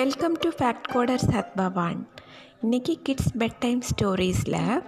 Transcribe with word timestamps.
Welcome 0.00 0.32
to 0.32 0.48
fact 0.48 0.86
coder 0.92 1.24
சத்பவான் 1.30 1.98
இன்றைக்கி 2.62 2.94
kids 3.02 3.36
bed 3.36 3.56
time 3.58 3.80
ஸ்டோரீஸில் 3.88 4.84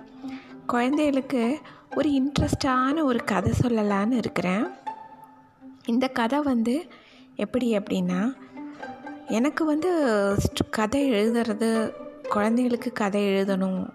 குழந்தைகளுக்கு 0.67 1.61
ஒரு 1.97 2.09
இன்ட்ரெஸ்டான 2.11 3.03
ஒரு 3.03 3.25
கதை 3.25 3.53
சொல்லலான்னு 3.61 4.13
இருக்கிறேன். 4.13 4.67
இந்த 5.87 6.09
கதை 6.09 6.39
வந்து 6.43 6.89
எப்படி 7.37 7.79
அப்படின்னா 7.79 8.21
எனக்கு 9.29 9.65
வந்து 9.65 9.91
கதை 10.71 11.13
எழுதுறது 11.13 11.93
குழந்தைகளுக்கு 12.29 12.93
கதை 12.93 13.23
எழுதணும் 13.23 13.91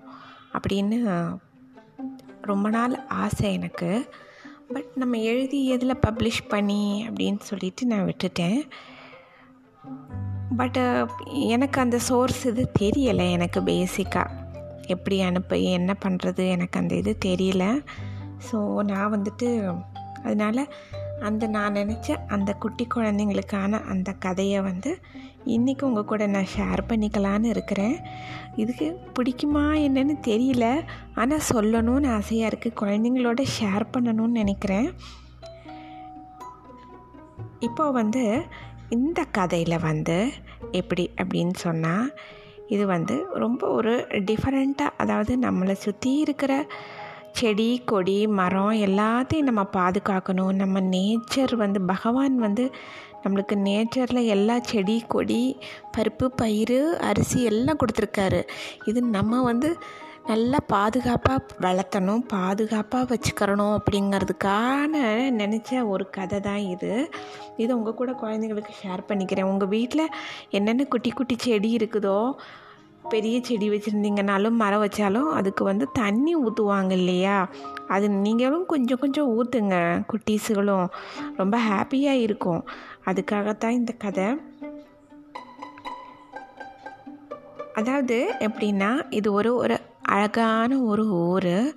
அப்படின்னு 0.53 0.99
ரொம்ப 2.41 2.69
நாள் 2.69 2.99
ஆசை 3.07 3.53
எனக்கு. 3.53 4.09
பட் 4.73 4.91
நம்ம 4.95 5.17
எழுதி 5.17 5.67
எதில் 5.67 6.03
பப்ளிஷ் 6.07 6.47
பண்ணி 6.47 7.07
அப்படின்னு 7.09 7.39
சொல்லிட்டு 7.39 7.85
நான் 7.85 8.05
விட்டுட்டேன். 8.05 8.61
பட்டு 10.55 10.81
uh, 10.97 11.07
எனக்கு 11.53 11.77
அந்த 11.81 11.97
சோர்ஸ் 11.99 12.41
இது 12.49 12.63
தெரியலை 12.79 13.25
எனக்கு 13.31 13.59
பேசிக்காக 13.61 14.35
எப்படி 14.87 15.15
அனுப்ப 15.29 15.57
என்ன 15.77 15.91
பண்ணுறது 16.03 16.43
எனக்கு 16.55 16.79
அந்த 16.79 16.93
இது 16.95 17.13
தெரியல. 17.25 17.63
ஸோ 18.47 18.57
நான் 18.91 19.13
வந்துட்டு 19.15 19.47
அதனால் 20.23 20.61
அந்த 21.27 21.43
நான் 21.55 21.77
நினச்ச 21.79 22.15
அந்த 22.35 22.49
குட்டி 22.63 22.85
குழந்தைங்களுக்கான 22.95 23.81
அந்த 23.93 24.09
கதையை 24.25 24.59
வந்து 24.61 24.91
இன்றைக்கி 25.55 25.83
உங்கள் 25.83 26.09
கூட 26.11 26.23
நான் 26.35 26.51
ஷேர் 26.55 26.81
பண்ணிக்கலான்னு 26.89 27.51
இருக்கிறேன். 27.55 27.97
இதுக்கு 28.61 28.87
பிடிக்குமா 29.17 29.65
என்னன்னு 29.87 30.15
தெரியல. 30.29 30.65
ஆனால் 31.21 31.47
சொல்லணும்னு 31.51 32.09
ஆசையாக 32.19 32.51
இருக்குது 32.51 32.79
குழந்தைங்களோட 32.81 33.43
ஷேர் 33.57 33.85
பண்ணணும்னு 33.95 34.41
நினைக்கிறேன். 34.41 34.89
இப்போ 37.59 37.85
வந்து 37.91 38.23
இந்த 38.89 39.23
கதையில் 39.31 39.79
வந்து 39.79 40.29
எப்படி 40.71 41.09
அப்படின்னு 41.15 41.55
சொன்னால் 41.55 42.13
இது 42.67 42.85
வந்து 42.85 43.25
ரொம்ப 43.33 43.67
ஒரு 43.67 44.07
டிஃப்ரெண்ட்டாக 44.11 44.97
அதாவது 44.97 45.37
நம்மளை 45.37 45.71
சுற்றி 45.71 46.13
இருக்கிற 46.13 46.67
செடி 47.31 47.81
கொடி 47.85 48.27
மரம் 48.27 48.71
எல்லாத்தையும் 48.71 49.49
நம்ம 49.49 49.63
பாதுகாக்கணும். 49.73 50.53
நம்ம 50.53 50.79
நேச்சர் 50.79 51.55
வந்து 51.55 51.81
பகவான் 51.81 52.37
வந்து 52.37 52.71
நம்மளுக்கு 53.23 53.55
நேச்சரில் 53.55 54.25
எல்லா 54.25 54.59
செடி 54.59 55.03
கொடி 55.07 55.57
பருப்பு 55.97 56.25
பயிறு 56.35 56.97
அரிசி 56.99 57.43
எல்லாம் 57.43 57.77
கொடுத்துருக்காரு. 57.77 58.41
இது 58.85 59.01
நம்ம 59.01 59.41
வந்து 59.41 59.77
நல்லா 60.29 60.59
பாதுகாப்பாக 60.67 61.43
வளர்த்தணும் 61.61 62.23
பாதுகாப்பாக 62.27 63.05
வச்சுக்கிறணும் 63.13 63.75
அப்படிங்கிறதுக்கான 63.77 64.93
நினச்ச 65.41 65.87
ஒரு 65.87 66.09
கதை 66.09 66.39
தான் 66.39 66.63
இது. 66.73 67.09
இது 67.57 67.77
உங்கள் 67.77 67.93
கூட 67.93 68.11
குழந்தைங்களுக்கு 68.11 68.73
ஷேர் 68.81 69.03
பண்ணிக்கிறேன். 69.07 69.43
உங்கள் 69.43 69.67
வீட்டில் 69.67 70.13
என்னென்ன 70.49 70.83
குட்டி 70.83 71.09
குட்டி 71.09 71.35
செடி 71.39 71.75
இருக்குதோ 71.75 72.19
பெரிய 73.09 73.41
செடி 73.41 73.69
வச்சுருந்தீங்கனாலும் 73.69 74.59
மரம் 74.61 74.83
வச்சாலும் 74.85 75.29
அதுக்கு 75.31 75.63
வந்து 75.63 75.87
தண்ணி 75.93 76.35
ஊற்றுவாங்க 76.35 76.91
இல்லையா? 76.91 77.37
அது 77.87 78.09
நீங்களும் 78.09 78.65
கொஞ்சம் 78.65 78.99
கொஞ்சம் 78.99 79.29
ஊற்றுங்க 79.37 80.05
குட்டீஸுகளும் 80.13 80.87
ரொம்ப 81.37 81.57
ஹாப்பியாக 81.69 82.23
இருக்கும். 82.27 82.63
அதுக்காகத்தான் 83.05 83.77
இந்த 83.81 83.93
கதை. 83.97 84.27
அதாவது 87.73 88.33
எப்படின்னா 88.39 88.91
இது 89.09 89.33
ஒரு 89.33 89.55
ஒரு 89.55 89.75
அழகான 90.07 90.79
ஒரு 90.79 91.05
ஊர். 91.11 91.75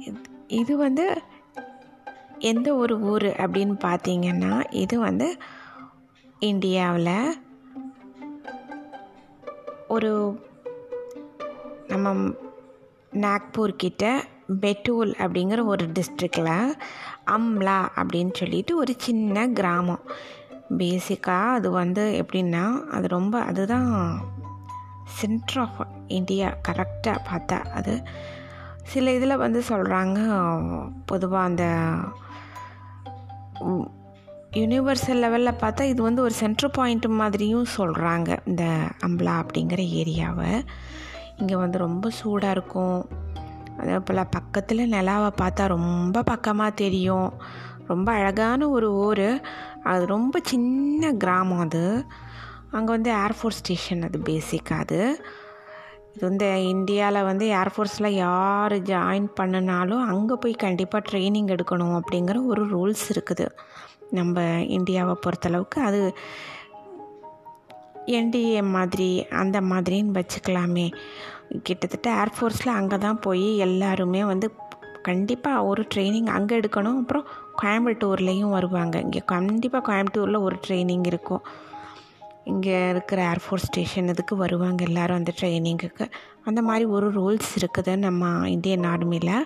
இது- 0.00 0.24
இது 0.46 0.76
வந்து 0.76 1.22
எந்த 2.38 2.74
ஒரு 2.74 3.00
ஊர் 3.00 3.22
அப்படின்னு 3.22 3.76
பார்த்தீங்கன்னா 3.84 4.64
இது 4.70 4.98
வந்து 4.98 5.36
இந்தியாவில் 6.38 7.42
ஒரு 9.88 10.40
நம்ம 11.88 12.32
நாக்பூர் 13.12 13.68
கிட்ட 13.68 14.24
பெட்டூல் 14.60 15.10
அப்படிங்கிற 15.10 15.64
ஒரு 15.64 15.86
டிஸ்ட்ரிக்டில் 15.86 16.78
அம்லா 17.26 17.88
அப்படின்னு 17.96 18.30
சொல்லிட்டு 18.32 18.76
ஒரு 18.76 18.94
சின்ன 18.98 19.48
கிராமம். 19.48 20.00
பேசிக்காக 20.78 21.50
அது 21.50 21.70
வந்து 21.70 22.24
எப்படின்னா 22.24 22.84
அது 22.84 23.08
ரொம்ப 23.08 23.40
அதுதான் 23.40 24.20
சென்டர் 25.04 25.58
ஆஃப் 25.58 25.86
இந்தியா 26.06 26.54
கரெக்டாக 26.68 27.16
பார்த்தா 27.30 27.64
அது 27.64 28.02
சில 28.84 29.12
இதில் 29.12 29.36
வந்து 29.36 29.62
சொல்கிறாங்க 29.68 30.18
பொதுவாக 31.06 31.44
அந்த 31.44 31.94
யூனிவர்சல் 34.50 35.22
லெவலில் 35.22 35.58
பார்த்தா 35.60 35.82
இது 35.82 36.02
வந்து 36.02 36.22
ஒரு 36.22 36.34
சென்ட்ரு 36.40 36.66
பாயிண்ட் 36.72 37.06
மாதிரியும் 37.06 37.66
சொல்கிறாங்க 37.76 38.36
இந்த 38.44 38.64
அம்பலா 39.06 39.44
அப்படிங்கிற 39.44 39.82
ஏரியாவை. 40.00 40.66
இங்கே 41.38 41.56
வந்து 41.56 41.78
ரொம்ப 41.78 42.10
சூடாக 42.10 42.52
இருக்கும். 42.52 43.08
அதே 43.78 43.98
போல் 43.98 44.26
பக்கத்தில் 44.30 44.88
நிலாவை 44.88 45.30
பார்த்தா 45.42 45.66
ரொம்ப 45.66 46.22
பக்கமாக 46.22 46.70
தெரியும். 46.70 47.32
ரொம்ப 47.86 48.12
அழகான 48.12 48.68
ஒரு 48.68 48.94
ஊர். 48.94 49.42
அது 49.82 50.06
ரொம்ப 50.06 50.40
சின்ன 50.42 51.12
கிராமம் 51.12 51.58
அது. 51.58 52.06
அங்கே 52.76 52.90
வந்து 52.96 53.10
ஏர்ஃபோர்ஸ் 53.24 53.60
ஸ்டேஷன் 53.62 54.06
அது 54.08 54.18
பேசிக்காக 54.30 54.84
அது. 54.84 55.00
இது 56.14 56.22
வந்து 56.28 56.48
இந்தியாவில் 56.72 57.26
வந்து 57.28 57.46
ஏர்ஃபோர்ஸில் 57.60 58.16
யார் 58.24 58.74
ஜாயின் 58.90 59.28
பண்ணினாலும் 59.38 60.02
அங்கே 60.12 60.34
போய் 60.42 60.62
கண்டிப்பாக 60.64 61.06
ட்ரைனிங் 61.10 61.52
எடுக்கணும் 61.54 61.96
அப்படிங்கிற 62.00 62.40
ஒரு 62.52 62.62
ரூல்ஸ் 62.74 63.04
இருக்குது. 63.14 63.46
நம்ம 64.18 64.42
இந்தியாவை 64.76 65.14
பொறுத்தளவுக்கு 65.24 65.78
அது 65.88 66.00
என்டிஏ 68.18 68.62
மாதிரி 68.76 69.08
அந்த 69.42 69.58
மாதிரின்னு 69.70 70.16
வச்சுக்கலாமே. 70.18 70.86
கிட்டத்தட்ட 71.66 72.08
ஏர்ஃபோர்ஸில் 72.22 72.76
அங்கே 72.78 72.96
தான் 73.06 73.22
போய் 73.26 73.46
எல்லாருமே 73.66 74.22
வந்து 74.32 74.46
கண்டிப்பாக 75.08 75.66
ஒரு 75.70 75.82
ட்ரைனிங் 75.92 76.30
அங்கே 76.36 76.58
எடுக்கணும். 76.60 76.98
அப்புறம் 77.02 77.26
கோயம்புத்தூர்லேயும் 77.62 78.54
வருவாங்க. 78.58 78.96
இங்கே 79.06 79.22
கண்டிப்பாக 79.34 79.84
கோயம்புத்தூரில் 79.88 80.44
ஒரு 80.46 80.58
ட்ரைனிங் 80.66 81.06
இருக்கும். 81.12 81.44
இங்கே 82.44 82.88
இருக்கிற 82.88 83.32
ஏர்ஃபோர்ஸ் 83.32 83.66
ஸ்டேஷன் 83.68 84.08
இதுக்கு 84.08 84.36
வருவாங்க 84.36 84.84
எல்லோரும் 84.84 85.16
அந்த 85.16 85.32
ட்ரைனிங்குக்கு 85.40 86.10
அந்த 86.44 86.62
மாதிரி 86.62 86.84
ஒரு 86.84 87.10
ரூல்ஸ் 87.12 87.58
இருக்குது 87.60 87.96
நம்ம 87.96 88.50
இந்தியன் 88.50 88.80
ஆர்மியில் 88.80 89.42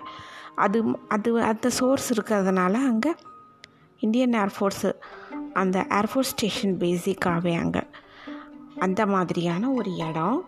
அது 0.55 0.83
அது 1.07 1.43
அந்த 1.43 1.69
சோர்ஸ் 1.69 2.13
இருக்கிறதுனால 2.13 2.73
அங்கே 2.73 3.15
இந்தியன் 3.99 4.31
ஏர்ஃபோர்ஸு 4.31 4.93
அந்த 5.53 5.85
ஏர்ஃபோர்ஸ் 5.89 6.31
ஸ்டேஷன் 6.31 6.77
பேசிக்காகவே 6.77 7.59
அங்கே. 7.59 7.81
அந்த 8.79 9.05
மாதிரியான 9.05 9.71
ஒரு 9.71 9.95
இடம். 9.95 10.45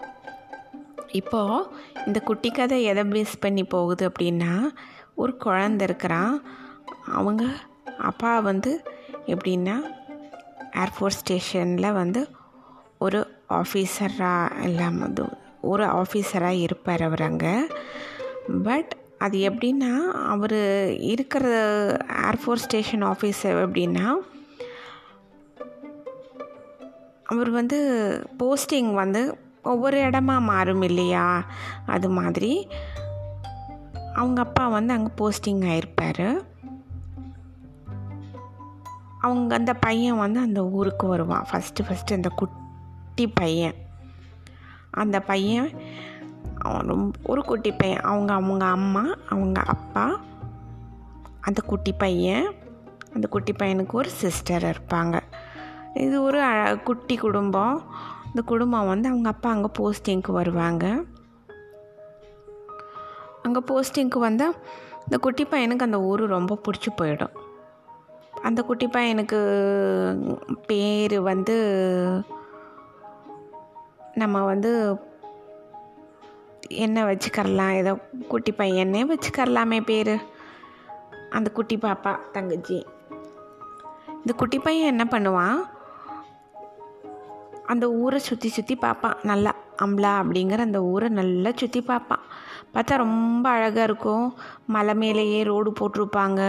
இப்போது 1.07 1.67
இந்த 2.05 2.19
குட்டி 2.19 2.49
கதை 2.49 2.83
எதை 2.83 3.03
பேஸ் 3.03 3.33
பண்ணி 3.39 3.63
போகுது 3.63 4.11
அப்படின்னா 4.11 4.67
ஒரு 5.15 5.37
குழந்த 5.45 5.81
இருக்கிறான். 5.81 6.41
அவங்க 7.05 7.45
அப்பா 7.99 8.39
வந்து 8.39 8.83
எப்படின்னா 9.25 9.81
ஏர்ஃபோர்ஸ் 10.75 11.19
ஸ்டேஷனில் 11.21 11.91
வந்து 11.91 12.27
ஒரு 13.01 13.19
ஆஃபீஸராக 13.49 14.63
இல்லாமல் 14.63 15.13
ஒரு 15.61 15.85
ஆஃபீஸராக 15.85 16.61
இருப்பார் 16.61 17.01
அவர் 17.01 17.21
அங்கே. 17.21 17.67
பட் 18.63 18.97
அது 19.17 19.37
எப்படின்னா 19.37 20.11
அவர் 20.11 20.59
இருக்கிற 20.99 21.45
ஏர்ஃபோர்ஸ் 22.21 22.65
ஸ்டேஷன் 22.65 23.03
ஆஃபீஸர் 23.03 23.65
எப்படின்னா 23.65 24.13
அவர் 27.23 27.49
வந்து 27.49 27.79
போஸ்டிங் 28.39 28.93
வந்து 28.93 29.37
ஒவ்வொரு 29.63 29.97
இடமா 29.97 30.41
மாறும் 30.41 30.81
இல்லையா? 30.81 31.45
அது 31.85 32.09
மாதிரி. 32.09 32.67
அவங்க 34.13 34.41
அப்பா 34.41 34.67
வந்து 34.67 34.93
அங்கே 34.93 35.11
போஸ்டிங் 35.17 35.65
ஆயிருப்பார். 35.65 36.41
அவங்க 39.19 39.55
அந்த 39.55 39.73
பையன் 39.73 40.17
வந்து 40.17 40.39
அந்த 40.39 40.67
ஊருக்கு 40.67 41.07
வருவான். 41.07 41.45
ஃபஸ்ட்டு 41.51 41.83
ஃபஸ்ட்டு 41.83 42.13
அந்த 42.13 42.29
குட்டி 43.21 43.33
பையன். 43.33 43.73
அந்த 44.91 45.19
பையன் 45.19 45.69
அவன் 46.57 46.87
ரொம்ப 46.87 47.19
ஒரு 47.23 47.43
குட்டி 47.43 47.71
பையன். 47.71 47.99
அவங்க 47.99 48.33
அவங்க 48.33 48.65
அம்மா 48.65 49.05
அவங்க 49.29 49.61
அப்பா 49.61 50.19
அந்த 51.41 51.61
குட்டி 51.61 51.91
பையன் 51.91 52.51
அந்த 53.15 53.27
குட்டி 53.27 53.51
பையனுக்கு 53.51 53.91
ஒரு 53.91 54.09
சிஸ்டர் 54.09 54.63
இருப்பாங்க. 54.63 55.19
இது 55.93 56.23
ஒரு 56.23 56.41
அழ- 56.41 56.77
குட்டி 56.77 57.17
குடும்பம். 57.17 57.83
இந்த 58.25 58.41
குடும்பம் 58.41 58.87
வந்து 58.87 59.09
அவங்க 59.09 59.29
அப்பா 59.29 59.49
அங்கே 59.49 59.69
போஸ்டிங்க்கு 59.79 60.31
வருவாங்க. 60.31 61.03
அங்கே 63.43 63.59
போஸ்டிங்க்கு 63.59 64.19
வந்தால் 64.19 64.55
இந்த 65.03 65.17
குட்டி 65.17 65.43
பையனுக்கு 65.43 65.79
அந்த 65.79 66.01
ஊர் 66.01 66.25
ரொம்ப 66.25 66.61
பிடிச்சி 66.67 67.01
போயிடும். 67.01 67.35
அந்த 68.41 68.63
குட்டி 68.63 68.87
பையனுக்கு 68.87 69.39
பேர் 70.67 71.21
வந்து 71.21 72.39
நம்ம 74.19 74.43
வந்து 74.43 74.71
என்ன 76.85 77.03
வச்சுக்கரலாம் 77.09 77.73
ஏதோ 77.81 77.91
குட்டி 78.31 78.51
பையனே 78.51 79.01
வச்சுக்கரலாமே 79.11 79.79
பேர். 79.89 80.15
அந்த 81.37 81.49
குட்டி 81.57 81.75
பாப்பா 81.77 82.11
தங்கச்சி. 82.35 82.79
இந்த 84.21 84.33
குட்டி 84.41 84.59
பையன் 84.59 84.91
என்ன 84.93 85.05
பண்ணுவான்? 85.13 85.59
அந்த 87.71 87.85
ஊரை 87.89 88.19
சுற்றி 88.19 88.49
சுற்றி 88.49 88.75
பார்ப்பான் 88.75 89.19
நல்லா 89.29 89.51
அம்லா 89.83 90.11
அப்படிங்கிற 90.21 90.61
அந்த 90.67 90.79
ஊரை 90.93 91.09
நல்லா 91.09 91.51
சுற்றி 91.61 91.81
பார்ப்பான் 91.81 92.25
பார்த்தா 92.73 92.95
ரொம்ப 93.05 93.45
அழகாக 93.49 93.87
இருக்கும். 93.89 94.27
மலை 94.75 94.93
மேலேயே 94.95 95.39
ரோடு 95.43 95.71
போட்டிருப்பாங்க. 95.79 96.41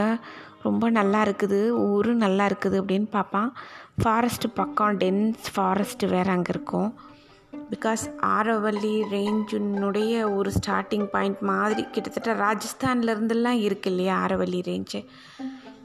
ரொம்ப 0.67 0.91
நல்லா 0.91 1.20
இருக்குது. 1.26 1.61
ஊர் 1.70 2.11
நல்லா 2.25 2.44
இருக்குது 2.50 2.81
அப்படின்னு 2.81 3.09
பார்ப்பான் 3.17 3.49
ஃபாரஸ்ட்டு 4.03 4.50
பக்கம் 4.59 4.99
டென்ஸ் 5.03 5.49
ஃபாரஸ்ட்டு 5.55 6.11
வேறு 6.14 6.31
அங்கே 6.35 6.53
இருக்கும். 6.55 6.91
பிகாஸ் 7.52 8.02
ஆரவல்லி 8.26 9.02
ரேஞ்சினுடைய 9.10 10.34
ஒரு 10.37 10.50
ஸ்டார்டிங் 10.50 11.04
பாயிண்ட் 11.04 11.38
மாதிரி 11.38 11.87
கிட்டத்தட்ட 11.90 12.34
ராஜஸ்தான்லேருந்துலாம் 12.34 13.60
இருக்கு 13.60 13.90
இல்லையா 13.90 14.26
ஆரவல்லி 14.26 14.60
ரேஞ்சு 14.62 15.06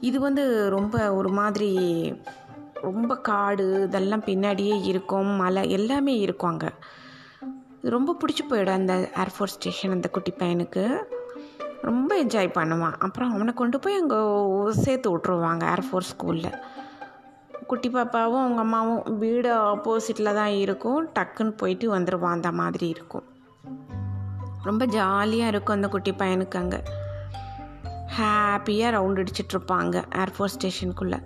இது 0.00 0.20
வந்து 0.20 0.70
ரொம்ப 0.70 1.14
ஒரு 1.14 1.28
மாதிரி 1.28 1.70
ரொம்ப 2.74 3.16
காடு 3.16 3.82
இதெல்லாம் 3.82 4.22
பின்னாடியே 4.22 4.82
இருக்கும் 4.82 5.26
மலை 5.26 5.70
எல்லாமே 5.70 6.18
இருக்கும் 6.18 6.50
அங்கே. 6.50 6.68
ரொம்ப 7.82 8.16
பிடிச்சி 8.20 8.52
போயிடும் 8.52 8.70
அந்த 8.70 9.10
ஏர்ஃபோர்ஸ் 9.14 9.56
ஸ்டேஷன் 9.56 9.90
அந்த 9.90 10.08
குட்டி 10.08 10.32
பையனுக்கு. 10.38 11.04
ரொம்ப 11.82 12.24
என்ஜாய் 12.24 12.54
பண்ணுவான். 12.54 12.94
அப்புறம் 12.98 13.32
அவனை 13.32 13.54
கொண்டு 13.54 13.78
போய் 13.78 13.94
அங்கே 13.94 14.20
சேர்த்து 14.72 15.16
விட்ருவாங்க 15.16 15.74
ஏர்ஃபோர்ஸ் 15.74 16.12
ஸ்கூலில் 16.16 16.52
குட்டி 17.68 17.88
பாப்பாவும் 17.88 18.38
அவங்க 18.40 18.60
அம்மாவும் 18.60 19.18
வீடு 19.18 19.50
ஆப்போசிட்டில் 19.54 20.34
தான் 20.34 20.54
இருக்கும். 20.64 21.08
டக்குன்னு 21.08 21.56
போயிட்டு 21.56 21.98
வந்துடுவான் 21.98 22.36
அந்த 22.36 22.52
மாதிரி 22.52 22.88
இருக்கும். 22.88 23.26
ரொம்ப 24.62 24.84
ஜாலியாக 24.84 25.48
இருக்கும் 25.48 25.74
அந்த 25.74 25.88
குட்டி 25.88 26.12
பையனுக்கு 26.12 26.56
அங்கே. 26.56 26.80
ஹாப்பியாக 28.18 28.94
ரவுண்ட் 28.96 29.20
அடிச்சிட்ருப்பாங்க 29.22 29.96
ஏர்ஃபோர்ஸ் 30.14 30.56
ஸ்டேஷனுக்குள்ளே 30.60 31.18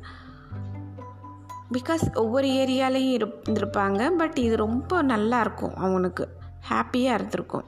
பிகாஸ் 1.73 2.05
ஒவ்வொரு 2.15 2.47
ஏரியாலையும் 2.47 3.15
இருந்திருப்பாங்க. 3.19 4.11
பட் 4.11 4.39
இது 4.39 4.57
ரொம்ப 4.57 5.03
நல்லா 5.03 5.41
இருக்கும் 5.41 5.77
அவனுக்கு. 5.77 6.29
ஹாப்பியாக 6.71 7.15
இருந்திருக்கும். 7.15 7.65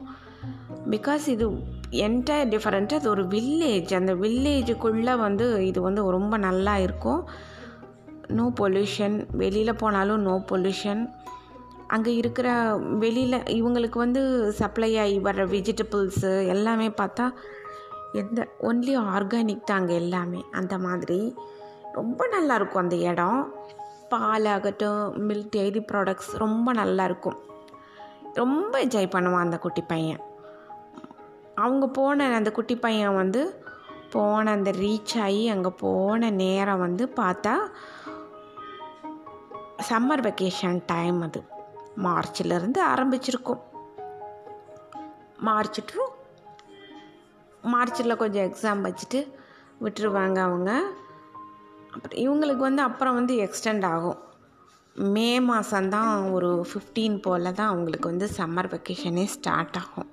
பிகாஸ் 0.91 1.27
இது 1.27 1.51
என்டையர் 1.91 2.51
டிஃப்ரெண்ட்டு 2.55 2.95
அது 2.95 3.11
ஒரு 3.11 3.23
வில்லேஜ் 3.23 3.95
அந்த 3.95 4.15
வில்லேஜுக்குள்ளே 4.15 5.17
வந்து 5.19 5.67
இது 5.67 5.81
வந்து 5.81 6.11
ரொம்ப 6.11 6.37
நல்லா 6.37 6.77
இருக்கும். 6.79 7.29
நோ 8.29 8.53
பொல்யூஷன் 8.61 9.27
வெளியில் 9.31 9.75
போனாலும் 9.75 10.21
நோ 10.21 10.45
பொல்யூஷன் 10.49 11.11
அங்கே 11.89 12.15
இருக்கிற 12.15 12.77
வெளியில் 12.77 13.33
இவங்களுக்கு 13.33 13.99
வந்து 13.99 14.53
சப்ளை 14.53 14.99
ஆகி 14.99 15.19
வர்ற 15.19 15.47
வெஜிடபிள்ஸு 15.47 16.47
எல்லாமே 16.47 16.89
பார்த்தா 16.89 17.33
எந்த 18.13 18.49
ஒன்லி 18.61 18.99
ஆர்கானிக் 18.99 19.65
தான் 19.65 19.79
அங்கே 19.79 19.95
எல்லாமே. 19.95 20.45
அந்த 20.51 20.79
மாதிரி. 20.79 21.35
ரொம்ப 21.93 22.29
நல்லாயிருக்கும் 22.33 22.85
அந்த 22.85 22.97
இடம். 22.97 23.53
பால் 24.09 24.45
ஆகட்டும் 24.45 25.29
மில்க் 25.29 25.49
டெய்ரி 25.57 25.87
ப்ராடக்ட்ஸ் 25.93 26.37
ரொம்ப 26.37 26.75
நல்லாயிருக்கும் 26.75 27.37
ரொம்ப 28.35 28.85
என்ஜாய் 28.85 29.11
பண்ணுவான் 29.11 29.47
அந்த 29.47 29.59
குட்டி 29.59 29.83
பையன். 29.83 30.21
அவங்க 31.55 31.87
போன 31.87 32.35
அந்த 32.35 32.51
குட்டி 32.51 32.77
பையன் 32.77 33.15
வந்து 33.15 33.63
போன 34.11 34.51
அந்த 34.51 34.71
ரீச் 34.71 35.21
ஆகி 35.21 35.49
அங்கே 35.49 35.69
போன 35.69 36.31
நேரம் 36.31 36.79
வந்து 36.79 37.13
பார்த்தா 37.17 37.53
சம்மர் 39.83 40.23
வெக்கேஷன் 40.23 40.83
டைம் 40.87 41.21
அது. 41.21 41.45
மார்ச்சிலேருந்து 41.97 42.79
ஆரம்பிச்சிருக்கும். 42.95 43.61
மார்ச் 45.37 45.81
டு 45.85 46.03
மார்ச்சில் 47.63 48.17
கொஞ்சம் 48.17 48.45
எக்ஸாம் 48.45 48.87
வச்சுட்டு 48.87 49.33
விட்டுருவாங்க 49.81 50.39
அவங்க. 50.39 50.83
அப்புறம் 51.93 52.19
இவங்களுக்கு 52.19 52.57
வந்து 52.57 52.83
அப்புறம் 52.83 53.15
வந்து 53.15 53.35
எக்ஸ்டெண்ட் 53.35 53.85
ஆகும். 53.85 54.19
மே 54.95 55.41
மாதம்தான் 55.41 56.33
ஒரு 56.33 56.67
ஃபிஃப்டீன் 56.73 57.23
போல் 57.23 57.53
தான் 57.53 57.69
அவங்களுக்கு 57.69 58.09
வந்து 58.09 58.31
சம்மர் 58.37 58.73
வெக்கேஷனே 58.75 59.25
ஸ்டார்ட் 59.25 59.77
ஆகும். 59.77 60.09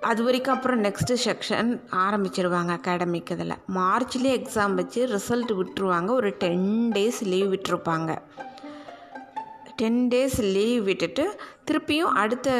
அது 0.00 0.22
வரைக்கும் 0.22 0.54
அப்புறம் 0.54 0.82
நெக்ஸ்ட்டு 0.82 1.16
செக்ஷன் 1.24 1.80
ஆரம்பிச்சிருவாங்க 1.90 2.70
அகாடமிக் 2.78 3.30
இதில். 3.30 3.58
மார்ச்லேயே 3.74 4.46
எக்ஸாம் 4.46 4.74
வச்சு 4.74 5.06
ரிசல்ட் 5.06 5.60
விட்டுருவாங்க. 5.60 6.10
ஒரு 6.10 6.30
டென் 6.38 6.90
டேஸ் 6.94 7.20
லீவ் 7.20 7.52
விட்டுருப்பாங்க. 7.52 8.18
டென் 9.76 10.08
டேஸ் 10.08 10.38
லீவ் 10.38 10.84
விட்டுட்டு 10.84 11.40
திருப்பியும் 11.70 12.12
அடுத்த 12.22 12.50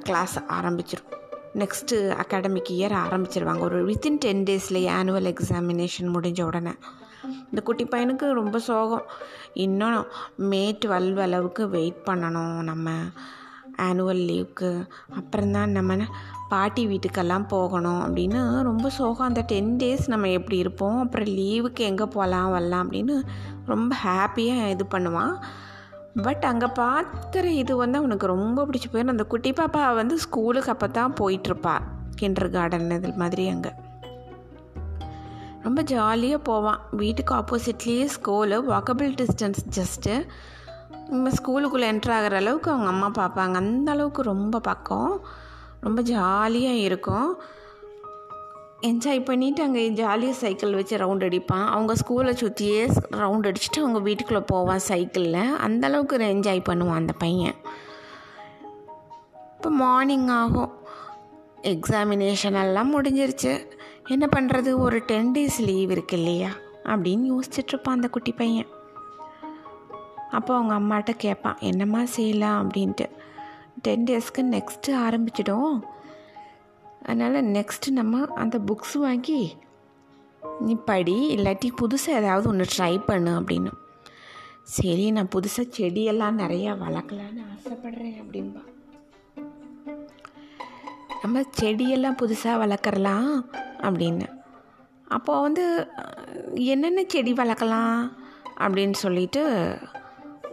கிளாஸ் 0.00 0.38
ஆரம்பிச்சிடும் 0.38 1.12
நெக்ஸ்ட்டு 1.54 2.16
அகாடமிக் 2.16 2.70
இயர் 2.70 2.96
ஆரம்பிச்சிருவாங்க. 3.08 3.58
ஒரு 3.58 3.86
வித்தின் 3.86 4.18
டென் 4.18 4.42
டேஸ்லேயே 4.42 4.90
ஆனுவல் 5.00 5.34
எக்ஸாமினேஷன் 5.34 6.12
முடிஞ்ச 6.14 6.42
உடனே. 6.42 6.72
இந்த 7.44 7.60
குட்டி 7.64 7.84
பையனுக்கு 7.84 8.32
ரொம்ப 8.32 8.58
சோகம். 8.58 9.04
இன்னும் 9.54 10.06
மே 10.36 10.78
டுவெல் 10.84 11.16
அளவுக்கு 11.16 11.68
வெயிட் 11.68 12.02
பண்ணணும் 12.04 12.62
நம்ம 12.62 12.90
ஆனுவல் 13.78 14.22
லீவுக்கு 14.28 14.86
அப்புறம்தான் 15.14 15.70
நம்ம 15.70 15.96
பாட்டி 16.52 16.82
வீட்டுக்கெல்லாம் 16.90 17.46
போகணும் 17.54 18.00
அப்படின்னு 18.04 18.40
ரொம்ப 18.68 18.86
சோகம். 18.98 19.28
அந்த 19.30 19.42
டென் 19.52 19.72
டேஸ் 19.82 20.04
நம்ம 20.12 20.30
எப்படி 20.38 20.56
இருப்போம்? 20.64 20.98
அப்புறம் 21.04 21.30
லீவுக்கு 21.40 21.82
எங்கே 21.90 22.06
போகலாம் 22.14 22.52
வரலாம் 22.54 22.84
அப்படின்னு 22.86 23.16
ரொம்ப 23.72 23.90
ஹாப்பியாக 24.04 24.70
இது 24.74 24.86
பண்ணுவான். 24.94 25.34
பட் 26.26 26.44
அங்கே 26.50 26.68
பார்க்குற 26.80 27.44
இது 27.62 27.72
வந்து 27.82 27.98
அவனுக்கு 27.98 28.26
ரொம்ப 28.34 28.64
பிடிச்சி 28.68 28.88
போயிடும் 28.92 29.14
அந்த 29.16 29.26
குட்டி 29.32 29.50
பாப்பா 29.60 29.82
வந்து 30.00 30.14
ஸ்கூலுக்கு 30.24 30.72
அப்போ 30.74 30.86
தான் 30.98 31.14
போயிட்டுருப்பா. 31.20 31.74
கிண்டர் 32.20 32.50
கார்டன் 32.56 32.90
இது 32.96 33.12
மாதிரி 33.22 33.44
அங்கே. 33.54 33.72
ரொம்ப 35.66 35.80
ஜாலியாக 35.92 36.42
போவான். 36.48 36.80
வீட்டுக்கு 37.00 37.32
ஆப்போசிட்லேயே 37.34 38.04
ஸ்கூலு 38.16 38.58
வாக்கபிள் 38.72 39.10
டிஸ்டன்ஸ் 39.20 39.60
ஜஸ்ட்டு 39.76 40.14
நம்ம 41.12 41.30
ஸ்கூலுக்குள்ளே 41.38 41.86
என்ட்ரு 41.92 42.12
ஆகிற 42.16 42.36
அளவுக்கு 42.42 42.70
அவங்க 42.72 42.90
அம்மா 42.94 43.08
பார்ப்பாங்க 43.20 43.56
அந்த 43.62 43.88
அளவுக்கு 43.94 44.22
ரொம்ப 44.32 44.60
பக்கம். 44.68 45.12
ரொம்ப 45.80 46.02
ஜாலியாக 46.02 46.76
இருக்கும். 46.76 47.40
என்ஜாய் 48.82 49.24
பண்ணிவிட்டு 49.28 49.60
அங்கே 49.60 49.88
ஜாலியாக 49.88 50.38
சைக்கிள் 50.38 50.74
வச்சு 50.74 50.96
ரவுண்ட் 50.96 51.24
அடிப்பான். 51.26 51.66
அவங்க 51.66 51.94
ஸ்கூலை 51.94 52.32
சுற்றியே 52.32 52.86
ரவுண்ட் 53.10 53.48
அடிச்சுட்டு 53.48 53.78
அவங்க 53.78 53.98
வீட்டுக்குள்ளே 53.98 54.42
போவான் 54.46 54.78
சைக்கிளில் 54.78 55.56
அந்தளவுக்கு 55.66 56.26
என்ஜாய் 56.34 56.66
பண்ணுவான் 56.68 57.00
அந்த 57.02 57.12
பையன். 57.12 57.54
இப்போ 59.56 59.70
மார்னிங் 59.70 60.28
ஆகும். 60.28 60.72
எக்ஸாமினேஷன் 61.62 62.60
எல்லாம் 62.62 63.02
முடிஞ்சிருச்சு. 63.02 63.66
என்ன 64.06 64.28
பண்ணுறது 64.36 64.78
ஒரு 64.78 64.98
டென் 64.98 65.32
டேஸ் 65.32 65.58
லீவ் 65.58 65.90
இருக்கு 65.90 66.16
இல்லையா? 66.16 66.50
அப்படின்னு 66.84 67.24
யோசிச்சிட்ருப்பான் 67.32 67.96
அந்த 67.96 68.08
குட்டி 68.08 68.32
பையன். 68.32 68.66
அப்போ 70.30 70.56
அவங்க 70.56 70.74
அம்மாட்ட 70.74 71.10
கேட்பான் 71.16 71.56
என்னம்மா 71.60 72.04
செய்யலாம்? 72.04 72.68
அப்படின்ட்டு. 72.68 73.06
டென் 73.82 74.04
டேஸ்க்கு 74.04 74.42
நெக்ஸ்ட்டு 74.54 74.92
ஆரம்பிச்சிடும். 75.06 75.80
அதனால் 77.02 77.44
நெக்ஸ்ட்டு 77.44 77.90
நம்ம 77.90 78.24
அந்த 78.34 78.58
புக்ஸ் 78.58 78.96
வாங்கி 78.98 79.56
நீ 80.60 80.74
படி 80.84 81.36
இல்லாட்டி 81.36 81.68
புதுசாக 81.80 82.20
ஏதாவது 82.20 82.48
ஒன்று 82.48 82.66
ட்ரை 82.76 83.04
பண்ணு 83.04 83.40
அப்படின்னு. 83.40 83.70
சரி 84.62 85.10
நான் 85.10 85.32
புதுசாக 85.34 85.72
செடியெல்லாம் 85.76 86.40
நிறையா 86.42 86.72
வளர்க்கலான்னு 86.82 87.44
ஆசைப்பட்றேன் 87.52 88.18
அப்படின்பா 88.22 88.62
நம்ம 91.22 91.40
செடியெல்லாம் 91.60 92.18
புதுசாக 92.22 92.60
வளர்க்குறலாம் 92.62 93.32
அப்படின்னு. 93.86 94.26
அப்போது 95.08 95.40
வந்து 95.40 95.64
என்னென்ன 96.54 97.02
செடி 97.06 97.32
வளர்க்கலாம் 97.32 98.12
அப்படின்னு 98.58 98.96
சொல்லிட்டு 99.04 99.42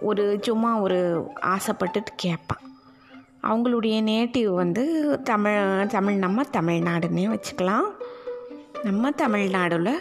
ஒரு 0.01 0.39
சும்மா 0.41 0.79
ஒரு 0.79 1.00
ஆசைப்பட்டுட்டு 1.41 2.12
கேட்பான். 2.15 2.63
அவங்களுடைய 3.50 3.98
நேட்டிவ் 4.12 4.51
வந்து 4.62 4.84
தமிழ் 5.24 5.88
தமிழ் 5.88 6.24
நம்ம 6.25 6.44
தமிழ்நாடுன்னே 6.58 7.25
வச்சுக்கலாம். 7.34 7.89
நம்ம 8.84 9.10
தமிழ்நாடுல 9.10 9.92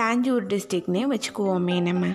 டாஞ்சூர் 0.00 0.44
டிஸ்ட்ரிக்னே 0.52 1.02
வச்சுக்குவோமே 1.12 1.76
நம்ம. 1.82 2.06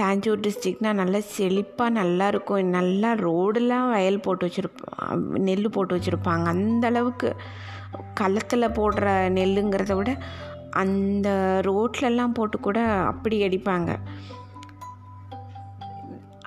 டாஞ்சூர் 0.00 0.42
டிஸ்ட்ரிக்னால் 0.44 0.98
நல்லா 1.00 1.20
செழிப்பாக 1.36 1.96
நல்லா 2.00 2.26
இருக்கும். 2.28 2.68
நல்லா 2.76 3.10
ரோடெல்லாம் 3.14 3.88
வயல் 3.90 4.20
போட்டு 4.20 4.44
வச்சுருப்பான் 4.46 5.22
நெல் 5.48 5.70
போட்டு 5.70 5.96
வச்சுருப்பாங்க. 5.96 6.46
அந்த 6.54 6.86
அளவுக்கு 6.86 7.30
களத்தில் 8.14 8.74
போடுற 8.78 9.06
நெல்லுங்கிறத 9.38 9.94
விட 9.94 10.12
அந்த 10.70 11.28
ரோட்லெல்லாம் 11.64 12.36
போட்டு 12.38 12.60
கூட 12.60 12.80
அப்படி 13.12 13.36
அடிப்பாங்க. 13.48 13.90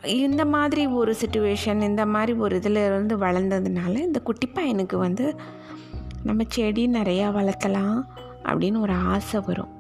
இந்த 0.04 0.46
மாதிரி 0.46 0.88
ஒரு 0.88 1.16
சுச்சுவேஷன் 1.26 1.82
இந்த 1.82 2.06
மாதிரி 2.06 2.34
ஒரு 2.34 2.56
இதில் 2.56 2.76
இருந்து 2.76 3.18
வளர்ந்ததுனால 3.18 3.98
இந்த 3.98 4.20
குட்டி 4.20 4.48
பையனுக்கு 4.48 4.96
வந்து 4.96 5.40
நம்ம 6.24 6.44
செடி 6.48 6.88
நிறையா 6.88 7.30
வளர்த்தலாம் 7.32 8.02
அப்படின்னு 8.44 8.80
ஒரு 8.80 8.94
ஆசை 8.94 9.42
வரும். 9.46 9.80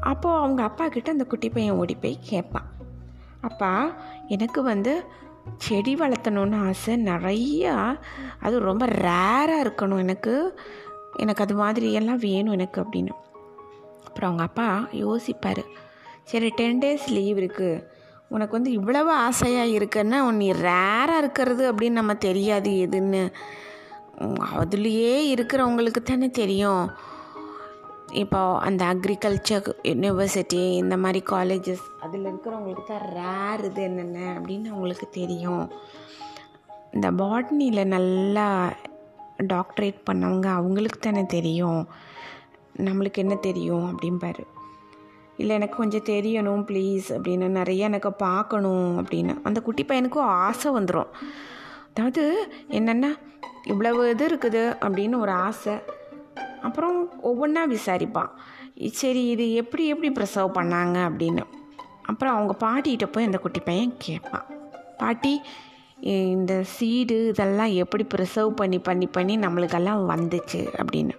அப்போது 0.00 0.36
அவங்க 0.36 0.62
அப்பா 0.62 0.88
கிட்ட 0.88 1.10
அந்த 1.10 1.24
குட்டி 1.24 1.48
பையன் 1.48 1.74
ஓடி 1.74 1.94
போய் 1.94 2.18
கேட்பான். 2.20 2.70
அப்பா 3.40 3.92
எனக்கு 4.28 4.62
வந்து 4.62 5.04
செடி 5.56 5.94
வளர்த்தணுன்னு 5.94 6.66
ஆசை 6.66 7.04
நிறையா. 7.04 8.00
அது 8.40 8.58
ரொம்ப 8.58 8.86
ரேராக 8.86 9.66
இருக்கணும் 9.66 9.98
எனக்கு. 9.98 10.60
எனக்கு 11.16 11.42
அது 11.42 11.54
மாதிரி 11.54 11.92
எல்லாம் 11.92 12.18
வேணும் 12.18 12.52
எனக்கு 12.52 12.80
அப்படின்னு. 12.80 13.12
அப்புறம் 14.04 14.30
அவங்க 14.30 14.42
அப்பா 14.42 14.88
யோசிப்பார். 14.92 15.64
சரி 16.24 16.48
டென் 16.48 16.78
டேஸ் 16.78 17.08
லீவ் 17.08 17.38
இருக்குது 17.38 17.84
உனக்கு 18.34 18.56
வந்து 18.56 18.72
இவ்வளவு 18.78 19.10
ஆசையாக 19.26 19.74
இருக்குன்னா 19.76 20.18
நீ 20.40 20.48
ரேராக 20.66 21.20
இருக்கிறது 21.22 21.62
அப்படின்னு 21.70 22.00
நம்ம 22.00 22.14
தெரியாது 22.26 22.70
எதுன்னு. 22.86 23.22
அதுலேயே 24.60 25.14
இருக்கிறவங்களுக்கு 25.34 26.00
தானே 26.02 26.28
தெரியும். 26.42 26.84
இப்போ 28.22 28.40
அந்த 28.68 28.82
அக்ரிகல்ச்சர் 28.92 29.66
யூனிவர்சிட்டி 29.90 30.62
இந்த 30.82 30.96
மாதிரி 30.96 31.20
காலேஜஸ் 31.32 31.84
அதில் 32.00 32.28
இருக்கிறவங்களுக்கு 32.30 32.84
தான் 32.86 33.04
ரேர் 33.18 33.64
இது 33.68 33.82
என்னென்ன 33.82 34.18
அப்படின்னு 34.38 34.70
அவங்களுக்கு 34.72 35.08
தெரியும். 35.20 35.66
இந்த 36.94 37.10
பாட்னியில் 37.22 37.92
நல்லா 37.96 38.46
டாக்டரேட் 39.52 40.00
பண்ணவங்க 40.08 40.48
அவங்களுக்கு 40.60 40.98
தானே 41.00 41.24
தெரியும். 41.36 41.82
நம்மளுக்கு 42.86 43.22
என்ன 43.24 43.34
தெரியும் 43.48 43.86
அப்படிம்பாரு 43.90 44.44
இல்லை 45.40 45.54
எனக்கு 45.54 45.76
கொஞ்சம் 45.76 46.08
தெரியணும் 46.12 46.64
ப்ளீஸ் 46.68 47.08
அப்படின்னு 47.08 47.46
நிறைய 47.58 47.84
எனக்கு 47.84 48.12
பார்க்கணும் 48.12 48.86
அப்படின்னு. 48.98 49.34
அந்த 49.42 49.58
குட்டி 49.60 49.84
பையனுக்கும் 49.84 50.28
ஆசை 50.44 50.72
வந்துடும் 50.72 51.10
அதாவது 51.90 52.22
என்னென்னா 52.68 53.10
இவ்வளவு 53.66 54.02
இது 54.10 54.26
இருக்குது 54.28 54.62
அப்படின்னு 54.84 55.18
ஒரு 55.18 55.30
ஆசை. 55.30 55.74
அப்புறம் 56.62 56.96
ஒவ்வொன்றா 57.24 57.62
விசாரிப்பான். 57.74 58.30
சரி 58.90 59.22
இது 59.26 59.44
எப்படி 59.54 59.86
எப்படி 59.86 60.10
ப்ரிசர்வ் 60.12 60.56
பண்ணாங்க? 60.58 60.98
அப்படின்னு. 61.08 61.42
அப்புறம் 62.02 62.34
அவங்க 62.34 62.54
பாட்டிகிட்ட 62.66 63.06
போய் 63.12 63.24
அந்த 63.24 63.38
குட்டி 63.38 63.60
பையன் 63.60 63.94
கேட்பான். 63.98 64.46
பாட்டி 64.98 65.34
இந்த 66.00 66.52
சீடு 66.62 67.16
இதெல்லாம் 67.28 67.72
எப்படி 67.82 68.04
ப்ரிசர்வ் 68.14 68.52
பண்ணி 68.60 68.78
பண்ணி 68.78 69.06
பண்ணி 69.06 69.34
நம்மளுக்கெல்லாம் 69.36 70.02
வந்துச்சு 70.12 70.60
அப்படின்னு. 70.82 71.14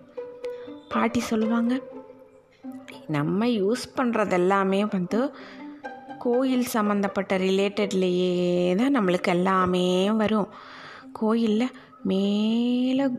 பாட்டி 0.89 1.19
சொல்லுவாங்க 1.19 1.73
நம்ம 3.07 3.45
யூஸ் 3.45 3.83
பண்ணுறது 3.97 4.31
எல்லாமே 4.31 4.85
வந்து 4.85 5.35
கோயில் 6.19 6.65
சம்மந்தப்பட்ட 6.65 7.37
ரிலேட்டட்லேயே 7.37 8.75
தான் 8.75 8.95
நம்மளுக்கு 8.99 9.27
எல்லாமே 9.27 10.11
வரும். 10.11 10.47
கோயிலில் 11.13 11.71
மேலே 12.03 13.09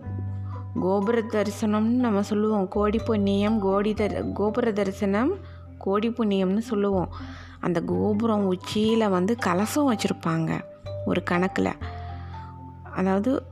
கோபுர 0.80 1.20
தரிசனம்னு 1.20 1.98
நம்ம 2.04 2.22
சொல்லுவோம். 2.22 2.68
கோடி 2.68 2.98
புண்ணியம் 2.98 3.60
கோடி 3.60 3.92
தர் 3.92 4.32
கோபுர 4.32 4.72
தரிசனம் 4.72 5.36
கோடி 5.78 6.08
புண்ணியம்னு 6.08 6.58
சொல்லுவோம். 6.58 7.12
அந்த 7.60 7.80
கோபுரம் 7.80 8.46
உச்சியில் 8.46 9.08
வந்து 9.08 9.36
கலசம் 9.36 9.92
வச்சுருப்பாங்க 9.92 10.60
ஒரு 11.06 11.22
கணக்கில். 11.22 11.72
அதாவது 12.94 13.42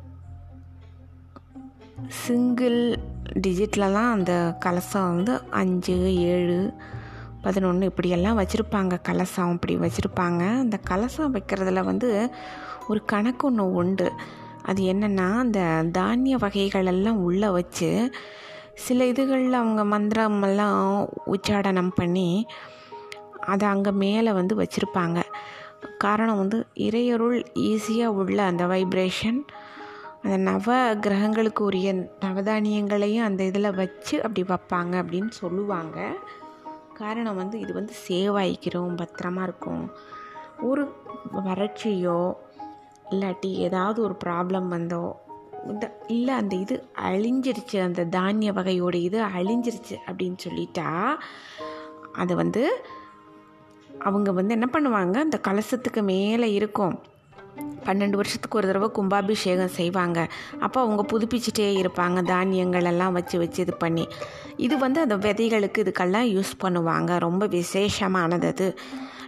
சிங்கிள் 2.09 2.99
டிஜிட்லலாம் 3.35 4.11
அந்த 4.11 4.57
கலசம் 4.59 5.15
வந்து 5.15 5.43
அஞ்சு 5.51 6.15
ஏழு 6.15 6.73
பதினொன்று 7.43 7.87
இப்படியெல்லாம் 7.87 8.39
வச்சுருப்பாங்க. 8.39 8.99
கலசம் 9.03 9.53
இப்படி 9.53 9.77
வச்சுருப்பாங்க. 9.77 10.59
அந்த 10.59 10.77
கலசம் 10.77 11.35
வைக்கிறதுல 11.35 11.85
வந்து 11.85 12.31
ஒரு 12.89 13.05
கணக்கு 13.05 13.47
ஒன்று 13.47 13.73
உண்டு. 13.73 14.13
அது 14.63 14.83
என்னென்னா 14.83 15.39
அந்த 15.39 15.85
தானிய 15.93 16.37
வகைகள் 16.37 16.87
எல்லாம் 16.87 17.23
உள்ளே 17.23 17.49
வச்சு 17.49 18.11
சில 18.75 19.07
இதுகளில் 19.07 19.53
அவங்க 19.53 19.99
மந்திரமெல்லாம் 19.99 21.09
உச்சாடனம் 21.27 21.93
பண்ணி 21.95 22.47
அதை 23.41 23.69
அங்கே 23.69 23.91
மேலே 23.91 24.33
வந்து 24.33 24.57
வச்சுருப்பாங்க. 24.57 25.23
காரணம் 25.99 26.37
வந்து 26.37 26.67
இறையருள் 26.75 27.45
ஈஸியாக 27.55 28.07
உள்ள 28.07 28.43
அந்த 28.43 28.67
வைப்ரேஷன் 28.67 29.41
அந்த 30.23 30.37
நவ 30.37 30.95
கிரகங்களுக்கு 31.01 31.65
உரிய 31.65 31.95
நவதானியங்களையும் 32.21 33.23
அந்த 33.23 33.45
இதில் 33.45 33.75
வச்சு 33.75 34.23
அப்படி 34.23 34.43
வைப்பாங்க 34.43 34.95
அப்படின்னு 35.03 35.31
சொல்லுவாங்க. 35.31 36.13
காரணம் 36.95 37.37
வந்து 37.37 37.61
இது 37.61 37.73
வந்து 37.73 37.93
சேவ் 38.09 38.37
ஆகிக்கிறோம் 38.43 38.97
பத்திரமா 39.03 39.43
இருக்கும். 39.43 39.91
ஒரு 40.61 40.93
வறட்சியோ 41.45 42.33
இல்லாட்டி 43.11 43.51
ஏதாவது 43.53 44.03
ஒரு 44.03 44.17
ப்ராப்ளம் 44.25 44.69
வந்தோ 44.69 45.21
இந்த 45.67 45.99
இல்லை 46.07 46.35
அந்த 46.35 46.57
இது 46.57 46.85
அழிஞ்சிருச்சு 46.99 47.83
அந்த 47.83 48.05
தானிய 48.05 48.53
வகையோட 48.53 48.95
இது 48.95 49.23
அழிஞ்சிருச்சு 49.23 49.97
அப்படின்னு 50.07 50.37
சொல்லிட்டா 50.49 51.17
அது 52.13 52.37
வந்து 52.37 52.85
அவங்க 53.99 54.33
வந்து 54.33 54.57
என்ன 54.59 54.69
பண்ணுவாங்க? 54.73 55.17
அந்த 55.17 55.41
கலசத்துக்கு 55.49 56.03
மேலே 56.03 56.53
இருக்கும். 56.53 56.99
பன்னெண்டு 57.85 58.17
வருஷத்துக்கு 58.21 58.59
ஒரு 58.59 58.67
தடவை 58.67 58.89
கும்பாபிஷேகம் 58.91 59.77
செய்வாங்க. 59.79 60.19
அப்போ 60.61 60.81
அவங்க 60.81 61.03
புதுப்பிச்சுட்டே 61.13 61.69
இருப்பாங்க 61.83 62.23
தானியங்கள் 62.23 62.85
எல்லாம் 62.85 63.13
வச்சு 63.13 63.39
வச்சு 63.39 63.63
இது 63.63 63.75
பண்ணி. 63.75 64.09
இது 64.57 64.79
வந்து 64.79 65.01
அந்த 65.01 65.17
விதைகளுக்கு 65.17 65.83
இதுக்கெல்லாம் 65.85 66.29
யூஸ் 66.37 66.53
பண்ணுவாங்க. 66.65 67.19
ரொம்ப 67.19 67.47
விசேஷமானது 67.47 68.47
அது. 68.47 68.79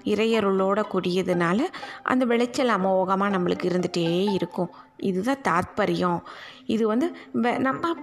இறையருளோட 0.05 0.81
கூடியதுனால 0.93 1.61
அந்த 2.03 2.25
விளைச்சல் 2.25 2.69
அமோகமாக 2.69 3.35
நம்மளுக்கு 3.35 3.67
இருந்துகிட்டே 3.71 4.33
இருக்கும். 4.33 4.71
இதுதான் 4.97 5.45
தாத்பரியம். 5.49 6.21
இது 6.67 6.87
வந்து 6.87 7.17
நம்ம 7.59 7.95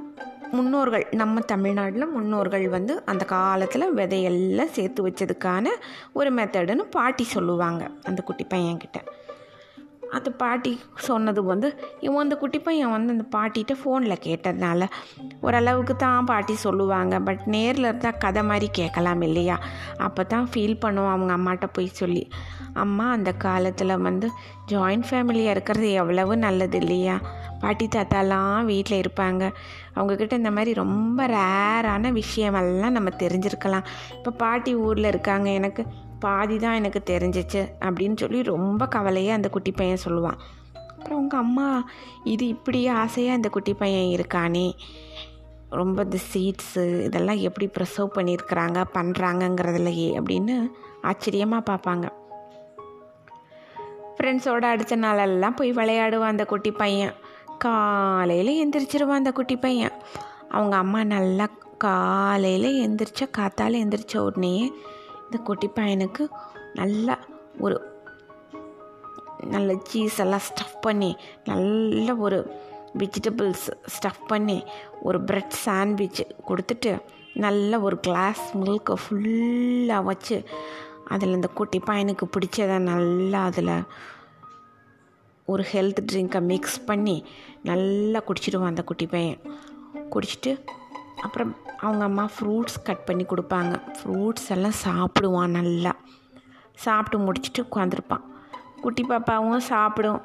முன்னோர்கள் 0.51 1.07
நம்ம 1.11 1.39
தமிழ்நாட்டில் 1.39 2.07
முன்னோர்கள் 2.07 2.69
வந்து 2.69 3.01
அந்த 3.05 3.25
காலத்தில் 3.25 3.93
விதையெல்லாம் 3.93 4.71
சேர்த்து 4.71 5.09
வச்சதுக்கான 5.09 5.67
ஒரு 6.13 6.33
மெத்தடுன்னு 6.33 6.85
பாட்டி 6.97 7.23
சொல்லுவாங்க. 7.23 7.89
அந்த 8.03 8.21
குட்டி 8.21 8.45
பையன்கிட்ட. 8.53 8.99
அந்த 10.11 10.29
பாட்டி 10.31 10.79
சொன்னது 10.95 11.43
வந்து 11.43 11.79
இவன் 11.99 12.23
அந்த 12.23 12.35
குட்டி 12.35 12.59
பையன் 12.59 12.91
வந்து 12.91 13.13
அந்த 13.13 13.25
பாட்டிகிட்ட 13.37 13.73
ஃபோனில் 13.81 14.23
கேட்டதுனால 14.23 14.85
ஓரளவுக்கு 15.41 15.95
தான் 15.95 16.25
பாட்டி 16.25 16.55
சொல்லுவாங்க. 16.55 17.19
பட் 17.19 17.43
நேரில் 17.45 17.83
இருந்தால் 17.83 18.17
கதை 18.17 18.43
மாதிரி 18.43 18.69
கேட்கலாம் 18.71 19.21
இல்லையா? 19.21 19.59
அப்போ 19.97 20.23
தான் 20.23 20.49
ஃபீல் 20.53 20.81
பண்ணுவோம் 20.85 21.13
அவங்க 21.15 21.33
அம்மாட்ட 21.37 21.67
போய் 21.73 21.87
சொல்லி. 21.87 22.27
அம்மா 22.73 23.11
அந்த 23.11 23.31
காலத்தில் 23.33 23.97
வந்து 23.97 24.29
ஜாயிண்ட் 24.67 25.07
ஃபேமிலியாக 25.09 25.55
இருக்கிறது 25.55 25.91
எவ்வளவு 25.91 26.37
நல்லது 26.37 26.77
இல்லையா? 26.77 27.21
பாட்டி 27.59 27.87
தாத்தாலாம் 27.95 28.65
வீட்டில் 28.65 29.01
இருப்பாங்க. 29.01 29.51
அவங்கக்கிட்ட 29.95 30.33
இந்த 30.33 30.51
மாதிரி 30.51 30.73
ரொம்ப 30.73 31.27
ரேரான 31.27 32.11
விஷயமெல்லாம் 32.11 32.97
நம்ம 32.97 33.09
தெரிஞ்சிருக்கலாம். 33.17 33.87
இப்போ 34.17 34.31
பாட்டி 34.31 34.75
ஊரில் 34.75 35.05
இருக்காங்க. 35.05 35.49
எனக்கு 35.49 35.85
பாதி 36.19 36.57
தான் 36.59 36.73
எனக்கு 36.73 37.01
தெரிஞ்சிச்சு 37.05 37.61
அப்படின்னு 37.79 38.17
சொல்லி 38.17 38.41
ரொம்ப 38.43 38.87
கவலையாக 38.87 39.35
அந்த 39.35 39.49
குட்டி 39.49 39.71
பையன் 39.71 40.03
சொல்லுவான். 40.05 40.39
அப்புறம் 40.97 41.19
உங்கள் 41.19 41.39
அம்மா 41.39 41.67
இது 42.23 42.47
இப்படியே 42.47 42.87
ஆசையாக 42.87 43.35
இந்த 43.35 43.49
குட்டி 43.49 43.73
பையன் 43.73 44.19
இருக்கானே? 44.19 44.67
ரொம்ப 45.69 46.03
இந்த 46.03 46.17
சீட்ஸு 46.33 47.03
இதெல்லாம் 47.03 47.37
எப்படி 47.37 47.65
ப்ரிசர்வ் 47.77 48.15
பண்ணியிருக்கிறாங்க 48.15 48.79
பண்ணுறாங்கங்கிறதுலையே 48.93 50.09
அப்படின்னு 50.19 50.55
ஆச்சரியமாக 51.01 51.67
பார்ப்பாங்க. 51.71 52.05
ஃப்ரெண்ட்ஸோடு 54.15 54.65
அடித்த 54.71 54.95
நாளெல்லாம் 54.95 55.55
போய் 55.55 55.71
விளையாடுவான் 55.71 56.33
அந்த 56.33 56.45
குட்டி 56.45 56.71
பையன். 56.71 57.13
காலையில் 57.57 58.51
எந்திரிச்சிருவான் 58.61 59.21
அந்த 59.21 59.31
குட்டி 59.31 59.55
பையன். 59.55 59.91
அவங்க 60.49 60.75
அம்மா 60.75 61.03
நல்லா 61.03 61.49
காலையில் 61.77 62.69
எந்திரிச்ச 62.85 63.25
காத்தால் 63.37 63.81
எந்திரிச்ச 63.83 64.17
உடனே 64.17 64.71
இந்த 65.29 65.43
குட்டி 65.43 65.67
பையனுக்கு 65.67 66.29
நல்லா 66.73 67.19
ஒரு 67.59 67.81
நல்ல 69.47 69.73
சீஸ் 69.83 70.19
எல்லாம் 70.19 70.39
ஸ்டஃப் 70.39 70.81
பண்ணி 70.81 71.15
நல்ல 71.45 72.15
ஒரு 72.15 72.51
வெஜிடபிள்ஸ் 72.97 73.67
ஸ்டஃப் 73.85 74.23
பண்ணி 74.27 74.63
ஒரு 75.03 75.23
ப்ரெட் 75.23 75.55
சாண்ட்விச் 75.65 76.21
கொடுத்துட்டு 76.47 77.01
நல்ல 77.33 77.79
ஒரு 77.79 77.99
கிளாஸ் 77.99 78.57
மில்கை 78.57 78.95
ஃபுல்லாக 79.03 80.03
வச்சு 80.03 80.43
அதில் 81.07 81.33
இந்த 81.33 81.47
குட்டி 81.47 81.79
பையனுக்கு 81.79 82.29
பிடிச்சதை 82.31 82.77
நல்லா 82.77 83.43
அதில் 83.43 83.83
ஒரு 85.45 85.65
ஹெல்த் 85.71 85.97
ட்ரிங்கை 86.11 86.41
மிக்ஸ் 86.41 86.85
பண்ணி 86.85 87.25
நல்லா 87.63 88.19
குடிச்சிடுவான் 88.19 88.65
அந்த 88.65 88.83
குட்டி 88.83 89.05
பையன். 89.05 89.39
குடிச்சிட்டு 90.11 90.51
அப்புறம் 91.21 91.55
அவங்க 91.79 92.03
அம்மா 92.03 92.29
ஃப்ரூட்ஸ் 92.39 92.77
கட் 92.83 93.05
பண்ணி 93.05 93.25
கொடுப்பாங்க. 93.25 93.73
ஃப்ரூட்ஸ் 93.97 94.49
எல்லாம் 94.49 94.79
சாப்பிடுவான் 94.85 95.47
நல்லா. 95.47 95.95
சாப்பிட்டு 96.75 97.25
முடிச்சுட்டு 97.25 97.61
உட்காந்துருப்பான் 97.71 98.25
குட்டி 98.81 99.05
பாப்பாவும் 99.09 99.57
சாப்பிடும். 99.57 100.21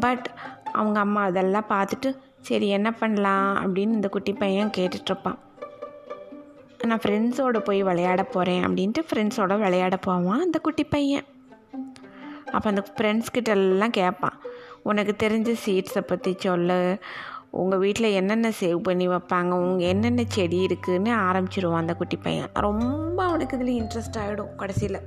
பட் 0.00 0.34
அவங்க 0.72 0.98
அம்மா 1.00 1.22
அதெல்லாம் 1.22 1.68
பார்த்துட்டு 1.68 2.16
சரி 2.40 2.68
என்ன 2.68 2.90
பண்ணலாம்? 2.92 3.50
அப்படின்னு 3.56 3.96
இந்த 3.98 4.08
குட்டி 4.08 4.32
பையன் 4.32 4.70
கேட்டுட்ருப்பான் 4.76 5.38
நான் 6.86 6.98
ஃப்ரெண்ட்ஸோடு 6.98 7.58
போய் 7.58 7.82
விளையாட 7.82 8.22
போகிறேன் 8.22 8.64
அப்படின்ட்டு 8.64 9.02
ஃப்ரெண்ட்ஸோடு 9.10 9.58
விளையாட 9.58 9.96
போவான் 9.96 10.40
அந்த 10.40 10.58
குட்டி 10.58 10.84
பையன். 10.84 11.24
அப்போ 12.52 12.68
அந்த 12.68 12.84
ஃப்ரெண்ட்ஸ்கிட்ட 12.96 13.48
எல்லாம் 13.48 13.90
கேட்பான். 13.90 14.36
உனக்கு 14.82 15.28
தெரிஞ்ச 15.28 15.54
சீட்ஸை 15.64 16.00
பற்றி 16.00 16.34
சொல்லு. 16.38 16.98
உங்கள் 17.50 17.78
வீட்டில் 17.78 18.10
என்னென்ன 18.10 18.48
சேவ் 18.60 18.76
பண்ணி 18.76 19.08
வைப்பாங்க? 19.08 19.50
உங்கள் 19.50 19.86
என்னென்ன 19.86 20.24
செடி 20.28 20.66
இருக்குதுன்னு 20.66 21.12
ஆரம்பிச்சிருவான் 21.26 21.82
அந்த 21.84 21.94
குட்டி 21.94 22.16
பையன். 22.16 22.50
ரொம்ப 22.54 23.24
அவனுக்கு 23.24 23.58
இதில் 23.58 23.82
இன்ட்ரெஸ்ட் 23.82 24.18
ஆகிடும் 24.18 24.54
கடைசியில். 24.56 25.00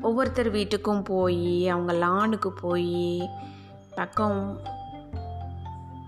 ஒவ்வொருத்தர் 0.00 0.52
வீட்டுக்கும் 0.52 1.04
போய் 1.04 1.68
அவங்க 1.68 1.92
லானுக்கு 1.92 2.48
போய் 2.48 3.30
பக்கம் 3.94 4.60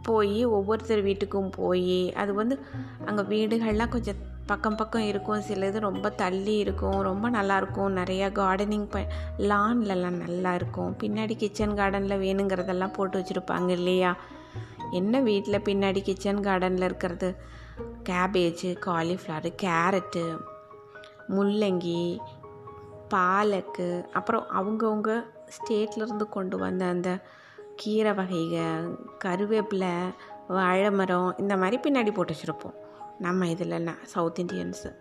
போய் 0.02 0.44
ஒவ்வொருத்தர் 0.44 1.04
வீட்டுக்கும் 1.04 1.52
போய் 1.52 2.12
அது 2.12 2.34
வந்து 2.34 2.58
அங்கே 3.04 3.22
வீடுகள்லாம் 3.22 3.88
கொஞ்சம் 3.88 4.28
பக்கம் 4.46 4.76
பக்கம் 4.76 5.02
இருக்கும். 5.02 5.40
சில 5.40 5.66
இது 5.66 5.80
ரொம்ப 5.80 6.10
தள்ளி 6.10 6.56
இருக்கும். 6.56 7.00
ரொம்ப 7.00 7.30
நல்லாயிருக்கும் 7.30 7.96
நிறையா 7.96 8.28
கார்டனிங் 8.38 8.86
ப 8.90 9.06
லான்லலாம் 9.38 10.22
நல்லா 10.26 10.54
இருக்கும். 10.54 10.96
பின்னாடி 11.02 11.36
கிச்சன் 11.36 11.74
கார்டனில் 11.74 12.22
வேணுங்கிறதெல்லாம் 12.22 12.92
போட்டு 12.92 13.18
வச்சுருப்பாங்க 13.18 13.68
இல்லையா? 13.68 14.16
என்ன 14.90 15.20
வீட்டில் 15.20 15.60
பின்னாடி 15.60 16.00
கிச்சன் 16.00 16.38
கார்டனில் 16.38 16.84
இருக்கிறது? 16.84 17.36
கேபேஜு 18.08 18.76
காலிஃப்ளவரு 18.86 19.54
கேரட்டு 19.62 20.38
முள்ளங்கி 21.28 22.18
பாலக்கு 23.14 24.08
அப்புறம் 24.12 24.44
அவங்கவுங்க 24.56 25.24
ஸ்டேட்லேருந்து 25.48 26.28
கொண்டு 26.28 26.58
வந்த 26.58 26.84
அந்த 26.84 27.18
கீரை 27.76 28.12
வகைகள் 28.12 28.98
கருவேப்பிலை 29.24 30.14
வாழை 30.48 30.90
மரம் 30.90 31.34
இந்த 31.38 31.56
மாதிரி 31.56 31.78
பின்னாடி 31.82 32.14
போட்டு 32.14 32.34
வச்சுருப்போம். 32.34 32.74
நம்ம 33.18 33.48
இதில் 33.48 33.90
சவுத் 34.02 34.38
இண்டியன்ஸு 34.38 34.94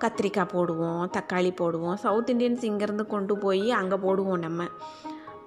கத்திரிக்காய் 0.00 0.48
போடுவோம் 0.52 1.10
தக்காளி 1.16 1.54
போடுவோம். 1.60 1.94
சவுத் 1.94 2.30
இண்டியன்ஸ் 2.30 2.64
இங்கேருந்து 2.64 3.06
கொண்டு 3.06 3.38
போய் 3.38 3.70
அங்கே 3.70 3.96
போடுவோம் 3.96 4.38
நம்ம. 4.38 4.64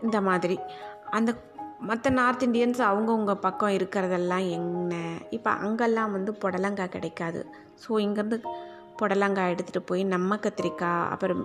இந்த 0.02 0.22
மாதிரி. 0.22 0.60
அந்த 1.10 1.36
மற்ற 1.88 2.10
நார்த் 2.18 2.44
இண்டியன்ஸ் 2.46 2.82
அவங்கவுங்க 2.90 3.34
பக்கம் 3.46 3.76
இருக்கிறதெல்லாம் 3.78 4.46
என்ன? 4.58 4.94
இப்போ 5.38 5.50
அங்கெல்லாம் 5.66 6.14
வந்து 6.16 6.32
புடலங்காய் 6.44 6.94
கிடைக்காது. 6.96 7.42
ஸோ 7.84 7.92
இங்கேருந்து 8.06 8.38
புடலங்காய் 9.00 9.52
எடுத்துகிட்டு 9.54 9.90
போய் 9.90 10.04
நம்ம 10.14 10.38
கத்திரிக்காய் 10.46 11.10
அப்புறம் 11.14 11.44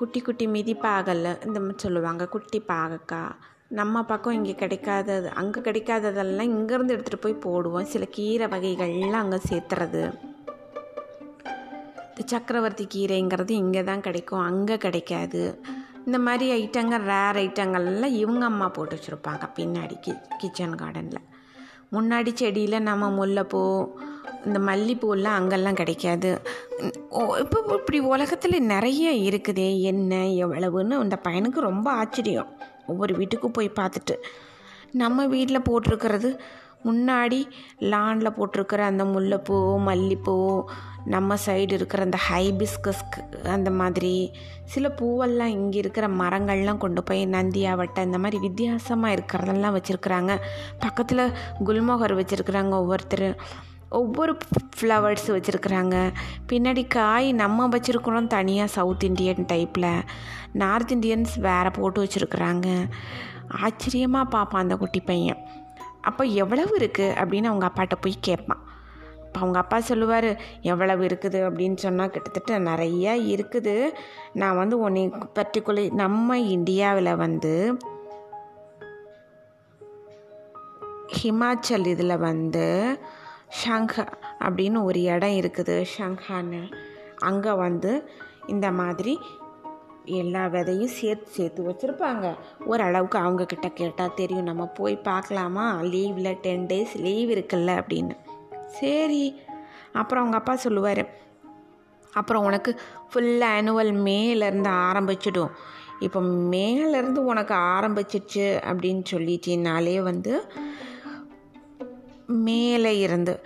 குட்டி 0.00 0.20
குட்டி 0.20 0.44
மிதிப்பாகல்ல 0.56 1.30
இந்த 1.46 1.58
மாதிரி 1.60 1.82
சொல்லுவாங்க 1.84 2.26
குட்டி 2.34 2.60
பாகக்காய். 2.70 3.34
நம்ம 3.78 4.02
பக்கம் 4.12 4.36
இங்கே 4.38 4.54
கிடைக்காதது 4.62 5.28
அங்கே 5.40 5.60
கிடைக்காததெல்லாம் 5.66 6.52
இங்கேருந்து 6.54 6.94
எடுத்துகிட்டு 6.96 7.24
போய் 7.26 7.42
போடுவோம். 7.46 7.90
சில 7.92 8.04
கீரை 8.16 8.46
வகைகள்லாம் 8.54 9.24
அங்கே 9.24 9.40
சேர்த்துறது. 9.50 10.02
இந்த 12.10 12.24
சக்கரவர்த்தி 12.32 12.86
கீரைங்கிறது 12.94 13.52
இங்கே 13.64 13.82
தான் 13.90 14.06
கிடைக்கும் 14.08 14.46
அங்கே 14.48 14.76
கிடைக்காது. 14.86 15.42
இந்த 16.06 16.18
மாதிரி 16.26 16.46
ஐட்டங்கள் 16.60 17.06
ரேர் 17.12 17.38
ஐட்டங்கள்லாம் 17.44 18.18
இவங்க 18.22 18.44
அம்மா 18.44 18.68
போட்டு 18.68 18.94
வச்சுருப்பாங்க 18.96 19.44
பின்னாடி 19.58 19.96
கி 20.00 20.12
கிச்சன் 20.38 20.74
கார்டனில் 20.74 21.26
முன்னாடி 21.92 22.30
செடியில் 22.34 22.86
நம்ம 22.88 23.10
முல்லைப்பூ 23.18 23.62
இந்த 24.46 24.58
மல்லிப்பூலாம் 24.58 25.38
அங்கெல்லாம் 25.38 25.78
கிடைக்காது. 25.80 26.30
இப்போ 27.42 27.58
இப்படி 27.78 27.98
உலகத்தில் 28.12 28.66
நிறைய 28.72 29.10
இருக்குதே 29.28 29.66
என்ன 29.90 30.20
எவ்வளவுன்னு 30.44 31.00
அந்த 31.04 31.16
பையனுக்கு 31.24 31.60
ரொம்ப 31.70 31.88
ஆச்சரியம். 32.02 32.50
ஒவ்வொரு 32.86 33.14
வீட்டுக்கும் 33.16 33.56
போய் 33.58 33.78
பார்த்துட்டு. 33.80 34.16
நம்ம 35.02 35.26
வீட்டில் 35.26 35.66
போட்டிருக்கிறது 35.68 36.30
முன்னாடி 36.84 37.40
லானில் 37.78 38.36
போட்டிருக்கிற 38.38 38.84
அந்த 38.84 39.04
முல்லைப்பூ 39.04 39.56
மல்லிப்பூ 39.88 40.62
நம்ம 41.04 41.36
சைடு 41.46 41.72
இருக்கிற 41.72 42.02
அந்த 42.02 42.18
ஹைபிஸ்கஸ் 42.30 43.02
அந்த 43.42 43.70
மாதிரி. 43.70 44.32
சில 44.64 44.88
பூவெல்லாம் 44.88 45.54
இங்கே 45.58 45.78
இருக்கிற 45.78 46.08
மரங்கள்லாம் 46.08 46.76
கொண்டு 46.76 47.02
போய் 47.02 47.26
நந்தியாவட்டை 47.26 48.02
இந்த 48.04 48.18
மாதிரி 48.18 48.38
வித்தியாசமாக 48.38 49.14
இருக்கிறதெல்லாம் 49.14 49.76
வச்சுருக்குறாங்க. 49.76 50.36
பக்கத்தில் 50.78 51.32
குல்மோகர் 51.64 52.18
வச்சுருக்குறாங்க 52.20 52.70
ஒவ்வொருத்தர். 52.70 53.40
ஒவ்வொரு 53.88 54.38
ஃப்ளவர்ஸ் 54.76 55.28
வச்சுருக்குறாங்க. 55.28 56.12
பின்னாடி 56.52 56.88
காய் 56.88 57.32
நம்ம 57.32 57.68
வச்சுருக்குறோம் 57.68 58.26
தனியாக 58.26 58.70
சவுத் 58.70 59.04
இண்டியன் 59.04 59.46
டைப்பில் 59.52 60.02
நார்த் 60.52 60.92
இண்டியன்ஸ் 60.92 61.40
வேறு 61.40 61.70
போட்டு 61.70 62.04
வச்சுருக்குறாங்க. 62.04 62.90
ஆச்சரியமாக 63.48 64.28
பார்ப்பான் 64.28 64.62
அந்த 64.62 64.76
குட்டி 64.76 65.00
பையன். 65.00 65.40
அப்போ 66.00 66.24
எவ்வளவு 66.42 66.72
இருக்குது 66.78 67.16
அப்படின்னு 67.20 67.50
அவங்க 67.50 67.66
அப்பாட்ட 67.70 67.96
போய் 68.00 68.14
கேட்பான். 68.20 68.62
இப்போ 69.26 69.40
அவங்க 69.40 69.58
அப்பா 69.58 69.80
சொல்லுவார் 69.80 70.28
எவ்வளவு 70.60 71.02
இருக்குது? 71.04 71.38
அப்படின்னு 71.48 71.76
சொன்னால் 71.76 72.10
கிட்டத்தட்ட 72.10 72.58
நிறையா 72.58 73.12
இருக்குது. 73.32 73.74
நான் 74.32 74.56
வந்து 74.56 74.78
ஒன்று 74.78 75.02
பர்டிகுலர் 75.38 75.92
நம்ம 76.02 76.38
இந்தியாவில் 76.38 77.12
வந்து 77.16 77.54
ஹிமாச்சல் 81.18 81.86
இதில் 81.86 82.22
வந்து 82.28 82.66
ஷங்ஹா 83.60 84.06
அப்படின்னு 84.44 84.78
ஒரு 84.82 85.00
இடம் 85.02 85.36
இருக்குது 85.40 85.76
ஷங்ஹான்னு. 85.98 86.62
அங்கே 87.18 87.52
வந்து 87.64 87.92
இந்த 88.46 88.66
மாதிரி 88.80 89.14
எல்லா 90.04 90.46
விதையும் 90.46 90.84
சேர்த்து 90.84 91.30
சேர்த்து 91.30 91.62
வச்சுருப்பாங்க. 91.62 92.34
ஓரளவுக்கு 92.66 93.18
அவங்கக்கிட்ட 93.18 93.72
கேட்டால் 93.74 94.14
தெரியும். 94.14 94.44
நம்ம 94.44 94.66
போய் 94.66 94.96
பார்க்கலாமா? 94.96 95.80
லீவில் 95.82 96.32
டென் 96.32 96.66
டேஸ் 96.66 96.94
லீவ் 96.94 97.30
இருக்குல்ல 97.30 97.82
அப்படின்னு. 97.82 98.16
சரி. 98.66 99.40
அப்புறம் 99.92 100.22
அவங்க 100.22 100.38
அப்பா 100.38 100.56
சொல்லுவார். 100.56 101.18
அப்புறம் 102.12 102.44
உனக்கு 102.44 102.80
ஃபுல் 103.10 103.40
ஆனுவல் 103.40 103.92
மேலேருந்து 103.92 104.70
ஆரம்பிச்சிடும். 104.70 105.50
இப்போ 105.98 106.20
மேலேருந்து 106.20 107.16
உனக்கு 107.16 107.54
ஆரம்பிச்சிடுச்சு 107.54 108.60
அப்படின்னு 108.70 109.02
சொல்லிட்டினாலே 109.10 110.02
வந்து 110.02 110.52
மேலே 112.26 112.98
இருந்து. 112.98 113.40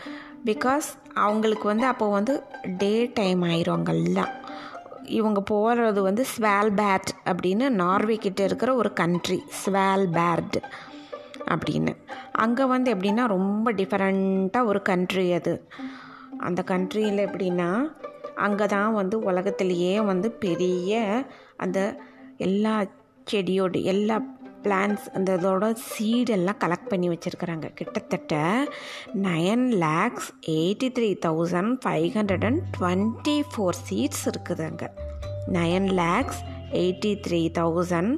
பிகாஸ் 0.44 0.88
அவங்களுக்கு 1.14 1.66
வந்து 1.66 1.86
அப்போ 1.86 2.10
வந்து 2.10 2.42
டே 2.78 3.10
டைம் 3.14 3.42
ஆயிரும் 3.42 3.70
அங்கெல்லாம். 3.70 4.42
இவங்க 5.06 5.40
போகிறது 5.40 6.02
வந்து 6.02 6.24
ஸ்வால்பேட் 6.38 7.10
அப்படின்னு 7.24 7.68
நார்வே 7.68 8.16
கிட்டே 8.16 8.44
இருக்கிற 8.44 8.74
ஒரு 8.74 8.92
கண்ட்ரி 8.92 9.42
ஸ்வால்பேர்ட் 9.66 10.58
அப்படின்னு. 11.50 11.96
அங்கே 12.32 12.64
வந்து 12.64 12.94
எப்படின்னா 12.94 13.26
ரொம்ப 13.26 13.72
டிஃப்ரெண்ட்டாக 13.72 14.64
ஒரு 14.64 14.82
கண்ட்ரி 14.82 15.32
அது. 15.32 15.68
அந்த 16.38 16.64
கண்ட்ரியில் 16.66 17.26
எப்படின்னா 17.26 17.94
அங்கே 18.34 18.64
தான் 18.64 18.92
வந்து 18.92 19.18
உலகத்திலேயே 19.18 20.00
வந்து 20.00 20.30
பெரிய 20.30 21.22
அந்த 21.56 21.96
எல்லா 22.36 22.84
செடியோடு 23.24 23.82
எல்லா 23.82 24.20
பிளான்ஸ் 24.64 25.04
அந்த 25.16 25.30
இதோட 25.38 25.64
சீடெல்லாம் 25.90 26.60
கலெக்ட் 26.64 26.90
பண்ணி 26.92 27.08
வச்சுருக்குறாங்க. 27.12 27.68
கிட்டத்தட்ட 27.80 28.34
nine 29.26 29.66
lakhs 29.84 30.28
eighty 30.56 30.88
three 30.98 31.10
thousand 31.26 31.72
five 31.84 32.08
hundred 32.18 32.46
and 32.48 32.62
twenty 32.76 33.36
four 33.52 33.78
seats 33.88 34.24
இருக்குது 34.32 34.64
அங்கே. 34.70 34.90
Nine 35.56 35.90
lakhs 36.02 36.40
eighty 36.82 37.12
three 37.26 37.40
thousand 37.60 38.14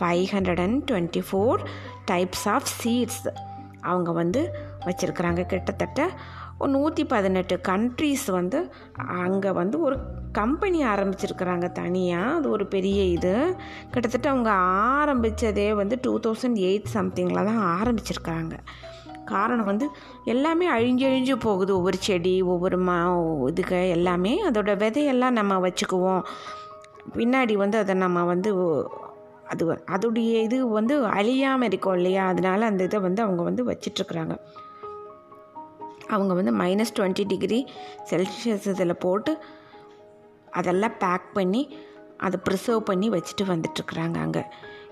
five 0.00 0.26
hundred 0.34 0.60
and 0.64 0.80
twenty 0.90 1.22
four 1.28 1.62
types 2.10 2.46
of 2.54 2.68
seats 2.82 3.22
அவங்க 3.90 4.10
வந்து 4.20 4.40
வச்சுருக்குறாங்க. 4.86 5.42
கிட்டத்தட்ட 5.52 6.10
நூற்றி 6.66 7.04
பதினெட்டு 7.04 7.60
கண்ட்ரீஸ் 7.68 8.30
வந்து 8.30 8.70
அங்கே 8.94 9.50
வந்து 9.50 9.80
ஒரு 9.80 9.96
கம்பெனி 10.32 10.84
ஆரம்பிச்சிருக்கிறாங்க 10.84 11.72
தனியாக 11.72 12.34
அது 12.34 12.50
ஒரு 12.50 12.66
பெரிய 12.66 13.02
இது. 13.02 13.56
கிட்டத்தட்ட 13.90 14.28
அவங்க 14.30 14.50
ஆரம்பித்ததே 14.98 15.74
வந்து 15.74 15.98
டூ 16.02 16.20
தௌசண்ட் 16.20 16.58
எயிட் 16.68 16.94
சம்திங்கில் 16.94 17.44
தான் 17.44 17.80
ஆரம்பிச்சிருக்கிறாங்க. 17.80 18.56
காரணம் 19.24 19.64
வந்து 19.64 19.88
எல்லாமே 20.24 20.70
அழிஞ்சு 20.70 21.04
அழிஞ்சு 21.10 21.36
போகுது. 21.36 21.76
ஒவ்வொரு 21.76 21.96
செடி 22.00 22.42
ஒவ்வொரு 22.42 22.78
மா 22.78 23.16
இதுக்கு 23.48 23.88
எல்லாமே 23.88 24.50
அதோட 24.50 24.76
விதையெல்லாம் 24.76 25.38
நம்ம 25.40 25.68
வச்சுக்குவோம். 25.68 26.24
பின்னாடி 27.16 27.52
வந்து 27.52 27.78
அதை 27.78 27.94
நம்ம 27.94 28.24
வந்து 28.24 28.50
அது 29.46 29.82
அதோடைய 29.94 30.42
இது 30.42 30.68
வந்து 30.68 31.04
அழியாமல் 31.06 31.66
இருக்கும் 31.66 31.94
இல்லையா? 31.94 32.26
அதனால 32.26 32.66
அந்த 32.66 32.84
இதை 32.84 33.00
வந்து 33.00 33.22
அவங்க 33.22 33.42
வந்து 33.42 33.64
வச்சிட்ருக்குறாங்க. 33.64 34.36
அவங்க 36.08 36.34
வந்து 36.34 36.52
மைனஸ் 36.56 36.94
டுவெண்ட்டி 36.98 37.26
டிகிரி 37.26 37.66
செல்சியஸ் 38.10 38.68
இதில் 38.68 38.96
போட்டு 38.96 39.38
அதெல்லாம் 40.50 40.96
பேக் 40.98 41.32
பண்ணி 41.32 41.76
அதை 42.16 42.40
ப்ரிசர்வ் 42.50 42.78
பண்ணி 42.78 43.10
வச்சுட்டு 43.10 43.42
வந்துட்டுருக்குறாங்க 43.42 44.16
அங்கே. 44.16 44.44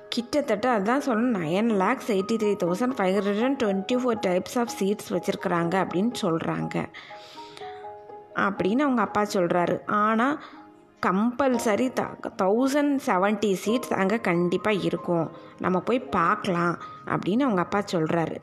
கிட்டத்தட்ட 0.08 0.70
அதுதான் 0.70 1.02
சொல்லணும் 1.02 1.40
nine 1.40 1.76
lakhs 1.76 2.12
eighty 2.12 2.36
three 2.36 2.56
thousand 2.62 2.96
five 2.96 3.16
hundred 3.16 3.44
and 3.44 3.62
twenty 3.62 3.96
four 3.96 4.18
types 4.26 4.58
of 4.58 4.70
seats 4.78 5.10
வச்சுருக்குறாங்க 5.10 5.74
அப்படின்னு 5.84 6.12
சொல்கிறாங்க 6.20 6.76
அப்படின்னு 8.34 8.78
அவங்க 8.78 9.00
அப்பா 9.00 9.22
சொல்கிறாரு 9.22 9.86
ஆனால் 9.86 10.42
compulsory 11.06 11.88
the 11.98 12.02
thousand 12.42 12.94
seventy 13.08 13.50
seats 13.64 13.92
அங்கே 14.00 14.18
கண்டிப்பாக 14.28 14.84
இருக்கும். 14.88 15.26
நம்ம 15.64 15.76
போய் 15.88 15.98
பார்க்கலாம் 16.16 16.74
அப்படின்னு 17.12 17.44
அவங்க 17.46 17.62
அப்பா 17.64 17.80
சொல்கிறாரு 17.92 18.36